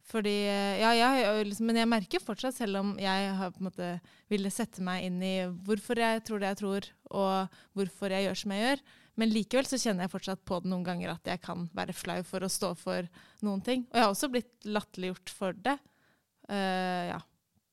Fordi, 0.06 0.34
eh, 0.46 0.82
ja, 0.84 0.92
jeg, 0.94 1.48
liksom, 1.48 1.66
Men 1.66 1.80
jeg 1.82 1.90
merker 1.90 2.22
fortsatt, 2.22 2.54
selv 2.54 2.78
om 2.78 2.92
jeg 3.02 3.30
har 3.40 3.56
måte 3.58 3.96
ville 4.30 4.52
sette 4.54 4.84
meg 4.86 5.08
inn 5.08 5.18
i 5.26 5.48
hvorfor 5.66 5.98
jeg 5.98 6.22
tror 6.28 6.44
det 6.44 6.52
jeg 6.52 6.60
tror, 6.62 6.90
og 7.10 7.58
hvorfor 7.74 8.14
jeg 8.14 8.28
gjør 8.28 8.40
som 8.44 8.54
jeg 8.54 8.68
gjør, 8.68 8.86
Men 9.16 9.32
likevel 9.32 9.66
så 9.66 9.80
kjenner 9.80 10.04
jeg 10.04 10.12
fortsatt 10.12 10.42
på 10.44 10.58
det 10.60 10.70
noen 10.70 10.84
ganger 10.84 11.14
at 11.14 11.24
jeg 11.32 11.40
kan 11.40 11.70
være 11.72 11.94
flau 11.96 12.18
for 12.28 12.44
å 12.44 12.52
stå 12.52 12.74
for 12.76 13.08
noen 13.48 13.62
ting. 13.64 13.86
Og 13.88 13.96
jeg 13.96 14.04
har 14.04 14.12
også 14.12 14.28
blitt 14.28 14.68
latterliggjort 14.68 15.32
for 15.32 15.56
det. 15.56 15.78
Uh, 16.50 17.12
ja, 17.12 17.20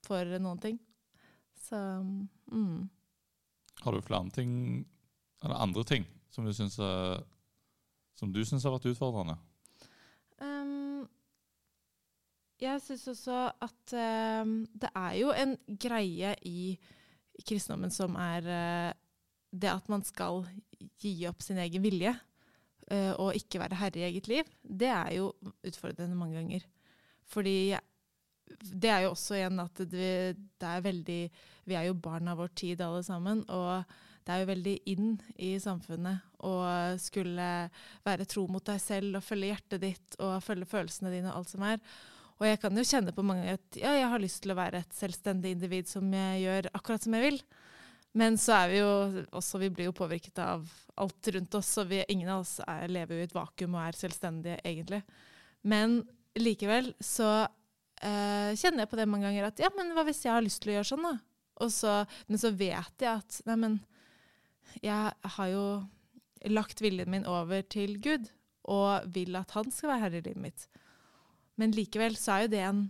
for 0.06 0.38
noen 0.40 0.60
ting. 0.62 0.80
Så 1.62 1.76
mm. 2.52 2.88
Har 3.82 3.92
du 3.92 4.02
flere 4.04 4.30
ting, 4.34 4.52
eller 5.42 5.62
andre 5.64 5.84
ting, 5.84 6.06
som 6.30 6.46
du 6.46 6.52
syns, 6.54 6.78
som 8.14 8.32
du 8.32 8.42
syns 8.46 8.64
har 8.64 8.74
vært 8.76 8.90
utfordrende? 8.92 9.34
Um, 10.42 11.08
jeg 12.62 12.82
syns 12.84 13.06
også 13.10 13.38
at 13.62 13.94
um, 14.44 14.60
det 14.70 14.90
er 14.94 15.14
jo 15.18 15.32
en 15.34 15.56
greie 15.82 16.34
i 16.46 16.74
kristendommen 17.46 17.90
som 17.94 18.14
er 18.20 18.46
uh, 18.46 18.90
det 19.52 19.70
at 19.72 19.88
man 19.92 20.04
skal 20.06 20.44
gi 21.02 21.14
opp 21.28 21.42
sin 21.44 21.60
egen 21.62 21.82
vilje 21.84 22.12
uh, 22.14 23.14
og 23.18 23.36
ikke 23.38 23.60
være 23.62 23.78
herre 23.80 24.00
i 24.02 24.06
eget 24.10 24.30
liv, 24.30 24.48
det 24.62 24.90
er 24.90 25.10
jo 25.18 25.32
utfordrende 25.66 26.18
mange 26.18 26.38
ganger. 26.38 26.66
Fordi 27.32 27.74
det 28.60 28.90
er 28.92 29.04
jo 29.04 29.12
også 29.14 29.36
igjen 29.38 29.60
at 29.62 29.82
det, 29.90 30.12
det, 30.36 30.68
er 30.68 30.84
veldig 30.84 31.20
Vi 31.68 31.76
er 31.78 31.88
jo 31.88 31.98
barn 31.98 32.30
av 32.30 32.40
vår 32.42 32.52
tid 32.58 32.82
alle 32.84 33.02
sammen. 33.06 33.44
Og 33.48 33.84
det 34.22 34.34
er 34.34 34.42
jo 34.42 34.50
veldig 34.52 34.74
inn 34.92 35.12
i 35.42 35.54
samfunnet 35.62 36.42
å 36.46 36.54
skulle 37.02 37.48
være 38.06 38.26
tro 38.30 38.46
mot 38.50 38.64
deg 38.66 38.80
selv 38.82 39.18
og 39.18 39.26
følge 39.26 39.52
hjertet 39.52 39.82
ditt 39.82 40.18
og 40.22 40.42
følge 40.44 40.68
følelsene 40.70 41.10
dine 41.14 41.30
og 41.32 41.42
alt 41.42 41.54
som 41.54 41.66
er. 41.66 41.82
Og 42.42 42.48
jeg 42.48 42.58
kan 42.62 42.78
jo 42.78 42.86
kjenne 42.86 43.14
på 43.14 43.24
mange 43.26 43.54
at 43.54 43.76
ja, 43.78 43.92
jeg 43.94 44.08
har 44.10 44.22
lyst 44.22 44.40
til 44.42 44.54
å 44.54 44.58
være 44.58 44.82
et 44.82 44.96
selvstendig 44.96 45.52
individ 45.54 45.90
som 45.90 46.06
jeg 46.10 46.40
gjør 46.42 46.70
akkurat 46.74 47.04
som 47.04 47.14
jeg 47.18 47.26
vil. 47.28 47.42
Men 48.18 48.36
så 48.40 48.56
er 48.58 48.72
vi 48.72 48.80
jo 48.80 48.90
også 49.32 49.60
Vi 49.62 49.70
blir 49.72 49.88
jo 49.88 49.96
påvirket 49.96 50.40
av 50.42 50.66
alt 51.00 51.28
rundt 51.34 51.54
oss, 51.56 51.70
og 51.80 51.92
ingen 52.02 52.28
av 52.28 52.42
oss 52.42 52.58
er, 52.66 52.90
lever 52.92 53.16
jo 53.16 53.22
i 53.22 53.28
et 53.28 53.36
vakuum 53.36 53.78
og 53.78 53.86
er 53.86 53.96
selvstendige, 53.96 54.58
egentlig. 54.68 55.00
Men 55.64 56.02
likevel 56.36 56.92
så 57.00 57.46
eh, 58.02 58.52
kjenner 58.58 58.84
jeg 58.84 58.90
på 58.92 58.98
det 58.98 59.08
mange 59.10 59.28
ganger 59.28 59.48
at 59.48 59.62
ja, 59.62 59.70
men 59.76 59.94
hva 59.96 60.04
hvis 60.06 60.24
jeg 60.26 60.34
har 60.34 60.44
lyst 60.44 60.62
til 60.64 60.72
å 60.72 60.76
gjøre 60.78 60.90
sånn, 60.92 61.08
da? 61.08 61.16
Så, 61.70 61.90
men 62.26 62.40
så 62.40 62.50
vet 62.58 63.04
jeg 63.04 63.10
at 63.10 63.36
nei, 63.46 63.74
jeg 64.82 65.34
har 65.36 65.50
jo 65.52 65.66
lagt 66.50 66.80
viljen 66.82 67.10
min 67.12 67.26
over 67.28 67.62
til 67.62 67.98
Gud, 68.02 68.30
og 68.66 69.06
vil 69.14 69.36
at 69.38 69.52
han 69.56 69.70
skal 69.74 69.92
være 69.92 70.04
herre 70.04 70.22
i 70.22 70.24
livet 70.26 70.42
mitt. 70.42 70.64
Men 71.60 71.74
likevel 71.76 72.16
så 72.18 72.36
er 72.36 72.46
jo 72.46 72.52
det 72.54 72.62
en, 72.66 72.82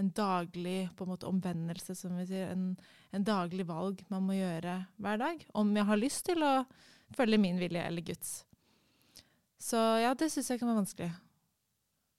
en 0.00 0.10
daglig 0.16 0.78
en 0.88 1.08
måte 1.08 1.28
omvendelse, 1.28 1.96
som 1.96 2.16
vi 2.18 2.26
sier. 2.28 2.50
En, 2.52 2.72
en, 3.14 3.24
daglig 3.24 3.66
valg 3.68 4.02
man 4.12 4.26
må 4.26 4.36
gjøre 4.36 4.80
hver 5.00 5.20
dag. 5.20 5.44
Om 5.54 5.72
jeg 5.78 5.88
har 5.90 6.00
lyst 6.00 6.24
til 6.28 6.44
å 6.44 6.54
følge 7.14 7.40
min 7.40 7.60
vilje 7.60 7.84
eller 7.84 8.04
Guds. 8.04 8.34
Så 9.60 9.78
ja, 10.02 10.12
det 10.18 10.32
syns 10.32 10.50
jeg 10.50 10.60
kan 10.60 10.68
være 10.72 10.82
vanskelig 10.82 11.12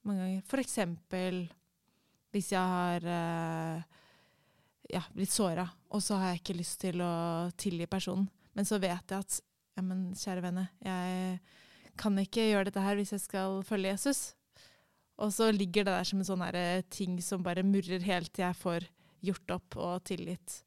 mange 0.06 0.22
ganger. 0.22 0.42
For 0.48 0.62
eksempel 0.62 1.44
hvis 2.36 2.52
jeg 2.52 2.60
har 2.60 3.06
uh, 3.08 3.82
ja, 4.92 5.02
blitt 5.16 5.32
såra, 5.32 5.66
og 5.88 6.02
så 6.04 6.20
har 6.20 6.34
jeg 6.34 6.42
ikke 6.42 6.58
lyst 6.60 6.80
til 6.84 7.00
å 7.04 7.12
tilgi 7.58 7.88
personen. 7.90 8.28
Men 8.56 8.68
så 8.68 8.78
vet 8.80 9.12
jeg 9.12 9.24
at 9.24 9.38
ja, 9.76 9.84
men 9.84 10.10
kjære 10.16 10.44
venne, 10.44 10.68
jeg 10.84 11.40
kan 12.00 12.16
ikke 12.20 12.50
gjøre 12.50 12.68
dette 12.68 12.84
her 12.84 12.96
hvis 12.98 13.14
jeg 13.16 13.24
skal 13.24 13.60
følge 13.66 13.92
Jesus. 13.92 14.20
Og 15.20 15.32
så 15.32 15.48
ligger 15.52 15.86
det 15.86 15.94
der 15.94 16.08
som 16.08 16.20
en 16.20 16.28
sånn 16.28 16.44
eh, 16.50 16.84
ting 16.92 17.16
som 17.24 17.44
bare 17.44 17.64
murrer 17.64 18.04
helt 18.04 18.32
til 18.36 18.44
jeg 18.44 18.60
får 18.60 18.88
gjort 19.24 19.54
opp 19.56 19.76
og 19.80 20.04
tilgitt. 20.08 20.60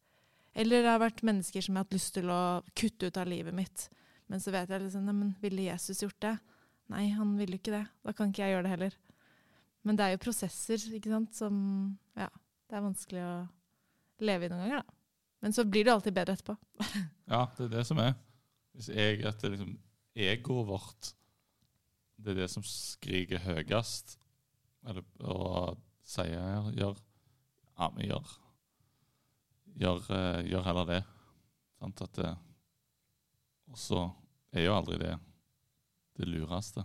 Eller 0.57 0.83
det 0.83 0.89
har 0.89 1.01
vært 1.01 1.21
mennesker 1.25 1.61
som 1.61 1.75
jeg 1.75 1.79
har 1.79 1.85
hatt 1.85 1.97
lyst 1.97 2.15
til 2.17 2.31
å 2.33 2.41
kutte 2.77 3.09
ut 3.09 3.19
av 3.21 3.29
livet 3.29 3.55
mitt. 3.55 3.85
Men 4.29 4.41
så 4.41 4.53
vet 4.53 4.69
jeg 4.69 4.83
liksom 4.83 5.05
Neimen, 5.05 5.35
ville 5.41 5.69
Jesus 5.69 6.01
gjort 6.01 6.17
det? 6.25 6.35
Nei, 6.89 7.11
han 7.13 7.35
ville 7.37 7.59
ikke 7.59 7.75
det. 7.75 7.85
Da 8.05 8.13
kan 8.17 8.33
ikke 8.33 8.45
jeg 8.45 8.57
gjøre 8.57 8.65
det 8.65 8.73
heller. 8.73 8.97
Men 9.89 9.97
det 9.97 10.05
er 10.05 10.13
jo 10.13 10.21
prosesser 10.21 10.83
ikke 10.93 11.09
sant, 11.09 11.33
som 11.33 11.55
Ja, 12.13 12.29
det 12.69 12.77
er 12.77 12.85
vanskelig 12.85 13.21
å 13.25 13.35
leve 14.21 14.45
i 14.45 14.51
noen 14.51 14.61
ganger, 14.61 14.83
da. 14.83 14.97
Men 15.41 15.55
så 15.55 15.63
blir 15.65 15.87
det 15.87 15.93
alltid 15.95 16.13
bedre 16.13 16.35
etterpå. 16.35 16.53
ja, 17.33 17.45
det 17.57 17.63
er 17.65 17.71
det 17.73 17.85
som 17.87 18.01
er. 18.03 18.11
Hvis 18.77 18.89
jeg 18.93 19.23
etter 19.25 19.55
liksom 19.55 19.71
egoet 20.19 20.67
vårt 20.67 21.13
Det 22.19 22.33
er 22.33 22.41
det 22.41 22.49
som 22.51 22.65
skriker 22.67 23.41
høyest, 23.41 24.17
eller, 24.85 25.05
og 25.23 25.79
sier 26.05 26.69
gjør 26.75 26.99
Ja, 27.79 27.89
vi 27.95 28.11
gjør 28.11 28.35
Gjør, 29.79 30.05
uh, 30.11 30.41
gjør 30.43 30.65
heller 30.67 30.87
det. 30.89 31.01
Sant? 31.79 32.03
At 32.03 32.13
det, 32.19 32.29
og 33.71 33.79
så 33.79 34.03
er 34.51 34.65
jo 34.67 34.75
aldri 34.75 34.99
det 34.99 35.15
det 36.19 36.27
lureste. 36.27 36.83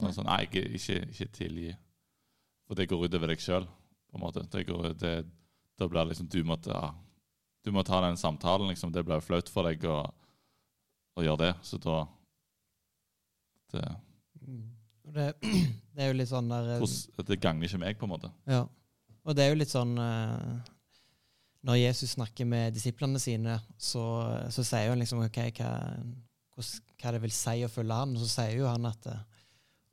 Og 0.00 0.14
sånn, 0.16 0.24
nei, 0.30 0.46
ikke, 0.46 0.62
ikke, 0.78 0.98
ikke 1.12 1.28
tilgi. 1.36 1.74
For 2.70 2.78
det 2.78 2.86
går 2.86 3.08
utover 3.08 3.32
deg 3.32 3.40
sjøl. 3.42 3.64
Da 4.14 5.86
blir 5.90 6.04
det 6.04 6.10
liksom 6.12 6.28
du 6.30 6.44
må, 6.46 6.54
ta, 6.62 6.92
du 7.66 7.72
må 7.74 7.82
ta 7.82 7.98
den 8.04 8.18
samtalen. 8.20 8.68
liksom, 8.70 8.92
Det 8.94 9.02
blir 9.02 9.24
flaut 9.26 9.48
for 9.50 9.66
deg 9.66 9.82
å, 9.90 10.04
å, 11.18 11.24
gjøre 11.24 11.48
det. 11.48 11.48
Så 11.66 11.80
da 11.82 12.04
det, 13.74 13.88
det, 15.02 15.26
det 15.96 16.04
er 16.04 16.12
jo 16.12 16.18
litt 16.20 16.30
sånn 16.30 16.50
der 16.52 16.76
hos, 16.78 17.08
Det 17.26 17.40
gagner 17.42 17.66
ikke 17.66 17.82
meg, 17.82 17.98
på 17.98 18.06
en 18.06 18.14
måte. 18.14 18.30
Ja. 18.46 18.62
Og 19.26 19.34
det 19.34 19.48
er 19.48 19.50
jo 19.50 19.58
litt 19.58 19.74
sånn 19.74 19.98
uh, 19.98 20.62
Når 21.66 21.82
Jesus 21.82 22.14
snakker 22.14 22.46
med 22.46 22.78
disiplene 22.78 23.18
sine, 23.18 23.58
så, 23.82 24.04
så 24.46 24.62
sier 24.62 24.94
han 24.94 25.02
liksom 25.02 25.26
OK, 25.26 25.42
hva, 25.58 25.74
hva, 26.54 27.16
det 27.16 27.24
vil 27.26 27.34
si 27.34 27.66
å 27.66 27.72
følge 27.72 27.98
han. 27.98 28.14
Så 28.22 28.30
sier 28.30 28.60
jo 28.62 28.70
han 28.70 28.86
at 28.94 29.10
uh, 29.10 29.26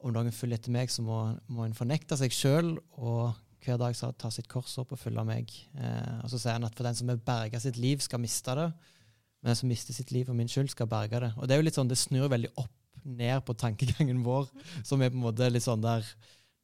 om 0.04 0.14
noen 0.14 0.34
følger 0.36 0.60
etter 0.60 0.74
meg, 0.74 0.92
så 0.94 1.04
må, 1.06 1.20
må 1.50 1.66
en 1.66 1.76
fornekte 1.78 2.18
seg 2.20 2.34
sjøl 2.36 2.76
og 2.98 3.34
hver 3.66 3.80
dag 3.82 3.96
ta 4.20 4.30
sitt 4.32 4.48
kors 4.52 4.78
opp 4.80 4.94
og 4.96 5.02
følge 5.02 5.24
meg. 5.28 5.52
Eh, 5.76 6.18
og 6.24 6.32
så 6.32 6.40
sier 6.40 6.56
han 6.56 6.68
at 6.68 6.78
for 6.78 6.88
den 6.88 6.98
som 6.98 7.10
vil 7.12 7.20
berge 7.20 7.60
sitt 7.64 7.80
liv, 7.82 8.02
skal 8.04 8.22
miste 8.24 8.56
det. 8.58 8.68
Men 9.42 9.52
den 9.52 9.60
som 9.60 9.72
mister 9.72 9.96
sitt 9.98 10.14
liv 10.16 10.30
for 10.30 10.38
min 10.38 10.50
skyld, 10.52 10.72
skal 10.74 10.90
berge 10.92 11.22
det. 11.24 11.32
Og 11.38 11.48
det 11.48 11.56
er 11.56 11.62
jo 11.62 11.68
litt 11.68 11.78
sånn, 11.78 11.90
det 11.92 12.00
snur 12.00 12.30
veldig 12.32 12.54
opp 12.56 12.74
ned 13.08 13.44
på 13.48 13.56
tankegangen 13.58 14.24
vår, 14.26 14.50
som 14.86 15.02
er 15.02 15.12
på 15.12 15.20
en 15.20 15.28
måte 15.30 15.50
litt 15.52 15.66
sånn 15.66 15.86
der 15.86 16.08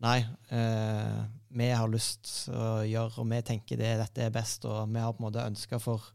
Nei, 0.03 0.17
eh, 0.51 1.19
vi 1.55 1.67
har 1.71 1.87
lyst 1.87 2.49
å 2.51 2.81
gjøre, 2.83 3.21
og 3.21 3.27
vi 3.29 3.37
tenker 3.47 3.77
det, 3.79 3.93
dette 4.01 4.25
er 4.25 4.33
best, 4.35 4.65
og 4.67 4.89
vi 4.91 4.99
har 4.99 5.13
på 5.15 5.21
en 5.21 5.27
måte 5.29 5.45
ønska 5.47 5.79
for 5.79 6.09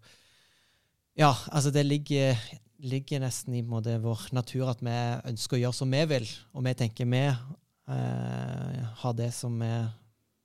Ja, 1.17 1.31
altså 1.49 1.73
det 1.73 1.87
ligger, 1.87 2.37
ligger 2.79 3.23
nesten 3.25 3.57
i 3.59 3.64
måte, 3.67 3.97
vår 4.03 4.29
natur 4.37 4.71
at 4.71 4.83
vi 4.85 4.95
ønsker 5.31 5.59
å 5.59 5.62
gjøre 5.64 5.79
som 5.81 5.91
vi 5.93 6.03
vil, 6.12 6.29
og 6.55 6.64
vi 6.67 6.75
tenker 6.79 7.09
vi 7.11 7.25
eh, 7.27 8.83
har 9.03 9.19
det 9.19 9.33
som 9.35 9.57
er 9.64 9.91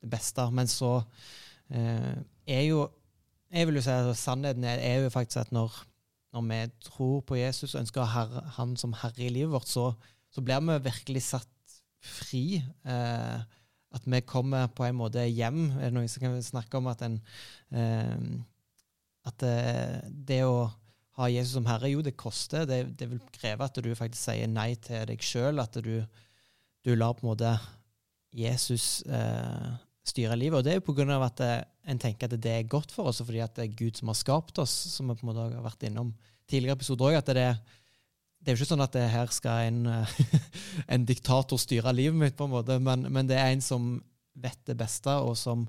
det 0.02 0.10
beste. 0.12 0.46
Men 0.52 0.70
så 0.72 0.98
eh, 1.70 2.14
er 2.46 2.68
jo 2.70 2.90
Jeg 3.54 3.68
vil 3.70 3.76
jo 3.78 3.82
si 3.86 3.94
at 3.94 4.18
sannheten 4.18 4.64
er, 4.66 4.80
er 4.82 5.04
jo 5.04 5.10
faktisk 5.14 5.44
at 5.44 5.52
når 5.54 5.76
når 6.34 6.46
vi 6.50 6.60
tror 6.82 7.20
på 7.22 7.38
Jesus 7.38 7.76
og 7.76 7.84
ønsker 7.84 8.02
å 8.02 8.10
ha 8.10 8.44
han 8.58 8.74
som 8.80 8.96
herre 8.98 9.22
i 9.22 9.30
livet 9.30 9.54
vårt, 9.54 9.70
så, 9.70 9.92
så 10.34 10.42
blir 10.42 10.64
vi 10.66 10.80
virkelig 10.88 11.22
satt 11.28 11.76
fri. 12.02 12.58
Eh, 12.90 13.44
at 13.94 14.08
vi 14.10 14.22
kommer 14.26 14.72
på 14.74 14.88
en 14.88 14.98
måte 14.98 15.22
hjem. 15.30 15.68
Er 15.78 15.92
det 15.92 15.94
noen 15.94 16.10
som 16.10 16.24
kan 16.24 16.40
snakke 16.42 16.80
om 16.80 16.90
at, 16.90 17.04
en, 17.06 17.20
eh, 17.78 18.16
at 19.30 19.38
det, 19.44 19.52
eh, 19.54 20.00
det, 20.32 20.40
å 20.50 20.72
ha 21.20 21.30
Jesus 21.30 21.54
som 21.58 21.68
herre, 21.70 21.92
jo, 21.94 22.02
det 22.02 22.16
koster. 22.18 22.66
Det, 22.70 22.80
det 22.98 23.08
vil 23.12 23.22
kreve 23.36 23.68
at 23.68 23.78
du 23.86 23.92
faktisk 23.98 24.32
sier 24.32 24.50
nei 24.50 24.74
til 24.82 25.06
deg 25.10 25.22
sjøl. 25.24 25.62
At 25.62 25.78
du, 25.86 25.96
du, 26.86 26.94
lar 26.98 27.14
på 27.18 27.26
en 27.26 27.32
måte 27.34 27.54
Jesus 28.34 29.04
eh, 29.06 29.70
styre 30.08 30.38
livet. 30.40 30.58
Og 30.58 30.66
det 30.66 30.74
er 30.74 30.82
jo 30.82 30.88
på 30.90 30.98
grunn 30.98 31.14
av 31.14 31.28
at 31.28 31.44
eh, 31.46 31.60
en 31.92 32.02
tenker 32.02 32.32
at 32.32 32.42
det 32.42 32.56
er 32.58 32.72
godt 32.72 32.96
for 32.96 33.12
oss, 33.12 33.22
og 33.22 33.30
fordi 33.30 33.44
at 33.46 33.54
det 33.60 33.68
er 33.68 33.78
Gud 33.78 34.00
som 34.00 34.10
har 34.10 34.18
skapt 34.18 34.62
oss, 34.64 34.74
som 34.96 35.12
vi 35.12 35.18
på 35.20 35.28
en 35.28 35.32
måte 35.32 35.46
har 35.46 35.66
vært 35.66 35.86
innom 35.86 36.14
tidligere 36.50 36.80
episoder 36.80 37.12
òg. 37.12 37.20
det, 37.30 37.46
det 38.44 38.52
er 38.52 38.58
jo 38.58 38.60
ikke 38.60 38.72
sånn 38.74 38.84
at 38.84 38.98
her 39.14 39.30
skal 39.32 39.70
en, 39.70 39.86
en 40.98 41.06
diktator 41.08 41.62
styre 41.62 41.94
livet 41.96 42.18
mitt, 42.20 42.38
på 42.40 42.50
en 42.50 42.56
måte, 42.56 42.80
men, 42.82 43.06
men, 43.14 43.30
det 43.30 43.38
er 43.40 43.54
en 43.54 43.64
som 43.64 43.94
vet 44.34 44.60
det 44.66 44.76
beste, 44.80 45.14
og 45.14 45.38
som, 45.38 45.68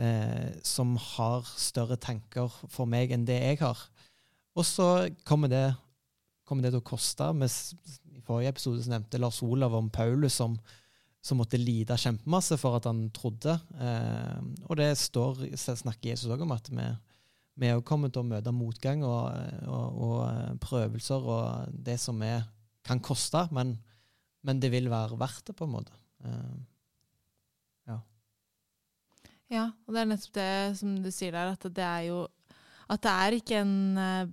eh, 0.00 0.56
som 0.64 0.96
har 1.12 1.44
større 1.60 2.00
tanker 2.00 2.48
for 2.72 2.88
meg 2.88 3.12
enn 3.12 3.28
det 3.28 3.38
jeg 3.42 3.60
har. 3.60 3.84
Og 4.56 4.64
så 4.64 4.88
kommer 5.28 5.52
det, 5.52 5.66
kommer 6.48 6.64
det 6.64 6.72
til 6.72 6.80
å 6.80 6.88
koste. 6.88 7.28
I 7.36 8.24
forrige 8.24 8.54
episode 8.54 8.88
nevnte 8.90 9.20
Lars 9.20 9.42
Olav 9.44 9.76
om 9.76 9.92
Paulus 9.92 10.38
som 10.40 10.56
som 11.26 11.40
måtte 11.40 11.58
lide 11.58 11.96
kjempemasse 11.98 12.58
for 12.60 12.78
at 12.78 12.86
han 12.88 13.08
trodde. 13.14 13.56
Eh, 13.82 14.38
og 14.68 14.78
det 14.78 14.92
står, 15.00 15.42
snakker 15.58 16.12
Jesus 16.12 16.30
òg 16.32 16.44
om, 16.44 16.54
at 16.54 16.70
vi, 16.70 16.86
vi 17.58 17.70
er 17.70 17.82
kommet 17.86 18.14
til 18.14 18.22
å 18.22 18.28
møte 18.30 18.54
motgang 18.54 19.02
og, 19.06 19.32
og, 19.66 19.98
og, 20.06 20.16
eh, 20.28 20.54
prøvelser 20.62 21.26
og 21.34 21.74
det 21.88 21.98
som 22.02 22.22
vi 22.22 22.30
kan 22.86 23.02
koste, 23.02 23.42
men, 23.56 23.74
men, 24.46 24.62
det 24.62 24.70
vil 24.70 24.90
være 24.92 25.18
verdt 25.18 25.50
det, 25.50 25.56
på 25.58 25.66
en 25.66 25.74
måte. 25.74 25.98
Eh, 26.22 26.56
ja. 27.90 27.98
ja, 29.56 29.68
og 29.86 29.96
det 29.96 30.02
er 30.02 30.10
nettopp 30.12 30.38
det 30.38 30.50
som 30.78 30.96
du 31.02 31.10
sier 31.10 31.34
der, 31.34 31.54
at 31.56 31.70
det 31.74 31.86
er 31.86 32.08
jo 32.12 32.24
At 32.86 33.02
det 33.02 33.12
er 33.12 33.34
ikke 33.34 33.62
en 33.64 33.98
eh, 33.98 34.28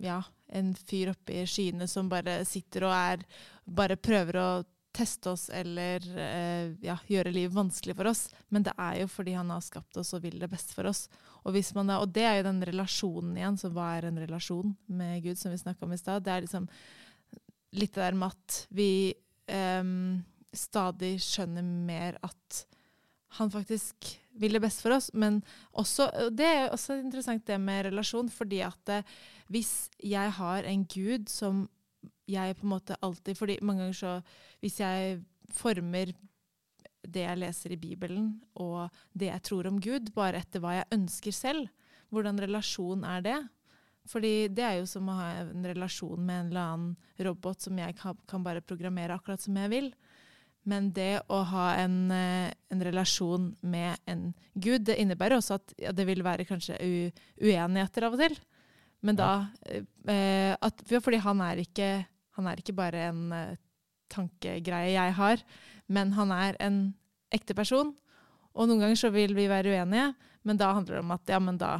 ja, 0.00 0.22
en 0.52 0.74
fyr 0.74 1.12
oppe 1.12 1.40
i 1.40 1.46
skyene 1.48 1.88
som 1.88 2.10
bare 2.12 2.42
sitter 2.48 2.88
og 2.88 2.94
er 2.96 3.26
Bare 3.62 3.94
prøver 3.94 4.36
å 4.40 4.48
teste 4.92 5.30
oss 5.30 5.46
eller 5.54 6.04
eh, 6.18 6.72
ja, 6.84 6.96
gjøre 7.08 7.32
livet 7.32 7.54
vanskelig 7.54 7.94
for 7.96 8.10
oss. 8.10 8.26
Men 8.52 8.66
det 8.66 8.74
er 8.76 8.98
jo 9.00 9.08
fordi 9.08 9.36
han 9.38 9.52
har 9.54 9.62
skapt 9.64 9.96
oss 10.00 10.12
og 10.16 10.24
vil 10.26 10.36
det 10.42 10.50
beste 10.52 10.74
for 10.76 10.88
oss. 10.90 11.06
Og, 11.42 11.54
da, 11.54 12.00
og 12.00 12.10
det 12.12 12.26
er 12.26 12.40
jo 12.40 12.48
den 12.48 12.60
relasjonen 12.68 13.38
igjen. 13.38 13.58
Så 13.60 13.70
hva 13.72 13.92
er 13.96 14.08
en 14.08 14.20
relasjon 14.20 14.74
med 14.92 15.22
Gud, 15.24 15.38
som 15.40 15.54
vi 15.54 15.62
snakka 15.62 15.86
om 15.86 15.94
i 15.94 16.00
stad? 16.00 16.26
Det 16.26 16.34
er 16.34 16.44
liksom 16.44 16.68
litt 17.78 17.94
det 17.94 18.02
der 18.02 18.18
med 18.18 18.34
at 18.34 18.58
vi 18.74 18.90
eh, 19.48 19.94
stadig 20.52 21.14
skjønner 21.24 21.64
mer 21.64 22.20
at 22.26 22.64
han 23.38 23.54
faktisk 23.54 24.10
vil 24.38 24.56
det 24.56 24.62
beste 24.64 24.84
for 24.84 24.96
oss. 24.96 25.10
Men 25.14 25.40
også, 25.78 26.08
det 26.32 26.48
er 26.48 26.72
også 26.72 26.98
interessant 27.00 27.46
det 27.48 27.58
med 27.60 27.86
relasjon, 27.90 28.30
fordi 28.32 28.62
at 28.66 28.92
eh, 28.92 29.14
hvis 29.52 29.90
jeg 29.98 30.34
har 30.38 30.68
en 30.68 30.84
gud 30.88 31.28
som 31.32 31.66
jeg 32.30 32.56
på 32.56 32.66
en 32.66 32.72
måte 32.72 32.96
alltid 33.02 33.36
fordi 33.36 33.58
mange 33.66 33.82
ganger 33.82 33.98
så 33.98 34.12
Hvis 34.62 34.78
jeg 34.80 35.22
former 35.52 36.12
det 37.02 37.24
jeg 37.24 37.38
leser 37.38 37.72
i 37.74 37.80
Bibelen, 37.82 38.28
og 38.54 38.88
det 39.12 39.26
jeg 39.26 39.42
tror 39.42 39.66
om 39.66 39.80
Gud, 39.82 40.12
bare 40.14 40.38
etter 40.38 40.62
hva 40.62 40.76
jeg 40.76 40.92
ønsker 40.94 41.34
selv, 41.34 41.66
hvordan 42.14 42.38
relasjon 42.38 43.02
er 43.04 43.24
det? 43.26 43.38
Fordi 44.06 44.48
det 44.54 44.62
er 44.62 44.76
jo 44.78 44.86
som 44.86 45.10
å 45.10 45.16
ha 45.18 45.26
en 45.42 45.66
relasjon 45.66 46.22
med 46.22 46.38
en 46.38 46.52
eller 46.52 46.62
annen 46.62 47.26
robot 47.26 47.66
som 47.66 47.78
jeg 47.78 47.96
kan, 47.98 48.18
kan 48.30 48.46
bare 48.46 48.62
programmere 48.62 49.18
akkurat 49.18 49.42
som 49.42 49.58
jeg 49.58 49.72
vil. 49.72 49.90
Men 50.68 50.92
det 50.94 51.24
å 51.32 51.40
ha 51.50 51.72
en, 51.80 51.96
eh, 52.14 52.52
en, 52.70 52.82
relasjon 52.86 53.50
med 53.66 53.98
en 54.06 54.28
gud, 54.54 54.84
det 54.86 55.00
innebærer 55.02 55.40
også 55.40 55.58
at 55.58 55.74
ja, 55.80 55.90
det 55.90 56.06
vil 56.06 56.22
være 56.22 56.46
kanskje 56.46 56.78
uenigheter 57.42 58.06
av 58.06 58.14
og 58.14 58.22
til. 58.22 58.36
Men 59.02 59.18
da 59.18 59.30
eh, 59.66 60.54
at, 60.54 60.84
Fordi 60.86 61.18
han 61.24 61.42
er 61.42 61.64
ikke 61.64 61.90
han 62.36 62.48
er 62.48 62.60
ikke 62.60 62.76
bare 62.76 63.08
en 63.10 63.24
uh, 63.34 63.56
tankegreie 64.12 64.94
jeg 64.94 65.16
har, 65.18 65.40
men 65.92 66.12
han 66.16 66.32
er 66.32 66.56
en 66.64 66.82
ekte 67.32 67.56
person. 67.56 67.92
Og 68.52 68.68
noen 68.68 68.84
ganger 68.84 69.00
så 69.00 69.10
vil 69.12 69.34
vi 69.36 69.48
være 69.50 69.72
uenige, 69.72 70.12
men 70.48 70.60
da 70.60 70.72
handler 70.76 70.98
det 70.98 71.02
om 71.04 71.12
at 71.14 71.32
ja, 71.32 71.40
men 71.40 71.58
da, 71.60 71.72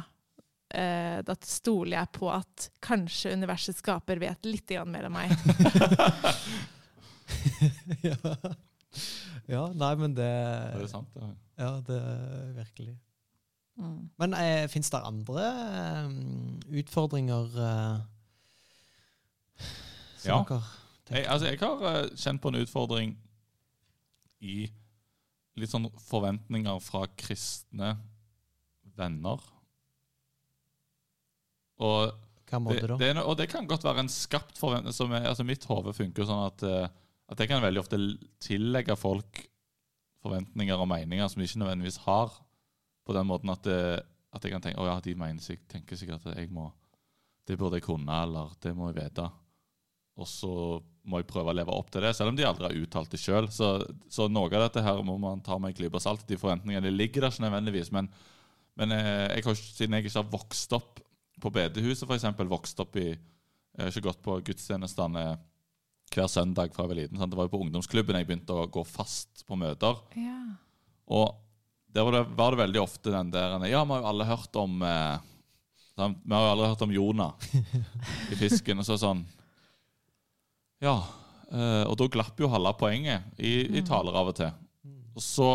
eh, 0.73 1.19
da 1.25 1.35
stoler 1.45 1.99
jeg 1.99 2.11
på 2.17 2.29
at 2.33 2.69
kanskje 2.81 3.35
universets 3.37 3.83
skaper 3.83 4.21
vet 4.21 4.49
litt 4.49 4.73
mer 4.89 5.09
enn 5.09 5.13
meg. 5.13 5.33
ja. 8.09 8.15
Ja. 9.53 9.65
Nei, 9.75 9.95
men 9.99 10.15
det 10.17 10.29
Det 10.77 10.85
er 10.85 10.91
sant, 10.91 11.17
ja. 11.19 11.31
Ja, 11.59 11.71
det 11.85 11.97
er 11.97 12.53
virkelig. 12.57 12.95
Mm. 13.77 14.09
Men 14.21 14.33
eh, 14.37 14.67
fins 14.69 14.89
det 14.93 15.01
andre 15.01 15.43
um, 16.05 16.59
utfordringer 16.69 17.49
uh, 17.57 18.01
ja. 20.25 20.39
Jeg, 21.09 21.25
altså, 21.27 21.47
jeg 21.47 21.59
har 21.59 21.81
uh, 21.81 22.09
kjent 22.15 22.41
på 22.41 22.51
en 22.51 22.59
utfordring 22.61 23.15
i 24.43 24.57
litt 25.59 25.71
sånn 25.71 25.89
forventninger 26.07 26.79
fra 26.81 27.05
kristne 27.17 27.95
venner. 28.97 29.41
Og 31.83 32.13
det, 32.69 32.81
det, 33.01 33.11
og 33.21 33.37
det 33.39 33.49
kan 33.49 33.67
godt 33.69 33.85
være 33.85 34.05
en 34.05 34.11
skapt 34.11 34.59
forventning. 34.61 34.93
Som 34.93 35.13
er, 35.13 35.25
altså 35.29 35.45
Mitt 35.45 35.65
hode 35.69 35.93
funker 35.97 36.27
sånn 36.29 36.45
at, 36.45 36.65
uh, 36.65 37.02
at 37.31 37.39
jeg 37.39 37.49
kan 37.49 37.63
veldig 37.63 37.81
ofte 37.81 37.99
tillegge 38.43 38.95
folk 38.99 39.43
forventninger 40.23 40.79
og 40.79 40.89
meninger 40.89 41.29
som 41.29 41.41
de 41.41 41.47
ikke 41.47 41.61
nødvendigvis 41.61 42.01
har. 42.05 42.33
På 43.03 43.15
den 43.15 43.27
måten 43.27 43.51
at, 43.51 43.63
det, 43.67 43.79
eh, 43.97 44.01
at 44.33 44.45
jeg 44.45 44.55
kan 44.55 44.63
tenke 44.63 44.81
å 44.81 44.87
ja, 44.87 44.97
de 45.03 45.15
mener, 45.19 45.61
tenker 45.69 45.99
sikkert 45.99 46.25
at 46.29 46.39
jeg 46.39 46.51
må, 46.53 46.69
det 47.47 47.57
burde 47.59 47.79
jeg 47.79 47.85
kunne, 47.85 48.19
eller 48.23 48.53
det 48.63 48.71
må 48.75 48.89
jeg 48.89 49.01
vite. 49.01 49.27
Og 50.21 50.29
så 50.29 50.53
må 51.09 51.19
jeg 51.19 51.27
prøve 51.27 51.51
å 51.51 51.57
leve 51.57 51.73
opp 51.73 51.89
til 51.91 52.05
det, 52.05 52.13
selv 52.15 52.31
om 52.31 52.37
de 52.37 52.45
aldri 52.47 52.69
har 52.69 52.77
uttalt 52.79 53.11
det 53.11 53.19
sjøl. 53.19 53.49
Så, 53.51 53.73
så, 54.13 54.29
noe 54.31 54.51
av 54.51 54.67
dette 54.67 54.83
her 54.85 55.01
må 55.05 55.17
man 55.21 55.41
ta 55.43 55.57
med 55.59 55.73
en 55.73 55.77
klype 55.79 55.99
salt. 56.03 56.23
De 56.29 56.39
forventningene 56.39 56.85
de 56.85 56.93
ligger 56.93 57.25
der 57.25 57.33
ikke 57.33 57.45
nødvendigvis. 57.47 57.91
Men, 57.95 58.11
men 58.79 58.95
eh, 58.95 59.25
jeg 59.33 59.47
har, 59.47 59.59
siden 59.59 59.97
jeg 59.97 60.05
ikke 60.05 60.19
har 60.21 60.31
vokst 60.31 60.77
opp 60.77 61.01
på 61.43 61.51
bedehuset, 61.51 62.07
f.eks., 62.07 62.29
vokst 62.47 62.79
opp 62.79 62.99
i 63.01 63.09
Jeg 63.09 63.81
har 63.81 63.89
ikke 63.89 64.05
gått 64.05 64.21
på 64.23 64.37
gudstjenestene 64.47 65.25
hver 66.13 66.29
søndag 66.31 66.73
fra 66.73 66.85
jeg 66.85 66.91
var 66.91 66.99
liten. 67.01 67.19
Sant? 67.19 67.33
Det 67.33 67.39
var 67.39 67.47
jo 67.47 67.53
på 67.55 67.61
ungdomsklubben 67.65 68.17
jeg 68.19 68.29
begynte 68.29 68.55
å 68.55 68.69
gå 68.71 68.83
fast 68.87 69.43
på 69.47 69.57
møter. 69.59 69.99
Ja. 70.19 70.39
Og 71.13 71.33
der 71.93 72.07
var 72.07 72.17
det, 72.17 72.23
var 72.37 72.53
det, 72.53 72.61
veldig 72.63 72.81
ofte 72.81 73.13
den 73.13 73.31
der 73.33 73.57
Ja, 73.69 73.83
vi 73.85 73.93
har 73.93 74.01
jo 74.01 74.09
alle 74.09 74.25
hørt 74.25 74.55
om 74.57 74.81
eh, 74.81 75.17
Vi 75.97 76.33
har 76.33 76.45
jo 76.47 76.53
alle 76.55 76.69
hørt 76.71 76.85
om 76.85 76.93
Jonah 76.93 77.33
i 78.33 78.39
fisken. 78.39 78.81
og 78.81 78.87
så 78.87 78.97
sånn 79.01 79.25
ja, 80.83 80.97
eh, 81.47 81.83
og 81.87 81.95
da 81.99 82.09
glapp 82.11 82.39
jo 82.41 82.49
halve 82.51 82.73
poenget 82.75 83.29
i, 83.37 83.53
i 83.69 83.79
mm. 83.79 83.85
taler 83.87 84.17
av 84.19 84.33
og 84.33 84.35
til. 84.35 84.49
Og 85.13 85.23
så 85.23 85.51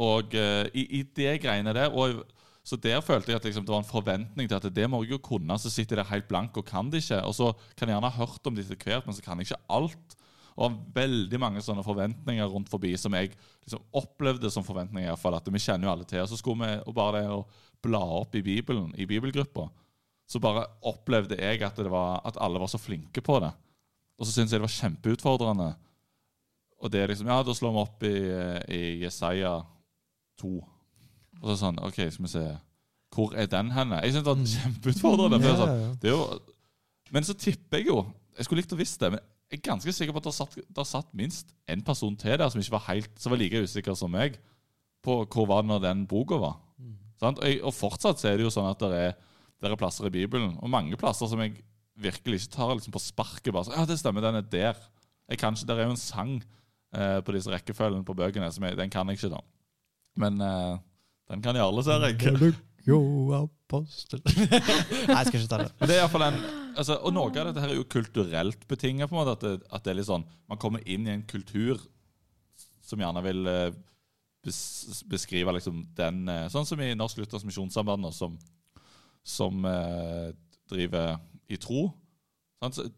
Og 0.00 0.36
eh, 0.38 0.68
i, 0.78 0.84
i 1.00 1.02
det 1.16 1.40
greiene 1.42 1.74
der 1.74 1.90
og, 1.90 2.22
Så 2.70 2.78
der 2.78 3.00
følte 3.02 3.32
jeg 3.32 3.40
at 3.40 3.46
liksom, 3.48 3.64
det 3.66 3.72
var 3.72 3.82
en 3.82 3.88
forventning 3.88 4.46
til 4.46 4.60
at 4.60 4.68
det 4.70 4.86
må 4.86 5.00
jeg 5.02 5.16
jo 5.16 5.24
kunne. 5.26 5.56
Så 5.58 5.72
sitter 5.72 5.98
jeg 5.98 6.04
der 6.04 6.12
helt 6.12 6.28
blank 6.30 6.58
og 6.60 6.68
kan 6.68 6.90
det 6.92 7.02
ikke. 7.02 7.18
Og 7.26 7.34
så 7.34 7.50
kan 7.74 7.88
jeg 7.88 7.96
gjerne 7.96 8.10
ha 8.14 8.22
hørt 8.22 8.46
om 8.46 8.54
det 8.54 8.66
etter 8.68 8.78
hvert, 8.84 9.08
men 9.08 9.16
så 9.16 9.24
kan 9.24 9.40
jeg 9.40 9.50
ikke 9.50 9.64
alt. 9.74 10.14
Og 10.60 10.76
veldig 10.94 11.40
mange 11.42 11.62
sånne 11.64 11.82
forventninger 11.82 12.46
rundt 12.52 12.70
forbi 12.70 12.92
som 13.00 13.16
jeg 13.18 13.32
liksom 13.32 13.82
opplevde 13.98 14.52
som 14.54 14.66
forventninger. 14.66 15.18
Fall, 15.18 15.38
at 15.40 15.50
Vi 15.50 15.62
kjenner 15.62 15.88
jo 15.88 15.92
alle 15.96 16.06
til. 16.06 16.22
Og 16.22 16.30
så 16.30 16.38
skulle 16.38 16.62
vi 16.62 16.78
og 16.86 16.94
bare 16.94 17.24
det 17.24 17.34
å 17.34 17.42
bla 17.82 18.02
opp 18.20 18.38
i 18.38 18.44
Bibelen, 18.44 18.92
i 18.94 19.08
bibelgruppa, 19.08 19.66
så 20.30 20.38
bare 20.38 20.66
opplevde 20.86 21.38
jeg 21.40 21.62
at, 21.66 21.78
var, 21.90 22.20
at 22.28 22.36
alle 22.38 22.60
var 22.60 22.70
så 22.70 22.78
flinke 22.78 23.22
på 23.24 23.40
det. 23.42 23.50
Og 24.20 24.28
så 24.28 24.34
syntes 24.34 24.52
jeg 24.52 24.60
det 24.60 24.68
var 24.68 24.76
kjempeutfordrende. 24.76 25.70
Og 26.84 26.92
det 26.92 27.00
er 27.02 27.10
liksom 27.10 27.26
Ja, 27.32 27.40
da 27.42 27.54
slår 27.56 27.72
vi 27.74 27.82
opp 27.82 28.04
i, 28.06 28.18
i 28.76 28.82
Jesaja 29.02 29.56
2. 30.38 30.52
Og 31.40 31.50
så 31.50 31.56
sånn 31.64 31.80
OK, 31.80 31.98
skal 32.12 32.26
vi 32.26 32.32
se 32.32 32.44
Hvor 33.14 33.34
er 33.38 33.48
den 33.50 33.72
henne? 33.74 34.00
Jeg 34.04 34.14
syns 34.14 34.24
det 34.24 34.30
var 34.30 34.40
mm. 34.40 34.48
kjempeutfordrende. 34.54 35.40
Ja, 35.44 35.58
sånn, 35.58 35.84
det 36.02 36.10
er 36.10 36.16
Jo, 36.16 36.24
men 37.10 37.26
så 37.26 37.34
tipper 37.34 37.80
jeg 37.80 37.90
jo 37.90 38.00
Jeg 38.36 38.46
skulle 38.46 38.62
likt 38.62 38.74
å 38.76 38.80
visst 38.80 39.00
det. 39.02 39.14
men 39.16 39.24
jeg 39.50 39.58
er 39.58 39.66
ganske 39.66 39.92
sikker 39.92 40.14
på 40.14 40.20
at 40.22 40.28
det 40.28 40.32
satt, 40.36 40.52
det 40.62 40.82
satt 40.86 41.08
minst 41.18 41.48
én 41.66 41.80
person 41.82 42.14
til 42.14 42.36
der 42.38 42.50
som 42.52 42.60
ikke 42.62 42.76
var 42.76 42.84
helt, 42.86 43.10
som 43.18 43.32
var 43.32 43.40
like 43.40 43.64
usikker 43.66 43.96
som 43.98 44.12
meg 44.14 44.36
på 45.02 45.16
hvor 45.26 45.48
var 45.50 45.64
det 45.64 45.72
når 45.72 45.80
den 45.82 46.04
boka 46.06 46.38
var. 46.38 46.60
Mm. 46.78 46.92
Og, 47.26 47.40
og, 47.56 47.72
fortsatt 47.74 48.20
så 48.20 48.30
er 48.30 48.38
det 48.38 48.46
jo 48.46 48.52
sånn 48.54 48.68
at 48.70 48.84
det 48.84 49.00
er, 49.08 49.16
det 49.58 49.66
er 49.66 49.80
plasser 49.80 50.06
i 50.06 50.12
Bibelen, 50.14 50.52
og 50.60 50.70
mange 50.70 50.94
plasser 51.00 51.26
som 51.26 51.42
jeg 51.42 51.56
virkelig 52.00 52.44
ikke 52.44 52.54
tar 52.54 52.76
liksom 52.76 52.94
på 52.94 53.02
sparket. 53.02 53.50
bare 53.50 53.66
så, 53.66 53.74
ja, 53.74 53.88
det 53.88 53.98
stemmer, 53.98 54.22
den 54.24 54.38
er 54.38 54.46
der. 54.46 54.78
Jeg 55.30 55.42
kan 55.42 55.58
ikke, 55.58 55.66
Der 55.66 55.82
er 55.82 55.88
jo 55.88 55.96
en 55.96 56.00
sang 56.00 56.36
eh, 56.94 57.18
på 57.18 57.34
disse 57.34 57.50
rekkefølgene 57.50 58.06
på 58.06 58.14
bøkene. 58.14 58.52
som 58.52 58.64
jeg, 58.64 58.76
Den 58.76 58.90
kan 58.90 59.08
jeg 59.08 59.18
ikke, 59.18 59.34
da. 59.34 59.42
Men 60.16 60.40
eh, 60.40 60.78
den 61.30 61.42
kan 61.44 61.58
Jarle, 61.58 61.84
ser 61.86 62.08
jeg. 62.08 62.52
Jo, 62.88 63.00
apostel 63.36 64.22
Nei, 64.26 65.18
jeg 65.20 65.28
skal 65.28 65.36
ikke 65.36 65.50
ta 65.50 65.60
det. 65.62 65.70
Men 65.78 65.90
det 65.90 65.98
er 66.00 66.08
i 66.08 66.22
en, 66.26 66.38
altså, 66.80 66.96
og 66.96 67.14
Noe 67.14 67.30
av 67.30 67.50
dette 67.50 67.62
her 67.62 67.74
er 67.74 67.78
jo 67.78 67.86
kulturelt 67.92 68.66
betinget. 68.70 69.10
på 69.10 69.14
en 69.14 69.20
måte, 69.20 69.36
at 69.36 69.44
det, 69.44 69.68
at 69.68 69.84
det, 69.84 69.92
er 69.92 70.00
litt 70.00 70.08
sånn, 70.08 70.26
Man 70.50 70.60
kommer 70.60 70.82
inn 70.88 71.06
i 71.06 71.14
en 71.14 71.26
kultur 71.28 71.78
som 72.90 73.02
gjerne 73.02 73.22
vil 73.22 73.46
eh, 73.46 73.76
bes, 74.42 74.60
beskrive 75.06 75.54
liksom 75.54 75.84
den 75.98 76.24
eh, 76.28 76.48
Sånn 76.50 76.66
som 76.66 76.80
i 76.82 76.94
Norsk 76.98 77.20
Luthers 77.20 77.46
Misjonssamband, 77.46 78.08
som, 78.16 78.38
som 79.22 79.64
eh, 79.68 80.30
driver 80.70 81.20
i 81.50 81.58
tro. 81.60 81.90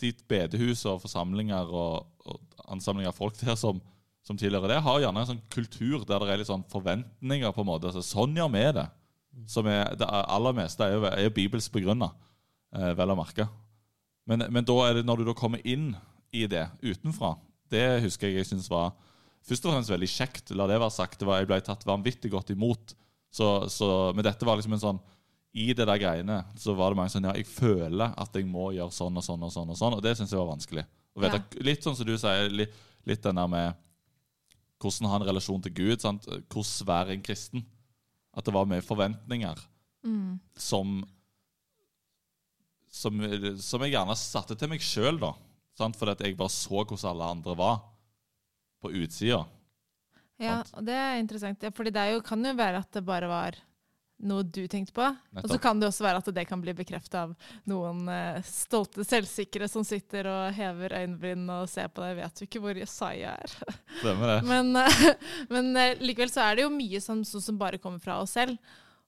De 0.01 0.15
bedehus 0.29 0.87
og 0.91 1.03
forsamlinger 1.05 1.69
og, 1.69 2.09
og 2.27 2.63
ansamlinger 2.73 3.13
av 3.13 3.19
folk 3.19 3.37
der 3.43 3.59
som, 3.59 3.83
som 4.27 4.39
tilhører 4.39 4.71
det, 4.71 4.83
har 4.85 5.01
gjerne 5.03 5.23
en 5.23 5.31
sånn 5.33 5.45
kultur 5.51 6.05
der 6.07 6.23
det 6.23 6.31
er 6.31 6.43
litt 6.43 6.51
sånn 6.51 6.67
forventninger. 6.71 7.53
på 7.53 7.65
en 7.65 7.71
måte. 7.73 7.91
Altså, 7.91 8.05
sånn 8.07 8.37
gjør 8.39 8.53
vi 8.55 8.67
det. 8.79 8.87
Som 9.49 9.67
er, 9.67 9.95
det 9.99 10.07
aller 10.07 10.55
meste 10.55 10.85
er 10.85 10.95
jo, 10.95 11.05
er 11.09 11.25
jo 11.25 11.35
bibelsk 11.35 11.73
begrunna, 11.73 12.11
eh, 12.77 12.93
vel 12.99 13.15
å 13.15 13.19
merke. 13.19 13.49
Men, 14.29 14.45
men, 14.53 14.67
da 14.69 14.77
er 14.87 14.99
det 14.99 15.07
når 15.09 15.23
du 15.23 15.31
da 15.31 15.35
kommer 15.35 15.63
inn 15.67 15.95
i 16.31 16.45
det 16.47 16.67
utenfra, 16.85 17.35
det 17.73 18.03
husker 18.05 18.29
jeg 18.29 18.43
jeg 18.43 18.51
synes 18.53 18.69
var 18.71 18.93
først 19.43 19.67
og 19.67 19.75
fremst 19.75 19.91
veldig 19.91 20.11
kjekt. 20.13 20.53
La 20.55 20.69
det 20.71 20.79
være 20.79 20.95
sagt. 20.95 21.19
Det 21.19 21.27
var, 21.27 21.41
jeg 21.41 21.51
ble 21.51 21.59
tatt 21.65 21.89
vanvittig 21.89 22.31
godt 22.31 22.53
imot. 22.55 22.95
Så, 23.33 23.49
så, 23.73 23.89
men 24.15 24.27
dette 24.27 24.47
var 24.47 24.61
liksom 24.61 24.77
en 24.77 24.85
sånn 24.85 25.03
i 25.53 25.73
det 25.77 25.85
der 25.85 26.01
greiene 26.01 26.39
så 26.57 26.73
var 26.77 26.93
det 26.93 27.01
mange 27.01 27.13
sånn 27.13 27.27
Ja, 27.29 27.35
jeg 27.37 27.49
føler 27.49 28.15
at 28.17 28.37
jeg 28.37 28.47
må 28.49 28.71
gjøre 28.73 28.95
sånn 28.95 29.19
og 29.21 29.25
sånn 29.25 29.43
og 29.45 29.53
sånn. 29.53 29.73
Og 29.73 29.79
sånn, 29.79 29.97
og 29.99 30.05
det 30.05 30.15
syns 30.17 30.33
jeg 30.33 30.41
var 30.41 30.53
vanskelig. 30.53 30.85
Vet, 31.21 31.35
ja. 31.37 31.65
Litt 31.67 31.85
sånn 31.85 31.97
som 31.99 32.09
du 32.09 32.15
sier, 32.17 32.49
litt, 32.53 32.77
litt 33.09 33.25
den 33.25 33.41
der 33.41 33.51
med 33.51 33.81
hvordan 34.83 35.11
ha 35.11 35.21
en 35.21 35.29
relasjon 35.31 35.63
til 35.65 35.75
Gud. 35.79 36.03
Sant? 36.03 36.27
Hvordan 36.27 36.89
være 36.89 37.17
en 37.17 37.25
kristen. 37.25 37.65
At 38.33 38.49
det 38.49 38.55
var 38.57 38.69
mye 38.69 38.85
forventninger 38.85 39.59
mm. 40.09 40.39
som, 40.57 41.03
som, 42.89 43.25
som 43.61 43.85
jeg 43.85 43.93
gjerne 43.95 44.17
satte 44.17 44.57
til 44.57 44.73
meg 44.73 44.85
sjøl, 44.85 45.21
da. 45.21 45.35
Sant? 45.79 45.99
Fordi 46.01 46.29
jeg 46.29 46.39
bare 46.39 46.53
så 46.53 46.81
hvordan 46.83 47.11
alle 47.13 47.33
andre 47.37 47.57
var 47.59 47.83
på 48.83 48.93
utsida. 49.03 49.43
Ja, 50.43 50.63
og 50.75 50.87
det 50.87 50.97
er 50.97 51.21
interessant. 51.21 51.63
Ja, 51.63 51.71
fordi 51.75 51.93
det 51.95 52.09
jo, 52.17 52.23
kan 52.25 52.43
jo 52.45 52.55
være 52.59 52.81
at 52.83 52.91
det 52.97 53.05
bare 53.07 53.29
var 53.31 53.59
noe 54.27 54.45
du 54.47 54.63
tenkte 54.71 54.95
på. 54.97 55.07
Og 55.43 55.49
så 55.51 55.59
kan 55.63 55.81
det 55.81 55.89
også 55.89 56.05
være 56.07 56.21
at 56.23 56.31
det 56.35 56.45
kan 56.49 56.61
bli 56.63 56.75
bekrefta 56.77 57.25
av 57.27 57.33
noen 57.69 58.05
uh, 58.09 58.39
stolte 58.47 59.05
selvsikre 59.07 59.69
som 59.71 59.85
sitter 59.87 60.29
og 60.31 60.55
hever 60.57 60.95
øyenbrynene 61.01 61.63
og 61.63 61.71
ser 61.71 61.91
på 61.93 62.05
deg. 62.05 62.21
Vet 62.21 62.43
jo 62.43 62.49
ikke 62.49 62.63
hvor 62.63 62.79
Jesaja 62.79 63.35
er. 63.43 63.57
Stemmer 63.99 64.35
det. 64.35 64.39
Men, 64.49 64.73
uh, 64.79 65.27
men 65.55 65.73
uh, 65.77 66.03
likevel 66.03 66.33
så 66.33 66.47
er 66.47 66.59
det 66.59 66.67
jo 66.67 66.73
mye 66.75 67.03
som, 67.03 67.25
som 67.27 67.61
bare 67.61 67.83
kommer 67.83 68.03
fra 68.03 68.21
oss 68.23 68.37
selv. 68.39 68.59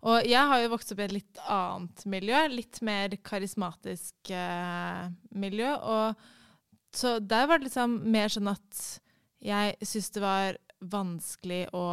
Og 0.05 0.27
jeg 0.29 0.51
har 0.51 0.61
jo 0.61 0.73
vokst 0.75 0.93
opp 0.93 1.01
i 1.01 1.07
et 1.07 1.17
litt 1.17 1.45
annet 1.49 2.03
miljø, 2.13 2.43
litt 2.53 2.83
mer 2.85 3.15
karismatisk 3.25 4.35
miljø. 5.33 5.71
Og 5.81 6.27
så 6.93 7.15
der 7.25 7.47
var 7.49 7.63
det 7.63 7.71
liksom 7.71 7.95
mer 8.13 8.29
sånn 8.29 8.51
at 8.53 8.83
jeg 9.45 9.79
syntes 9.81 10.13
det 10.13 10.25
var 10.27 10.59
vanskelig 10.93 11.63
å 11.73 11.87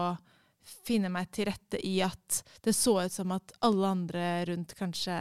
finne 0.64 1.10
meg 1.12 1.32
til 1.34 1.50
rette 1.50 1.80
i 1.86 1.98
at 2.06 2.42
det 2.66 2.74
så 2.78 2.98
ut 3.06 3.14
som 3.14 3.34
at 3.36 3.54
alle 3.66 3.92
andre 3.96 4.26
rundt 4.52 4.76
kanskje 4.78 5.18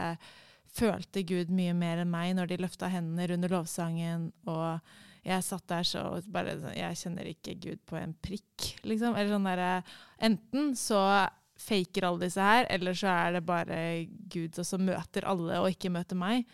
følte 0.71 1.23
Gud 1.27 1.51
mye 1.53 1.73
mer 1.75 2.01
enn 2.01 2.11
meg 2.11 2.35
når 2.37 2.51
de 2.51 2.61
løfta 2.63 2.89
hendene 2.91 3.27
under 3.35 3.51
lovsangen. 3.51 4.29
Og 4.47 4.79
jeg 5.27 5.45
satt 5.45 5.67
der 5.69 5.85
så 5.85 6.05
bare 6.31 6.55
Jeg 6.75 6.97
kjenner 6.97 7.27
ikke 7.29 7.57
Gud 7.61 7.81
på 7.85 7.99
en 7.99 8.15
prikk, 8.23 8.71
liksom. 8.87 9.15
Eller 9.15 9.35
sånn 9.35 9.49
derre 9.49 9.71
Enten 10.21 10.73
så 10.79 11.01
faker 11.61 12.07
alle 12.07 12.25
disse 12.25 12.41
her, 12.41 12.65
eller 12.73 12.95
så 12.97 13.11
er 13.13 13.35
det 13.35 13.43
bare 13.45 13.79
Gud 14.33 14.57
som 14.65 14.85
møter 14.85 15.27
alle 15.29 15.59
og 15.61 15.69
ikke 15.69 15.91
møter 15.93 16.17
meg. 16.17 16.47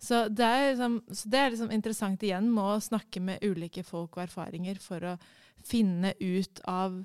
Så 0.00 0.26
det 0.28 0.44
er 0.44 0.70
liksom, 0.70 0.98
så 1.12 1.28
det 1.32 1.40
er 1.40 1.52
liksom 1.52 1.72
interessant 1.72 2.24
igjen 2.24 2.48
med 2.52 2.64
å 2.64 2.80
snakke 2.82 3.20
med 3.24 3.44
ulike 3.44 3.84
folk 3.86 4.16
og 4.16 4.24
erfaringer 4.26 4.80
for 4.82 5.04
å 5.04 5.18
finne 5.64 6.12
ut 6.20 6.60
av 6.68 6.98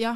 ja, 0.00 0.14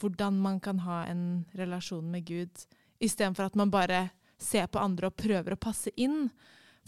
hvordan 0.00 0.38
man 0.40 0.60
kan 0.60 0.78
ha 0.86 1.02
en 1.10 1.44
relasjon 1.52 2.06
med 2.10 2.24
Gud, 2.28 2.62
istedenfor 3.00 3.50
at 3.50 3.58
man 3.58 3.72
bare 3.72 4.08
ser 4.40 4.70
på 4.72 4.80
andre 4.80 5.10
og 5.10 5.18
prøver 5.20 5.54
å 5.54 5.60
passe 5.60 5.92
inn. 6.00 6.30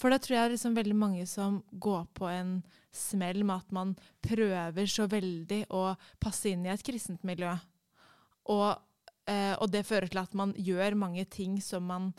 For 0.01 0.13
da 0.13 0.19
tror 0.23 0.37
jeg 0.37 0.47
det 0.47 0.57
liksom 0.57 0.77
veldig 0.77 0.97
mange 0.97 1.27
som 1.29 1.61
går 1.71 2.07
på 2.17 2.29
en 2.31 2.55
smell 2.97 3.45
med 3.45 3.61
at 3.61 3.75
man 3.77 3.93
prøver 4.25 4.89
så 4.89 5.07
veldig 5.11 5.67
å 5.77 5.91
passe 6.23 6.53
inn 6.53 6.65
i 6.67 6.73
et 6.73 6.85
kristent 6.85 7.25
miljø. 7.29 7.53
Og, 8.53 8.71
eh, 9.29 9.53
og 9.59 9.69
det 9.73 9.85
fører 9.87 10.09
til 10.11 10.23
at 10.23 10.35
man 10.39 10.55
gjør 10.57 10.97
mange 10.99 11.27
ting 11.31 11.61
som 11.63 11.85
man 11.89 12.11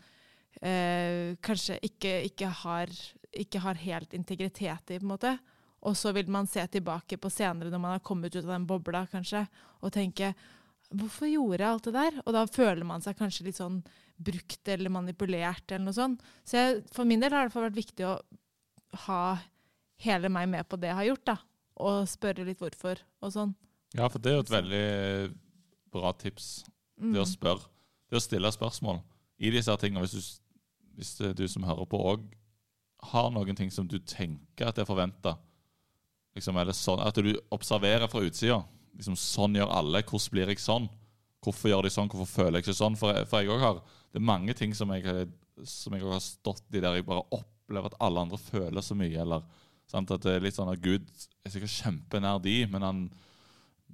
eh, 0.61 1.33
kanskje 1.41 1.79
ikke, 1.81 2.13
ikke, 2.29 2.51
har, 2.63 2.93
ikke 3.33 3.63
har 3.65 3.81
helt 3.81 4.13
integritet 4.13 4.93
i, 4.93 4.99
på 4.99 5.03
en 5.03 5.13
måte. 5.15 5.35
Og 5.83 5.95
så 5.99 6.13
vil 6.15 6.29
man 6.31 6.47
se 6.47 6.63
tilbake 6.71 7.17
på 7.19 7.31
senere 7.33 7.71
når 7.73 7.81
man 7.83 7.91
har 7.97 8.03
kommet 8.05 8.33
ut 8.35 8.43
av 8.45 8.53
den 8.53 8.67
bobla, 8.69 9.05
kanskje, 9.11 9.45
og 9.83 9.91
tenke 9.95 10.33
Hvorfor 10.93 11.25
gjorde 11.25 11.57
jeg 11.63 11.65
alt 11.73 11.87
det 11.87 11.93
der? 11.95 12.17
Og 12.21 12.33
da 12.35 12.43
føler 12.45 12.85
man 12.85 13.01
seg 13.01 13.15
kanskje 13.17 13.47
litt 13.47 13.57
sånn 13.57 13.79
brukt 14.21 14.67
eller 14.69 14.91
manipulert 14.93 15.71
eller 15.71 15.87
noe 15.87 15.95
sånt. 15.97 16.19
Så 16.45 16.59
jeg, 16.59 16.83
for 16.93 17.07
min 17.09 17.23
del 17.23 17.33
har 17.33 17.39
det 17.39 17.47
i 17.47 17.47
hvert 17.47 17.55
fall 17.55 17.65
vært 17.65 17.79
viktig 17.79 18.05
å 18.05 18.11
ha 19.07 19.21
hele 20.05 20.29
meg 20.29 20.51
med 20.51 20.67
på 20.69 20.77
det 20.77 20.91
jeg 20.91 20.99
har 20.99 21.07
gjort, 21.07 21.23
da. 21.31 21.35
Og 21.81 22.05
spørre 22.11 22.45
litt 22.45 22.61
hvorfor 22.61 23.01
og 23.25 23.33
sånn. 23.33 23.55
Ja, 23.97 24.05
for 24.05 24.21
det 24.21 24.31
er 24.31 24.37
jo 24.37 24.43
et 24.45 24.53
veldig 24.53 24.83
bra 25.95 26.11
tips. 26.13 26.51
Det 26.99 27.17
å 27.17 27.25
Mm. 27.25 27.33
spørre. 27.33 27.65
Det 28.09 28.19
å 28.19 28.21
stille 28.21 28.51
spørsmål 28.53 29.01
i 29.39 29.49
disse 29.49 29.73
tingene. 29.81 30.05
Hvis 30.05 30.13
du, 30.13 30.41
hvis 30.95 31.21
er 31.25 31.33
du 31.33 31.47
som 31.47 31.63
hører 31.63 31.89
på 31.89 31.97
òg 31.97 32.29
har 33.09 33.31
noen 33.31 33.55
ting 33.57 33.71
som 33.71 33.87
du 33.87 33.97
tenker 33.97 34.67
at 34.67 34.77
er 34.77 34.85
forventa, 34.85 35.39
liksom, 36.35 36.57
eller 36.57 36.73
sånn, 36.73 36.99
at 37.05 37.15
du 37.15 37.33
observerer 37.51 38.07
fra 38.09 38.21
utsida 38.25 38.63
liksom, 38.97 39.15
Sånn 39.15 39.55
gjør 39.55 39.71
alle. 39.73 40.01
Hvordan 40.03 40.31
blir 40.31 40.47
jeg 40.47 40.57
sånn? 40.59 40.89
Hvorfor 41.43 41.69
gjør 41.69 41.83
de 41.83 41.89
sånn? 41.89 42.09
Hvorfor 42.09 42.43
føler 42.43 42.59
jeg 42.59 42.63
ikke 42.67 42.77
sånn? 42.77 42.95
For, 42.97 43.13
jeg- 43.13 43.27
for 43.27 43.41
jeg 43.41 43.59
har, 43.59 43.81
Det 44.13 44.21
er 44.21 44.25
mange 44.25 44.53
ting 44.53 44.73
som 44.75 44.89
jeg, 44.91 45.03
har- 45.05 45.27
som 45.65 45.93
jeg 45.93 46.01
har 46.03 46.19
stått 46.19 46.61
i 46.73 46.79
der 46.79 46.93
jeg 46.95 47.05
bare 47.05 47.23
opplever 47.31 47.85
at 47.85 47.95
alle 47.99 48.19
andre 48.21 48.37
føler 48.37 48.81
så 48.81 48.95
mye. 48.95 49.17
eller 49.17 49.41
sant? 49.87 50.11
At 50.11 50.21
det 50.21 50.35
er 50.35 50.39
litt 50.39 50.53
sånn 50.53 50.71
at 50.71 50.81
Gud 50.81 51.01
er 51.45 51.49
sikkert 51.49 51.81
kjempenær 52.09 52.41
de, 52.41 52.65
men 52.67 52.81
han 52.81 53.09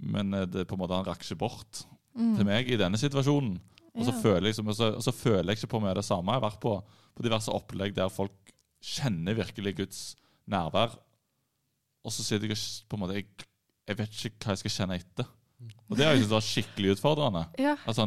men 0.01 0.33
eh, 0.33 0.45
det 0.45 0.67
på 0.67 0.73
en 0.75 0.79
måte 0.79 0.95
han 0.95 1.05
rakk 1.05 1.19
ikke 1.23 1.37
bort 1.37 1.85
Mm. 2.17 2.35
til 2.37 2.45
meg 2.45 2.69
i 2.71 2.75
denne 2.77 2.97
situasjonen. 2.97 3.59
Og 3.95 4.05
så, 4.05 4.11
Ja. 4.13 4.21
føler 4.21 4.43
jeg, 4.53 4.59
og 4.67 4.75
så, 4.75 4.95
og 4.95 5.01
så 5.03 5.11
føler 5.13 5.45
jeg 5.47 5.57
ikke 5.57 5.69
på 5.77 5.81
meg 5.81 5.95
det 5.95 6.03
samme. 6.05 6.25
Jeg 6.31 6.41
har 6.41 6.49
vært 6.51 6.59
på, 6.61 6.83
på 7.15 7.23
diverse 7.23 7.49
opplegg 7.49 7.93
der 7.95 8.09
folk 8.09 8.31
kjenner 8.83 9.35
virkelig 9.35 9.75
Guds 9.77 10.15
nærvær. 10.49 10.97
Og 12.09 12.13
så 12.15 12.25
sitter 12.25 12.49
jeg 12.49 12.57
og 12.57 12.89
på 12.89 12.97
en 12.97 13.03
måte 13.03 13.19
jeg, 13.19 13.27
jeg 13.89 13.99
vet 13.99 14.17
ikke 14.31 14.47
hva 14.47 14.55
jeg 14.55 14.61
skal 14.63 14.75
kjenne 14.79 14.97
etter. 14.97 15.29
Og 15.89 15.97
det 15.99 16.05
har 16.07 16.15
jeg 16.15 16.23
syntes 16.23 16.33
var 16.33 16.45
skikkelig 16.49 16.95
utfordrende. 16.97 17.45
Ja. 17.67 17.75
Altså, 17.85 18.05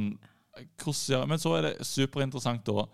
hvordan 0.82 1.28
men 1.30 1.40
så 1.40 1.54
er 1.56 1.68
det 1.68 1.86
superinteressant 1.86 2.66
da 2.66 2.84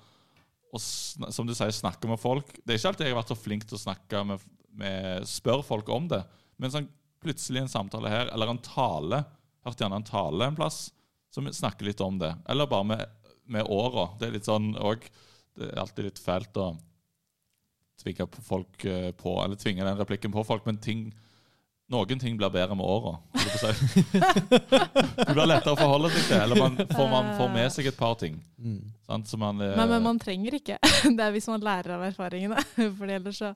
å 0.69 0.79
sn- 0.83 1.31
som 1.33 1.49
du 1.49 1.55
sier, 1.57 1.73
snakke 1.73 2.11
med 2.11 2.21
folk. 2.21 2.51
Det 2.61 2.75
er 2.75 2.79
ikke 2.81 2.91
alltid 2.93 3.07
jeg 3.09 3.15
har 3.15 3.21
vært 3.23 3.33
så 3.33 3.39
flink 3.41 3.65
til 3.67 3.79
å 3.79 3.83
snakke 3.83 4.21
med, 4.29 4.45
med 4.79 5.25
spørre 5.31 5.65
folk 5.65 5.89
om 5.95 6.07
det. 6.13 6.21
Men 6.61 6.75
sånn, 6.75 6.89
plutselig 7.25 7.65
en 7.65 7.73
samtale 7.73 8.13
her, 8.13 8.31
eller 8.35 8.53
en 8.53 8.61
tale 8.63 9.25
Hørte 9.67 9.83
gjerne 9.83 9.99
en 9.99 10.07
tale 10.07 10.47
en 10.49 10.55
plass 10.57 10.77
som 11.35 11.49
snakker 11.53 11.89
litt 11.89 12.01
om 12.01 12.15
det. 12.21 12.31
Eller 12.49 12.69
bare 12.71 12.87
med, 12.89 13.33
med 13.51 13.67
åra. 13.75 14.05
Det 14.21 14.29
er 14.29 14.37
litt 14.37 14.47
sånn 14.49 14.71
òg 14.81 15.03
Det 15.59 15.67
er 15.73 15.81
alltid 15.83 16.07
litt 16.07 16.21
fælt 16.23 16.57
å 16.63 16.69
tvinge 18.03 18.29
folk 18.47 18.85
eh, 18.85 19.11
på, 19.17 19.39
eller 19.45 19.59
tvinge 19.61 19.87
den 19.87 19.99
replikken 19.99 20.35
på 20.35 20.45
folk, 20.47 20.67
men 20.67 20.81
ting 20.83 21.09
noen 21.89 22.21
ting 22.21 22.37
blir 22.37 22.51
bedre 22.53 22.75
med 22.77 22.85
åra. 22.85 23.15
si. 23.33 24.03
Det 24.19 25.33
blir 25.33 25.47
lettere 25.49 25.73
å 25.73 25.79
forholde 25.79 26.11
seg 26.13 26.27
til, 26.27 26.37
eller 26.43 26.61
man 26.61 26.75
får, 26.77 27.07
man 27.09 27.31
får 27.39 27.49
med 27.55 27.73
seg 27.73 27.89
et 27.89 27.97
par 27.97 28.13
ting. 28.21 28.37
Mm. 28.61 28.83
Sant? 29.09 29.31
Så 29.31 29.41
man, 29.41 29.57
eh, 29.65 29.73
Men, 29.73 29.89
men 29.95 30.05
man 30.05 30.21
trenger 30.21 30.59
ikke. 30.59 30.77
Det 31.17 31.25
er 31.25 31.33
hvis 31.33 31.49
man 31.49 31.65
lærer 31.65 31.97
av 31.97 32.05
erfaringene. 32.11 32.61
For 32.99 33.09
ellers 33.09 33.41
så 33.41 33.55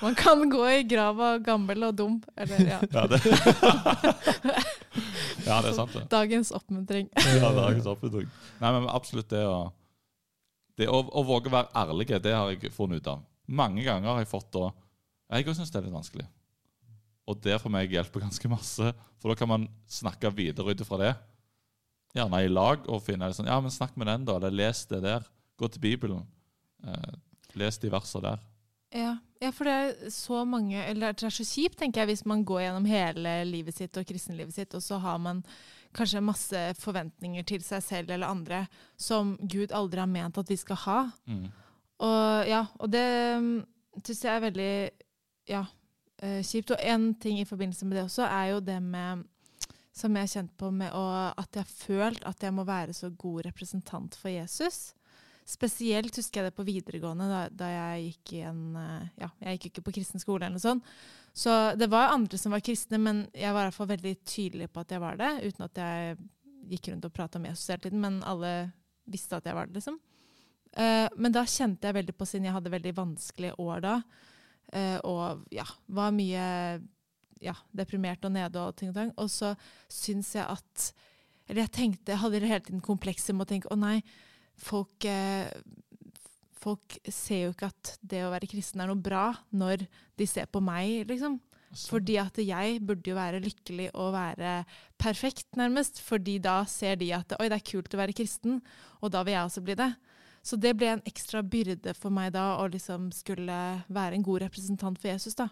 Man 0.00 0.16
kan 0.16 0.48
gå 0.48 0.64
i 0.70 0.80
grava 0.88 1.34
gammel 1.44 1.90
og 1.90 1.98
dum. 2.00 2.16
Eller 2.40 2.64
ja. 2.70 2.80
ja, 2.88 3.04
det, 3.12 3.20
ja, 5.44 5.60
det 5.60 5.74
er 5.74 5.76
sant, 5.76 5.92
det. 5.92 6.06
Dagens 6.08 6.54
oppmuntring. 6.56 7.12
Ja, 7.36 7.52
dagens 7.52 7.92
oppdaget. 7.92 8.32
Nei, 8.64 8.74
men 8.78 8.88
absolutt 8.88 9.28
det 9.28 9.44
å 9.44 9.66
det 10.74 10.88
å, 10.90 11.04
å 11.04 11.22
våge 11.22 11.46
å 11.46 11.54
være 11.54 11.70
ærlig, 11.84 12.08
det 12.18 12.32
har 12.34 12.48
jeg 12.50 12.72
funnet 12.74 13.04
ut 13.04 13.12
av. 13.12 13.20
Mange 13.46 13.84
ganger 13.84 14.12
har 14.12 14.22
jeg 14.22 14.30
fått 14.30 14.50
da 14.56 14.70
Jeg 15.34 15.46
òg 15.48 15.56
syns 15.56 15.72
det 15.72 15.80
er 15.80 15.86
litt 15.86 15.96
vanskelig. 15.96 16.26
Og 17.28 17.38
det 17.44 17.56
for 17.60 17.72
meg 17.72 17.92
hjelper 17.92 18.24
ganske 18.26 18.50
masse, 18.52 18.90
for 19.20 19.32
da 19.32 19.38
kan 19.38 19.50
man 19.50 19.68
snakke 19.88 20.32
videre 20.36 20.74
ut 20.74 20.82
ifra 20.84 21.00
det. 21.00 21.12
Gjerne 22.14 22.42
i 22.44 22.50
lag 22.50 22.84
og 22.86 23.02
finne 23.02 23.32
sånn 23.34 23.48
Ja, 23.50 23.56
men 23.60 23.72
snakk 23.74 23.96
med 23.98 24.06
den, 24.10 24.26
da. 24.28 24.36
Eller 24.36 24.52
les 24.54 24.84
det 24.90 25.00
der. 25.02 25.24
Gå 25.58 25.70
til 25.72 25.82
Bibelen. 25.82 26.26
Eh, 26.84 27.14
les 27.58 27.80
de 27.80 27.90
versene 27.90 28.28
der. 28.28 28.44
Ja. 28.94 29.16
ja, 29.42 29.50
for 29.50 29.66
det 29.66 29.72
er 29.74 30.10
så 30.14 30.44
mange 30.46 30.78
Eller 30.78 31.16
det 31.16 31.26
er 31.26 31.34
så 31.34 31.42
kjipt, 31.42 31.80
tenker 31.80 32.04
jeg, 32.04 32.12
hvis 32.12 32.26
man 32.30 32.44
går 32.46 32.60
gjennom 32.62 32.84
hele 32.86 33.32
livet 33.48 33.74
sitt 33.74 33.96
og 33.98 34.06
kristenlivet 34.06 34.54
sitt, 34.54 34.76
og 34.76 34.84
så 34.84 35.00
har 35.02 35.18
man 35.18 35.40
kanskje 35.94 36.22
masse 36.22 36.60
forventninger 36.78 37.46
til 37.46 37.62
seg 37.62 37.82
selv 37.82 38.12
eller 38.14 38.30
andre 38.30 38.64
som 38.98 39.34
Gud 39.40 39.74
aldri 39.74 40.02
har 40.02 40.10
ment 40.10 40.38
at 40.38 40.50
vi 40.50 40.58
skal 40.58 40.78
ha. 40.84 41.00
Mm. 41.26 41.48
Og 42.02 42.48
ja, 42.50 42.64
og 42.80 42.90
det 42.90 43.06
syns 44.02 44.24
jeg 44.24 44.32
er 44.34 44.44
veldig 44.48 44.72
ja, 45.50 45.62
eh, 46.22 46.40
kjipt. 46.42 46.74
Og 46.74 46.82
en 46.82 47.12
ting 47.20 47.38
i 47.40 47.46
forbindelse 47.48 47.86
med 47.86 47.98
det 47.98 48.08
også, 48.08 48.26
er 48.26 48.54
jo 48.54 48.60
det 48.64 48.80
med 48.82 49.24
som 49.94 50.16
jeg 50.16 50.26
har 50.26 50.32
kjent 50.32 50.54
på 50.58 50.72
med 50.74 50.90
å, 50.90 51.04
at 51.38 51.54
jeg 51.54 51.62
har 51.62 51.70
følt 51.70 52.24
at 52.26 52.42
jeg 52.42 52.54
må 52.54 52.64
være 52.66 52.94
så 52.96 53.12
god 53.14 53.44
representant 53.46 54.16
for 54.18 54.32
Jesus. 54.32 54.88
Spesielt 55.46 56.16
husker 56.16 56.40
jeg 56.40 56.50
det 56.50 56.56
på 56.56 56.64
videregående, 56.66 57.28
da, 57.30 57.42
da 57.52 57.68
jeg 57.70 58.08
gikk 58.08 58.32
i 58.38 58.40
en 58.48 58.62
eh, 58.80 59.10
Ja, 59.22 59.28
jeg 59.44 59.58
gikk 59.58 59.68
ikke 59.70 59.84
på 59.86 59.98
kristen 60.00 60.22
skole 60.22 60.46
eller 60.46 60.56
noe 60.56 60.64
sånt. 60.64 60.94
Så 61.34 61.52
det 61.78 61.90
var 61.92 62.14
andre 62.14 62.38
som 62.38 62.54
var 62.54 62.62
kristne, 62.64 62.98
men 63.02 63.24
jeg 63.34 63.52
var 63.52 63.66
i 63.66 63.68
hvert 63.68 63.76
fall 63.76 63.90
veldig 63.90 64.14
tydelig 64.22 64.70
på 64.72 64.82
at 64.82 64.94
jeg 64.94 65.02
var 65.02 65.18
det, 65.20 65.30
uten 65.44 65.66
at 65.66 65.80
jeg 65.82 66.16
gikk 66.70 66.90
rundt 66.90 67.06
og 67.06 67.14
prata 67.14 67.38
om 67.38 67.46
Jesus 67.50 67.70
hele 67.70 67.84
tiden. 67.86 68.02
Men 68.02 68.20
alle 68.26 68.52
visste 69.10 69.38
at 69.38 69.46
jeg 69.46 69.58
var 69.58 69.68
det, 69.68 69.78
liksom. 69.78 69.98
Eh, 70.74 71.06
men 71.16 71.34
da 71.34 71.44
kjente 71.46 71.86
jeg 71.86 71.98
veldig 72.00 72.16
på, 72.18 72.26
siden 72.26 72.48
jeg 72.48 72.56
hadde 72.56 72.72
veldig 72.72 72.94
vanskelige 72.96 73.58
år 73.62 73.84
da, 73.84 73.94
uh, 74.74 74.98
og 75.06 75.54
ja, 75.54 75.66
var 75.94 76.14
mye 76.14 76.44
ja, 77.44 77.54
deprimert 77.76 78.24
og 78.26 78.34
nede 78.34 78.60
og 78.60 78.74
ting 78.78 78.90
og 78.90 78.98
tang. 78.98 79.12
Og 79.20 79.30
så 79.30 79.54
syns 79.92 80.34
jeg 80.34 80.46
at 80.46 80.92
Eller 81.44 81.66
jeg 81.66 81.74
tenkte, 81.76 82.12
jeg 82.12 82.22
hadde 82.22 82.40
hele 82.40 82.64
tiden 82.64 82.80
komplekser 82.80 83.36
med 83.36 83.44
å 83.44 83.50
tenke 83.50 83.68
å 83.70 83.76
nei, 83.78 83.98
folk 84.56 85.08
uh, 85.08 85.50
Folk 86.64 86.94
ser 87.12 87.42
jo 87.42 87.50
ikke 87.52 87.68
at 87.68 87.88
det 88.00 88.22
å 88.24 88.30
være 88.32 88.48
kristen 88.48 88.80
er 88.80 88.88
noe 88.88 88.96
bra 88.96 89.26
når 89.52 89.82
de 90.16 90.24
ser 90.24 90.46
på 90.48 90.62
meg, 90.64 91.02
liksom. 91.10 91.34
Fordi 91.90 92.16
at 92.22 92.38
jeg 92.40 92.78
burde 92.80 93.10
jo 93.10 93.18
være 93.18 93.42
lykkelig 93.44 93.90
og 93.92 94.14
være 94.14 94.54
perfekt, 94.96 95.50
nærmest. 95.60 96.00
Fordi 96.00 96.38
da 96.40 96.62
ser 96.64 96.96
de 97.02 97.10
at 97.12 97.34
oi, 97.36 97.50
det 97.52 97.58
er 97.58 97.66
kult 97.68 97.92
å 97.92 98.00
være 98.00 98.16
kristen, 98.16 98.62
og 99.04 99.12
da 99.12 99.20
vil 99.26 99.36
jeg 99.36 99.50
også 99.50 99.64
bli 99.66 99.76
det. 99.82 99.90
Så 100.44 100.58
det 100.60 100.74
ble 100.76 100.90
en 100.92 101.04
ekstra 101.08 101.40
byrde 101.40 101.94
for 101.96 102.12
meg 102.12 102.34
da 102.34 102.58
å 102.60 102.68
liksom 102.68 103.08
skulle 103.16 103.58
være 103.88 104.18
en 104.18 104.24
god 104.26 104.44
representant 104.44 105.00
for 105.00 105.08
Jesus, 105.08 105.36
da. 105.38 105.48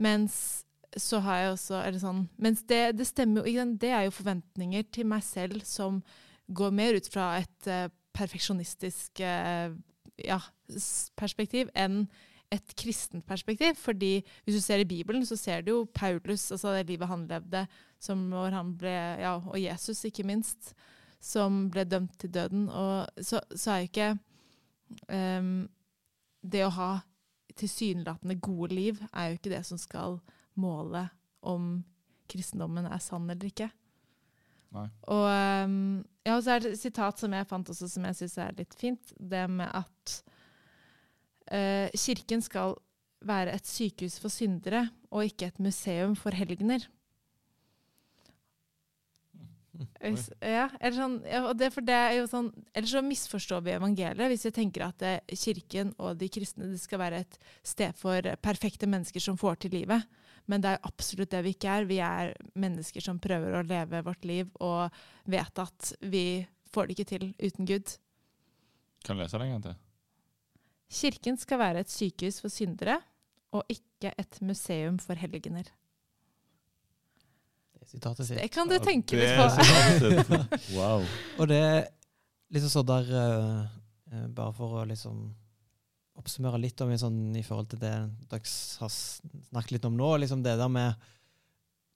Mens 0.00 0.64
så 0.96 1.20
har 1.24 1.38
jeg 1.38 1.52
også 1.54 1.78
eller 1.80 2.00
sånn, 2.00 2.26
Mens 2.40 2.64
det, 2.68 2.82
det 2.98 3.06
stemmer 3.08 3.46
jo? 3.48 3.64
Det 3.80 3.92
er 3.92 4.06
jo 4.06 4.16
forventninger 4.16 4.84
til 4.92 5.08
meg 5.08 5.24
selv 5.24 5.64
som 5.68 6.02
går 6.52 6.74
mer 6.74 6.98
ut 6.98 7.08
fra 7.08 7.30
et 7.40 7.68
uh, 7.70 7.88
perfeksjonistisk 8.16 9.22
uh, 9.24 9.72
ja, 10.20 10.38
perspektiv 11.16 11.70
enn 11.76 12.04
et 12.52 12.74
kristent 12.76 13.24
perspektiv. 13.24 13.78
Fordi 13.80 14.18
hvis 14.44 14.58
du 14.58 14.60
ser 14.60 14.82
i 14.82 14.88
Bibelen, 14.88 15.24
så 15.24 15.38
ser 15.40 15.64
du 15.64 15.72
jo 15.72 15.84
Paulus, 15.94 16.50
altså 16.52 16.74
det 16.76 16.90
livet 16.90 17.08
han 17.08 17.24
levde, 17.30 17.64
som 18.00 18.26
hvor 18.32 18.52
han 18.52 18.74
ble, 18.76 18.92
ja, 19.22 19.38
og 19.38 19.56
Jesus 19.60 20.04
ikke 20.08 20.26
minst, 20.28 20.74
som 21.22 21.66
ble 21.72 21.84
dømt 21.86 22.16
til 22.20 22.32
døden. 22.34 22.66
Og 22.68 23.22
så, 23.22 23.40
så 23.54 23.74
er 23.74 23.82
jo 23.82 23.90
ikke 23.90 24.10
um, 25.08 25.54
Det 26.42 26.64
å 26.66 26.74
ha 26.74 26.90
tilsynelatende 27.56 28.38
gode 28.42 28.74
liv 28.74 29.00
er 29.12 29.28
jo 29.28 29.38
ikke 29.38 29.52
det 29.52 29.62
som 29.68 29.78
skal 29.78 30.18
måle 30.58 31.04
om 31.44 31.82
kristendommen 32.32 32.88
er 32.88 33.02
sann 33.02 33.28
eller 33.30 33.50
ikke. 33.50 33.68
Nei. 34.72 34.86
Og 35.12 35.26
um, 35.68 35.74
ja, 36.24 36.38
så 36.40 36.54
er 36.54 36.64
det 36.64 36.72
et 36.72 36.80
sitat 36.80 37.20
som 37.20 37.34
jeg 37.36 37.48
fant 37.50 37.72
også, 37.74 37.90
som 37.92 38.06
jeg 38.08 38.18
syns 38.22 38.38
er 38.40 38.56
litt 38.56 38.76
fint. 38.80 39.12
Det 39.18 39.42
med 39.52 39.68
at 39.68 40.14
uh, 41.52 41.92
kirken 41.92 42.44
skal 42.44 42.78
være 43.22 43.54
et 43.54 43.68
sykehus 43.68 44.16
for 44.22 44.32
syndere, 44.32 44.86
og 45.12 45.28
ikke 45.28 45.50
et 45.52 45.60
museum 45.62 46.16
for 46.18 46.34
helgener. 46.34 46.88
Hvis- 50.00 50.30
Ja, 50.40 50.68
eller 50.80 50.96
sånn, 50.96 51.16
og 51.48 51.56
det, 51.58 51.72
for 51.72 51.80
det 51.80 51.94
er 51.94 52.12
jo 52.18 52.26
sånn, 52.26 52.52
Ellers 52.74 52.92
så 52.92 53.02
misforstår 53.04 53.62
vi 53.62 53.70
evangeliet 53.76 54.30
hvis 54.32 54.44
vi 54.44 54.50
tenker 54.50 54.86
at 54.86 54.98
det, 54.98 55.14
kirken 55.28 55.94
og 55.98 56.18
de 56.18 56.28
kristne 56.28 56.70
det 56.70 56.80
skal 56.80 56.98
være 56.98 57.20
et 57.20 57.38
sted 57.62 57.94
for 57.94 58.20
perfekte 58.42 58.86
mennesker 58.86 59.20
som 59.20 59.36
får 59.36 59.58
til 59.60 59.70
livet. 59.70 60.04
Men 60.48 60.60
det 60.60 60.70
er 60.72 60.86
absolutt 60.88 61.30
det 61.30 61.44
vi 61.44 61.52
ikke 61.54 61.70
er. 61.70 61.84
Vi 61.86 61.98
er 62.02 62.34
mennesker 62.58 63.00
som 63.00 63.18
prøver 63.22 63.54
å 63.60 63.66
leve 63.66 64.02
vårt 64.04 64.24
liv 64.24 64.50
og 64.60 64.90
vet 65.26 65.58
at 65.58 65.92
vi 66.02 66.46
får 66.72 66.88
det 66.88 66.96
ikke 66.98 67.08
til 67.12 67.34
uten 67.38 67.66
Gud. 67.68 67.96
Kan 69.04 69.16
du 69.16 69.22
lese 69.22 69.38
det 69.38 69.46
en 69.46 69.54
gang 69.60 69.62
til? 69.62 69.76
Kirken 70.92 71.38
skal 71.40 71.58
være 71.58 71.80
et 71.80 71.92
sykehus 71.92 72.40
for 72.42 72.52
syndere 72.52 72.98
og 73.52 73.64
ikke 73.72 74.12
et 74.18 74.40
museum 74.44 74.98
for 74.98 75.14
helgener. 75.14 75.64
Det 77.92 77.98
sitatet 77.98 78.26
sitt. 78.26 78.38
Det 78.40 78.48
kan 78.48 78.68
du 78.68 78.78
tenke 78.80 79.18
litt 79.20 79.36
på. 79.36 80.40
Wow. 80.78 81.04
Og 81.38 81.48
det 81.50 81.58
er 81.60 81.80
liksom 82.52 82.72
sånn 82.72 82.88
der 82.88 83.10
eh, 83.20 83.62
eh, 84.12 84.28
Bare 84.32 84.54
for 84.56 84.80
å 84.80 84.84
liksom 84.88 85.26
oppsummere 86.16 86.60
litt 86.60 86.80
om 86.84 86.92
sånn, 86.96 87.20
i 87.36 87.44
forhold 87.44 87.70
til 87.72 87.80
det 87.82 87.92
dere 88.30 88.40
har 88.80 88.92
snakket 88.92 89.74
litt 89.76 89.88
om 89.88 89.96
nå. 89.96 90.14
liksom 90.22 90.44
Det 90.44 90.56
der 90.60 90.72
med 90.72 90.94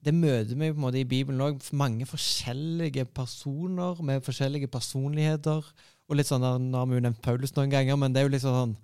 Det 0.03 0.13
møter 0.13 0.53
vi 0.53 0.69
på 0.69 0.77
en 0.77 0.83
måte 0.85 1.01
i 1.01 1.07
Bibelen 1.09 1.41
òg. 1.41 1.61
Mange 1.73 2.05
forskjellige 2.05 3.05
personer 3.05 3.97
med 4.05 4.25
forskjellige 4.25 4.69
personligheter. 4.69 5.65
Og 6.07 6.15
litt 6.15 6.29
sånn 6.29 6.45
der, 6.45 6.61
Nå 6.61 6.77
har 6.77 6.87
vi 6.89 6.99
jo 6.99 7.07
nevnt 7.07 7.25
Paulus 7.25 7.55
noen 7.57 7.73
ganger, 7.73 7.97
men 7.97 8.13
det 8.13 8.21
er 8.21 8.29
jo 8.29 8.35
liksom 8.35 8.53
sånn 8.53 8.77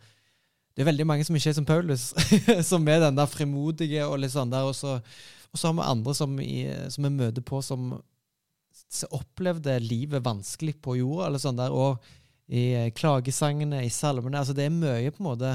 Det 0.74 0.82
er 0.82 0.90
veldig 0.90 1.06
mange 1.06 1.26
som 1.26 1.38
ikke 1.38 1.54
er 1.54 1.60
som 1.60 1.70
Paulus, 1.70 2.10
som 2.72 2.88
er 2.90 3.04
den 3.06 3.22
der 3.22 3.30
frimodige 3.30 4.08
og 4.10 4.18
litt 4.18 4.34
sånn 4.34 4.50
der. 4.50 4.66
Og 4.66 4.74
så, 4.74 4.98
og 5.54 5.60
så 5.60 5.70
har 5.70 5.78
vi 5.78 5.86
andre 5.86 6.16
som, 6.18 6.36
i, 6.42 6.66
som 6.90 7.06
vi 7.06 7.14
møter 7.14 7.46
på 7.46 7.62
som 7.62 7.94
opplevde 9.14 9.76
livet 9.84 10.24
vanskelig 10.26 10.80
på 10.82 10.98
jorda, 10.98 11.28
eller 11.28 11.42
sånn 11.42 11.60
der, 11.60 11.74
og 11.74 12.02
i 12.54 12.64
eh, 12.76 12.90
klagesangene, 12.96 13.84
i 13.86 13.92
salmene. 13.94 14.40
altså 14.40 14.56
Det 14.58 14.66
er 14.68 14.74
mye 14.74 15.12
på 15.14 15.22
en 15.22 15.30
måte 15.30 15.52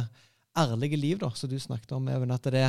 ærlige 0.58 0.98
liv, 0.98 1.18
da, 1.20 1.30
som 1.34 1.50
du 1.50 1.58
snakket 1.60 1.92
om, 1.96 2.08
Even. 2.08 2.32
At 2.34 2.46
det 2.46 2.68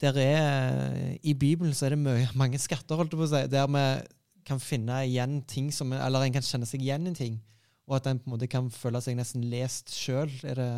der 0.00 0.18
er 0.18 1.16
I 1.22 1.32
Bibelen 1.38 1.74
så 1.74 1.86
er 1.86 1.94
det 1.94 2.02
mye, 2.02 2.28
mange 2.40 2.60
skatter, 2.60 2.98
holdt 2.98 3.14
jeg 3.14 3.20
på 3.20 3.26
å 3.28 3.32
si, 3.32 3.42
der 3.50 3.70
vi 3.70 3.86
kan 4.44 4.60
finne 4.60 4.98
igjen 5.06 5.38
ting 5.48 5.70
som 5.72 5.92
Eller 5.96 6.26
en 6.26 6.34
kan 6.34 6.44
kjenne 6.44 6.68
seg 6.68 6.82
igjen 6.84 7.08
i 7.08 7.14
ting, 7.16 7.38
og 7.88 7.96
at 7.96 8.08
en 8.10 8.20
på 8.20 8.28
en 8.28 8.34
måte 8.36 8.48
kan 8.50 8.68
føle 8.72 9.00
seg 9.04 9.16
nesten 9.16 9.46
lest 9.48 9.92
sjøl. 9.94 10.32
Er 10.44 10.60
det 10.60 10.70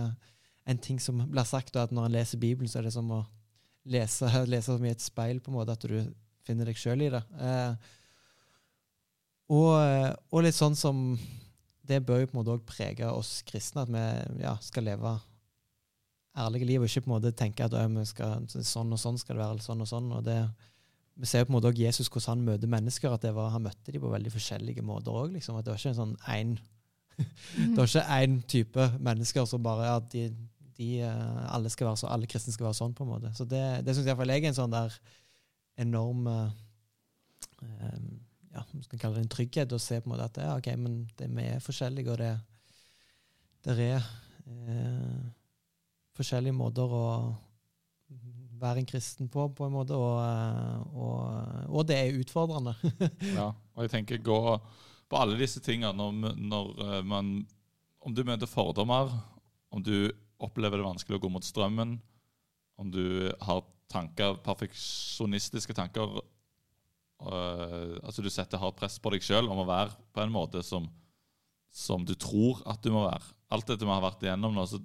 en 0.66 0.78
ting 0.82 1.00
som 1.02 1.18
blir 1.30 1.46
sagt, 1.46 1.74
Og 1.76 1.82
at 1.82 1.92
når 1.94 2.06
en 2.06 2.16
leser 2.18 2.38
Bibelen, 2.38 2.68
så 2.70 2.78
er 2.80 2.86
det 2.86 2.94
som 2.94 3.10
å 3.10 3.24
lese, 3.86 4.30
lese 4.52 4.72
som 4.72 4.84
i 4.84 4.92
et 4.92 5.04
speil, 5.04 5.40
på 5.40 5.52
en 5.52 5.58
måte, 5.58 5.76
at 5.76 5.86
du 5.86 5.98
finner 6.46 6.68
deg 6.68 6.78
sjøl 6.78 7.06
i 7.06 7.12
det. 7.12 7.22
Eh, 7.42 7.94
og, 9.54 9.72
eh, 9.78 10.12
og 10.34 10.42
litt 10.42 10.56
sånn 10.56 10.74
som 10.74 11.12
Det 11.86 12.00
bør 12.02 12.18
jo 12.18 12.26
på 12.26 12.34
en 12.34 12.38
måte 12.40 12.54
òg 12.56 12.62
prege 12.66 13.06
oss 13.06 13.44
kristne, 13.46 13.84
at 13.84 13.90
vi 13.92 14.42
ja, 14.42 14.56
skal 14.58 14.88
leve 14.88 15.12
ærlige 16.36 16.66
liv, 16.66 16.82
og 16.82 16.90
ikke 16.90 17.04
på 17.04 17.10
en 17.12 17.14
måte 17.14 17.30
tenke 17.30 17.62
at 17.62 17.76
skal, 18.10 18.42
sånn 18.50 18.90
og 18.90 18.98
sånn 18.98 19.20
skal 19.22 19.36
det 19.36 19.42
være, 19.44 19.54
eller 19.54 19.62
sånn 19.62 19.84
og 19.84 19.90
sånn. 19.92 20.08
og 20.16 20.24
det 20.26 20.40
vi 21.16 21.28
ser 21.28 21.40
jo 21.40 21.46
på 21.48 21.54
en 21.54 21.56
måte 21.56 21.70
også 21.70 21.80
Jesus 21.80 22.10
hvordan 22.10 22.32
han 22.32 22.44
møter 22.44 22.68
mennesker, 22.68 23.12
at 23.14 23.22
var, 23.32 23.52
han 23.54 23.64
møtte 23.64 23.92
dem 23.92 24.02
på 24.02 24.10
veldig 24.12 24.32
forskjellige 24.34 24.82
måter 24.84 25.14
òg. 25.16 25.30
Liksom, 25.32 25.56
det 25.64 25.72
var 25.72 25.80
ikke 25.80 25.92
en 25.94 26.00
sånn 26.02 26.16
én 26.34 26.56
Det 27.56 27.80
var 27.80 28.34
type 28.44 28.88
mennesker 29.00 29.46
som 29.48 29.62
bare 29.64 29.94
at 29.96 30.10
de, 30.12 30.26
de, 30.76 30.90
eh, 31.06 31.54
alle, 31.54 31.70
skal 31.72 31.90
være 31.90 32.00
så, 32.02 32.10
alle 32.12 32.28
kristne 32.30 32.54
skal 32.54 32.68
være 32.68 32.78
sånn, 32.80 32.94
på 32.96 33.06
en 33.06 33.12
måte. 33.14 33.32
Så 33.36 33.46
det, 33.48 33.64
det 33.86 33.96
syns 33.96 34.08
iallfall 34.10 34.32
jeg 34.34 34.44
er 34.44 34.50
en 34.52 34.58
sånn 34.60 34.74
der 34.74 34.96
enorm 35.80 36.26
eh, 36.30 36.52
ja, 38.56 38.64
vi 38.72 38.82
skal 38.82 39.00
kalle 39.00 39.18
det 39.18 39.26
en 39.26 39.32
trygghet 39.32 39.72
å 39.72 39.80
se 39.80 40.00
på 40.00 40.08
en 40.08 40.14
måte 40.14 40.28
at 40.30 40.38
ja, 40.40 40.54
ok, 40.56 40.70
men 40.80 41.00
det, 41.18 41.28
vi 41.32 41.48
er 41.52 41.64
forskjellige, 41.64 42.12
og 42.14 42.20
det, 42.22 42.32
det 43.66 43.76
er 43.84 43.98
eh, 44.00 45.26
forskjellige 46.16 46.56
måter 46.56 46.96
å 46.96 47.04
være 48.56 48.80
en 48.80 48.88
kristen 48.88 49.28
på, 49.28 49.50
på 49.52 49.66
en 49.66 49.74
måte, 49.74 49.96
og, 49.96 50.16
eh, 50.24 50.96
og, 50.96 51.68
og 51.68 51.88
det 51.88 52.00
er 52.00 52.20
utfordrende. 52.22 52.76
Ja, 53.38 53.50
og 53.52 53.84
jeg 53.84 53.92
tenker 53.92 54.24
gå 54.24 54.40
på 55.06 55.18
alle 55.20 55.36
disse 55.38 55.60
tingene 55.62 55.92
når, 55.94 56.32
når 56.40 57.02
man 57.06 57.36
Om 58.00 58.14
du 58.14 58.22
møter 58.24 58.46
fordommer, 58.46 59.10
om 59.70 59.82
du 59.82 60.10
opplever 60.42 60.80
det 60.80 60.86
vanskelig 60.86 61.18
å 61.18 61.24
gå 61.24 61.30
mot 61.32 61.44
strømmen, 61.44 61.96
om 62.76 62.90
du 62.92 63.32
har 63.40 63.64
tanker, 63.92 64.36
perfeksjonistiske 64.44 65.74
tanker 65.76 66.18
øh, 66.18 67.96
Altså 68.02 68.22
du 68.22 68.28
setter 68.32 68.60
hardt 68.60 68.78
press 68.80 68.98
på 69.00 69.12
deg 69.14 69.24
sjøl 69.24 69.48
om 69.48 69.62
å 69.62 69.68
være 69.68 69.96
på 70.12 70.22
en 70.22 70.34
måte 70.34 70.62
som, 70.66 70.88
som 71.72 72.04
du 72.04 72.14
tror 72.18 72.60
at 72.68 72.82
du 72.84 72.90
må 72.92 73.06
være. 73.06 73.24
Alt 73.52 73.70
dette 73.70 73.86
vi 73.86 73.92
har 73.92 74.04
vært 74.04 74.26
igjennom 74.26 74.56
nå, 74.56 74.66
så 74.68 74.80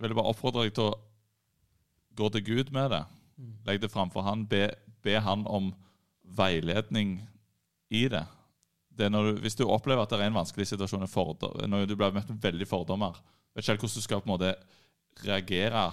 vil 0.00 0.12
jeg 0.12 0.18
bare 0.18 0.32
oppfordre 0.32 0.66
deg 0.66 0.76
til 0.76 0.92
å 0.92 0.98
gå 2.20 2.30
til 2.34 2.46
Gud 2.46 2.72
med 2.74 2.92
det. 2.94 3.02
Legg 3.66 3.80
det 3.82 3.90
framfor 3.92 4.24
han. 4.26 4.44
Be, 4.48 4.68
be 5.04 5.16
han 5.24 5.46
om 5.48 5.72
veiledning 6.36 7.18
i 7.90 8.06
det. 8.12 8.22
det 8.94 9.08
når 9.10 9.26
du, 9.26 9.42
hvis 9.42 9.56
du 9.58 9.64
opplever 9.66 10.04
at 10.04 10.12
det 10.12 10.20
er 10.20 10.28
en 10.28 10.38
vanskelig 10.38 10.68
situasjon, 10.70 11.08
når 11.66 11.88
du 11.88 11.96
blir 11.96 12.14
møtt 12.14 12.30
med 12.30 12.44
veldig 12.44 12.68
fordommer 12.68 13.18
Vet 13.54 13.64
ikke 13.64 13.74
helt 13.74 13.84
hvordan 13.84 13.98
du 13.98 14.06
skal 14.06 14.22
på 14.22 14.28
en 14.28 14.34
måte 14.34 14.54
reagere 15.26 15.84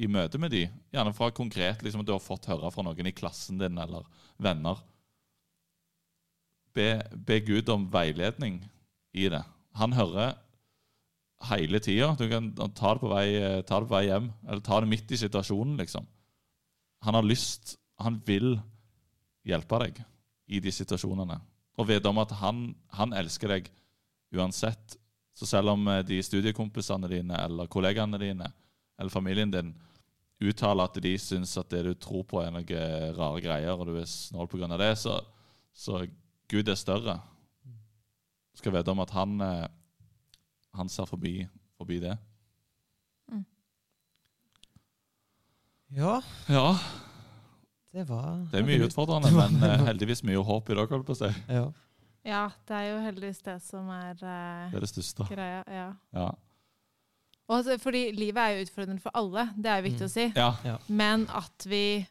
i 0.00 0.08
møte 0.10 0.40
med 0.42 0.50
de. 0.54 0.64
Gjerne 0.94 1.14
fra 1.14 1.30
konkret 1.34 1.82
liksom 1.84 2.02
at 2.02 2.08
du 2.08 2.14
har 2.14 2.22
fått 2.22 2.48
høre 2.50 2.70
fra 2.74 2.84
noen 2.86 3.10
i 3.10 3.14
klassen 3.14 3.60
din 3.60 3.78
eller 3.78 4.06
venner. 4.42 4.80
Be, 6.74 6.88
be 7.14 7.38
Gud 7.46 7.70
om 7.70 7.86
veiledning 7.92 8.58
i 9.14 9.28
det. 9.30 9.44
Han 9.78 9.94
hører 9.94 10.34
hele 11.50 11.78
tida. 11.82 12.12
Du 12.18 12.26
kan 12.30 12.50
ta 12.74 12.94
det, 12.96 13.10
vei, 13.10 13.28
ta 13.66 13.78
det 13.78 13.88
på 13.88 13.94
vei 13.94 14.04
hjem, 14.08 14.28
eller 14.48 14.64
ta 14.64 14.80
det 14.82 14.90
midt 14.90 15.14
i 15.14 15.20
situasjonen, 15.20 15.76
liksom. 15.78 16.06
Han 17.04 17.18
har 17.18 17.26
lyst, 17.26 17.76
han 18.00 18.18
vil 18.26 18.56
hjelpe 19.46 19.80
deg 19.84 20.00
i 20.48 20.60
de 20.62 20.72
situasjonene. 20.72 21.38
Og 21.78 21.88
vet 21.90 22.06
om 22.08 22.20
at 22.22 22.32
han, 22.40 22.68
han 22.96 23.14
elsker 23.16 23.50
deg 23.56 23.70
uansett. 24.34 24.96
Så 25.34 25.48
selv 25.50 25.74
om 25.74 25.88
eh, 25.90 26.02
de 26.06 26.20
studiekompisene 26.22 27.10
dine 27.10 27.38
eller 27.44 27.70
kollegaene 27.70 28.20
dine 28.22 28.50
eller 28.98 29.10
familien 29.10 29.50
din 29.50 29.72
uttaler 30.44 30.86
at 30.86 30.98
de 31.02 31.14
syns 31.18 31.56
at 31.58 31.70
det 31.72 31.82
du 31.86 31.94
tror 31.98 32.22
på, 32.28 32.40
er 32.42 32.52
noen 32.54 33.14
rare 33.16 33.40
greier, 33.42 33.74
og 33.74 33.88
du 33.88 33.96
er 33.98 34.06
snål 34.10 34.48
pga. 34.50 34.68
det, 34.78 34.92
så, 35.00 35.18
så 35.72 36.04
Gud 36.50 36.68
er 36.68 36.78
større. 36.78 37.16
Du 38.52 38.60
skal 38.60 38.74
vite 38.76 38.92
om 38.92 39.02
at 39.02 39.10
han, 39.14 39.40
eh, 39.40 39.66
han 40.78 40.88
ser 40.92 41.08
forbi, 41.10 41.40
forbi 41.78 41.98
det. 42.04 42.16
Ja, 45.94 46.20
Ja, 46.50 46.74
det 47.94 48.08
var 48.08 48.40
det 48.50 48.58
er 48.58 48.66
mye 48.66 48.86
utfordrende, 48.88 49.30
men 49.30 49.62
eh, 49.62 49.84
heldigvis 49.86 50.24
mye 50.26 50.42
håp 50.42 50.70
i 50.70 50.74
dag, 50.74 50.90
holdt 50.90 51.06
på 51.06 51.14
å 51.14 51.20
si. 51.20 51.30
Ja. 51.46 51.68
Ja, 52.24 52.46
det 52.68 52.74
er 52.76 52.86
jo 52.88 53.00
heldigvis 53.04 53.42
det 53.44 53.58
som 53.62 53.88
er 53.92 54.14
uh, 54.16 54.70
Det 54.72 54.78
er 54.78 54.80
det 54.80 54.88
største. 54.88 55.26
greia. 55.28 55.62
Ja. 55.68 55.88
Ja. 56.16 56.28
Og 57.48 57.56
altså, 57.58 57.76
fordi 57.78 58.06
livet 58.16 58.40
er 58.40 58.48
jo 58.56 58.62
utfordrende 58.64 59.02
for 59.04 59.10
alle, 59.14 59.50
det 59.56 59.66
er 59.68 59.76
jo 59.82 59.88
viktig 59.90 60.00
Mm. 60.00 60.08
å 60.08 60.14
si. 60.14 60.32
ja. 60.64 60.76
Men 60.88 61.26
at 61.28 61.66
vi 61.68 62.06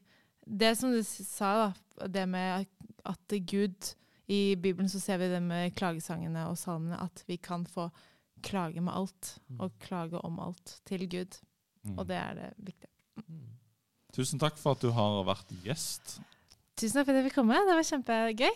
Det 0.46 0.74
som 0.78 0.92
du 0.92 1.02
sa, 1.04 1.72
da, 2.00 2.08
det 2.08 2.28
med 2.30 2.66
at 3.06 3.34
Gud 3.48 3.94
I 4.28 4.56
Bibelen 4.56 4.90
så 4.90 5.00
ser 5.00 5.18
vi 5.18 5.30
det 5.32 5.42
med 5.42 5.74
klagesangene 5.76 6.48
og 6.50 6.58
salmene, 6.58 7.00
at 7.02 7.24
vi 7.28 7.38
kan 7.38 7.66
få 7.66 7.90
klage 8.44 8.82
med 8.82 8.94
alt. 8.94 9.38
Mm. 9.50 9.60
Og 9.62 9.72
klage 9.80 10.20
om 10.24 10.40
alt 10.40 10.82
til 10.86 11.08
Gud. 11.10 11.40
Mm. 11.84 11.98
Og 12.00 12.08
det 12.08 12.16
er 12.16 12.34
det 12.34 12.54
viktige. 12.58 12.92
Mm. 13.28 13.48
Tusen 14.14 14.40
takk 14.40 14.58
for 14.58 14.72
at 14.72 14.82
du 14.82 14.92
har 14.92 15.24
vært 15.24 15.48
gjest. 15.64 16.20
Tusen 16.78 17.00
takk 17.00 17.06
for 17.06 17.12
at 17.14 17.24
jeg 17.24 17.32
fikk 17.32 17.36
komme. 17.40 17.54
Det 17.68 17.76
var 17.76 17.84
kjempegøy. 17.88 18.52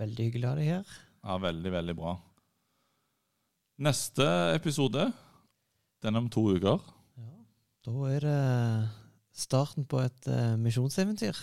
Veldig 0.00 0.28
hyggelig 0.28 0.48
å 0.48 0.52
ha 0.52 0.58
deg 0.58 0.70
her. 0.72 0.96
Ja, 1.22 1.36
veldig, 1.42 1.72
veldig 1.76 1.94
bra. 1.98 2.16
Neste 3.82 4.26
episode, 4.56 5.08
den 6.02 6.14
er 6.16 6.22
om 6.24 6.30
to 6.32 6.44
uker. 6.56 6.82
Ja. 7.18 7.30
Da 7.86 8.10
er 8.12 8.26
det 8.26 8.40
starten 9.32 9.86
på 9.88 9.96
et 10.02 10.26
uh, 10.28 10.54
misjonseventyr. 10.60 11.38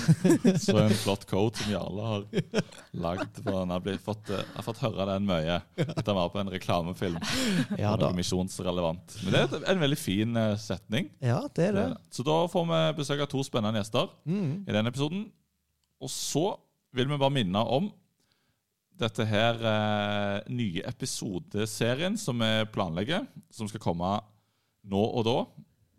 Så 0.64 0.74
en 0.80 0.94
flott 0.98 1.22
coat 1.30 1.60
som 1.60 1.70
Jarle 1.70 2.06
har 2.08 2.24
lagd. 3.04 3.38
Han 3.46 3.70
har, 3.70 3.86
fått, 4.02 4.32
uh, 4.34 4.40
har 4.56 4.66
fått 4.66 4.82
høre 4.82 5.06
den 5.12 5.28
mye 5.28 5.60
etter 5.78 6.10
han 6.10 6.18
var 6.18 6.32
på 6.34 6.40
en 6.42 6.50
reklamefilm. 6.52 7.20
Ja 7.78 7.94
da. 8.00 8.10
misjonsrelevant. 8.16 9.14
Men 9.22 9.36
det 9.36 9.44
er 9.60 9.68
en 9.76 9.84
veldig 9.84 10.00
fin 10.00 10.34
uh, 10.36 10.56
setning. 10.60 11.12
Ja, 11.22 11.44
det 11.54 11.70
er 11.70 11.78
det. 11.78 11.86
Så 12.10 12.26
da 12.26 12.40
får 12.50 12.66
vi 12.72 12.80
besøk 12.98 13.22
av 13.24 13.30
to 13.30 13.44
spennende 13.46 13.82
gjester 13.84 14.10
Mm. 14.26 14.64
i 14.66 14.74
den 14.74 14.90
episoden. 14.90 15.22
Og 16.02 16.10
så 16.10 16.48
vil 16.96 17.08
vi 17.10 17.18
bare 17.18 17.34
minne 17.34 17.62
om 17.62 17.88
dette 19.00 19.24
her 19.28 19.60
eh, 19.64 20.50
nye 20.52 20.84
episodeserien 20.88 22.18
som 22.20 22.42
vi 22.42 22.50
planlegger, 22.74 23.24
som 23.52 23.68
skal 23.70 23.82
komme 23.82 24.12
nå 24.90 25.00
og 25.00 25.24
da. 25.26 25.36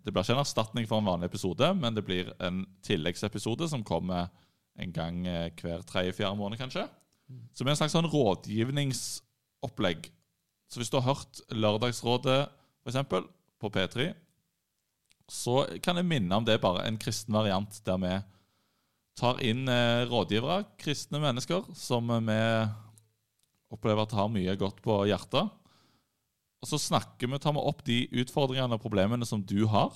Det 0.02 0.14
blir 0.14 0.26
ikke 0.26 0.36
en 0.38 0.44
erstatning 0.44 0.88
for 0.90 1.02
en 1.02 1.10
vanlig 1.10 1.30
episode, 1.32 1.72
men 1.78 1.98
det 1.98 2.06
blir 2.06 2.32
en 2.42 2.64
tilleggsepisode 2.86 3.70
som 3.72 3.86
kommer 3.86 4.30
en 4.82 4.94
gang 4.94 5.26
eh, 5.30 5.50
hver 5.62 5.86
tredje-fjerde 5.88 6.38
måned, 6.38 6.62
kanskje. 6.62 6.88
Som 7.56 7.68
er 7.68 7.76
en 7.76 7.80
slags 7.80 7.96
sånn 7.96 8.10
rådgivningsopplegg. 8.12 10.10
Så 10.72 10.82
hvis 10.82 10.92
du 10.92 10.98
har 11.00 11.10
hørt 11.12 11.42
Lørdagsrådet, 11.52 12.42
f.eks., 12.86 13.30
på 13.62 13.70
P3, 13.70 14.08
så 15.30 15.62
kan 15.86 16.00
jeg 16.00 16.08
minne 16.10 16.34
om 16.34 16.46
det 16.48 16.56
er 16.58 16.64
bare 16.64 16.88
en 16.88 16.98
kristen 17.00 17.36
variant 17.36 17.76
der 17.86 18.00
vi 18.02 18.14
tar 19.22 19.42
inn 19.46 19.70
eh, 19.70 20.04
rådgivere, 20.10 20.64
kristne 20.82 21.22
mennesker, 21.22 21.68
som 21.78 22.10
eh, 22.10 22.24
vi 22.26 23.76
opplever 23.76 24.04
at 24.04 24.16
har 24.18 24.32
mye 24.32 24.56
godt 24.60 24.82
på 24.84 25.04
hjertet. 25.10 25.52
Og 26.62 26.70
så 26.70 26.78
snakker 26.82 27.30
vi, 27.30 27.40
tar 27.42 27.56
vi 27.56 27.62
opp 27.62 27.84
de 27.88 28.04
utfordringene 28.22 28.78
og 28.78 28.84
problemene 28.84 29.28
som 29.28 29.44
du 29.46 29.64
har. 29.70 29.94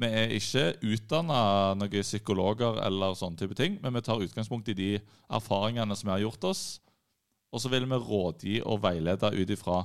Vi 0.00 0.08
er 0.08 0.32
ikke 0.32 0.70
utdanna 0.88 1.40
noen 1.76 2.04
psykologer 2.06 2.78
eller 2.86 3.16
sånne 3.18 3.40
type 3.40 3.56
ting, 3.58 3.76
men 3.82 3.92
vi 3.96 4.04
tar 4.04 4.22
utgangspunkt 4.24 4.70
i 4.72 4.76
de 4.78 4.92
erfaringene 5.28 5.96
som 5.98 6.08
vi 6.08 6.14
har 6.14 6.24
gjort 6.24 6.48
oss. 6.48 6.62
Og 7.52 7.60
så 7.60 7.68
vil 7.72 7.84
vi 7.88 8.00
rådgi 8.00 8.54
og 8.64 8.80
veilede 8.84 9.34
ut 9.36 9.52
ifra 9.52 9.82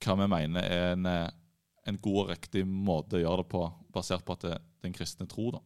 hva 0.00 0.16
vi 0.16 0.30
mener 0.32 0.64
er 0.64 0.94
en, 0.94 1.04
eh, 1.06 1.28
en 1.88 2.00
god 2.00 2.22
og 2.22 2.30
riktig 2.32 2.64
måte 2.64 3.18
å 3.18 3.24
gjøre 3.24 3.44
det 3.44 3.50
på, 3.52 3.66
basert 3.92 4.24
på 4.24 4.36
at 4.38 4.46
det, 4.46 4.56
den 4.80 4.94
en 4.94 4.96
kristne 4.96 5.28
tro. 5.28 5.50
da. 5.52 5.60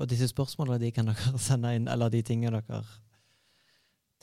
Og 0.00 0.08
disse 0.10 0.28
spørsmålene 0.30 0.80
de 0.82 0.92
kan 0.94 1.08
dere 1.10 1.38
sende 1.48 1.74
inn, 1.76 1.88
eller 1.90 2.12
de 2.12 2.22
tingene 2.26 2.60
dere 2.60 2.82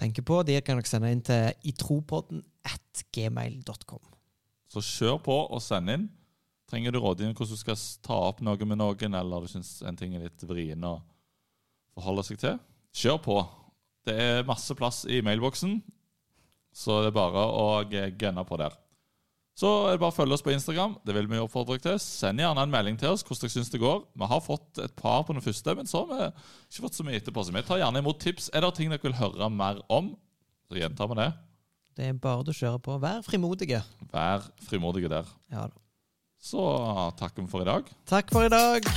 tenker 0.01 0.25
på, 0.25 0.41
de 0.47 0.57
kan 0.65 0.79
dere 0.79 0.89
sende 0.89 1.11
inn 1.13 1.21
til 1.25 1.69
itropodden 1.71 2.41
at 2.67 3.05
gmail.com. 3.13 4.03
Så 4.71 4.83
kjør 4.83 5.21
på 5.23 5.37
og 5.51 5.61
send 5.63 5.91
inn. 5.91 6.09
Trenger 6.71 6.93
du 6.93 7.01
rådgivning 7.03 7.35
hvordan 7.35 7.57
du 7.57 7.59
skal 7.59 7.79
ta 8.05 8.17
opp 8.29 8.39
noe 8.45 8.67
med 8.67 8.79
noen, 8.79 9.15
eller 9.19 9.43
du 9.43 9.51
syns 9.51 9.81
en 9.83 9.97
ting 9.99 10.15
er 10.15 10.29
litt 10.29 10.45
vrien 10.47 10.85
å 10.87 11.01
forholde 11.91 12.23
seg 12.23 12.39
til, 12.39 12.61
kjør 12.95 13.17
på. 13.25 13.41
Det 14.07 14.15
er 14.15 14.47
masse 14.47 14.73
plass 14.79 15.03
i 15.03 15.19
mailboksen, 15.25 15.75
så 16.71 17.01
det 17.03 17.11
er 17.11 17.17
bare 17.17 17.43
å 17.43 17.65
gønne 17.83 18.45
på 18.47 18.59
der. 18.61 18.77
Så 19.57 19.69
er 19.85 19.93
det 19.97 20.01
bare 20.01 20.13
å 20.13 20.15
følge 20.15 20.33
oss 20.37 20.43
på 20.45 20.53
Instagram. 20.53 20.95
Det 21.05 21.13
vil 21.15 21.27
vi 21.29 21.39
oppfordre 21.41 21.75
dere 21.75 21.83
til. 21.91 21.99
Send 22.01 22.41
gjerne 22.41 22.63
en 22.63 22.71
melding 22.71 22.97
til 22.97 23.11
oss 23.11 23.23
hvordan 23.25 23.43
dere 23.43 23.53
syns 23.53 23.71
det 23.73 23.81
går. 23.83 23.99
Vi 24.17 24.29
har 24.31 24.41
fått 24.45 24.81
et 24.85 24.95
par 24.97 25.25
på 25.27 25.35
den 25.35 25.43
første, 25.43 25.75
men 25.77 25.89
så 25.89 26.05
har 26.05 26.11
vi 26.11 26.29
ikke 26.71 26.85
fått 26.87 26.97
så 26.97 27.05
mye 27.07 27.19
etterpå. 27.19 27.43
Så 27.45 27.55
vi 27.55 27.63
tar 27.67 27.81
gjerne 27.83 28.01
imot 28.01 28.21
tips. 28.23 28.49
Er 28.55 28.65
det 28.65 28.73
ting 28.79 28.93
dere 28.93 29.03
vil 29.03 29.17
høre 29.19 29.51
mer 29.53 29.83
om, 29.91 30.13
så 30.71 30.79
gjentar 30.79 31.11
vi 31.11 31.19
det. 31.21 31.29
Det 31.99 32.07
er 32.07 32.17
bare 32.23 32.47
å 32.47 32.55
kjøre 32.55 32.79
på. 32.81 32.97
Vær 33.03 33.21
frimodige. 33.27 33.83
Vær 34.13 34.47
frimodige 34.69 35.11
der. 35.11 35.29
Ja 35.51 35.67
da. 35.67 35.77
Så 36.41 36.63
takker 37.19 37.43
vi 37.43 37.51
for 37.51 37.61
i 37.61 37.69
dag. 37.69 37.91
Takk 38.09 38.33
for 38.33 38.47
i 38.47 38.49
dag. 38.49 38.87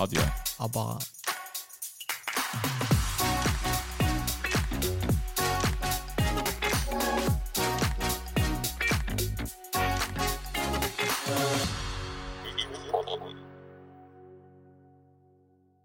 Adjø. 0.00 0.24
Abba. 0.64 0.86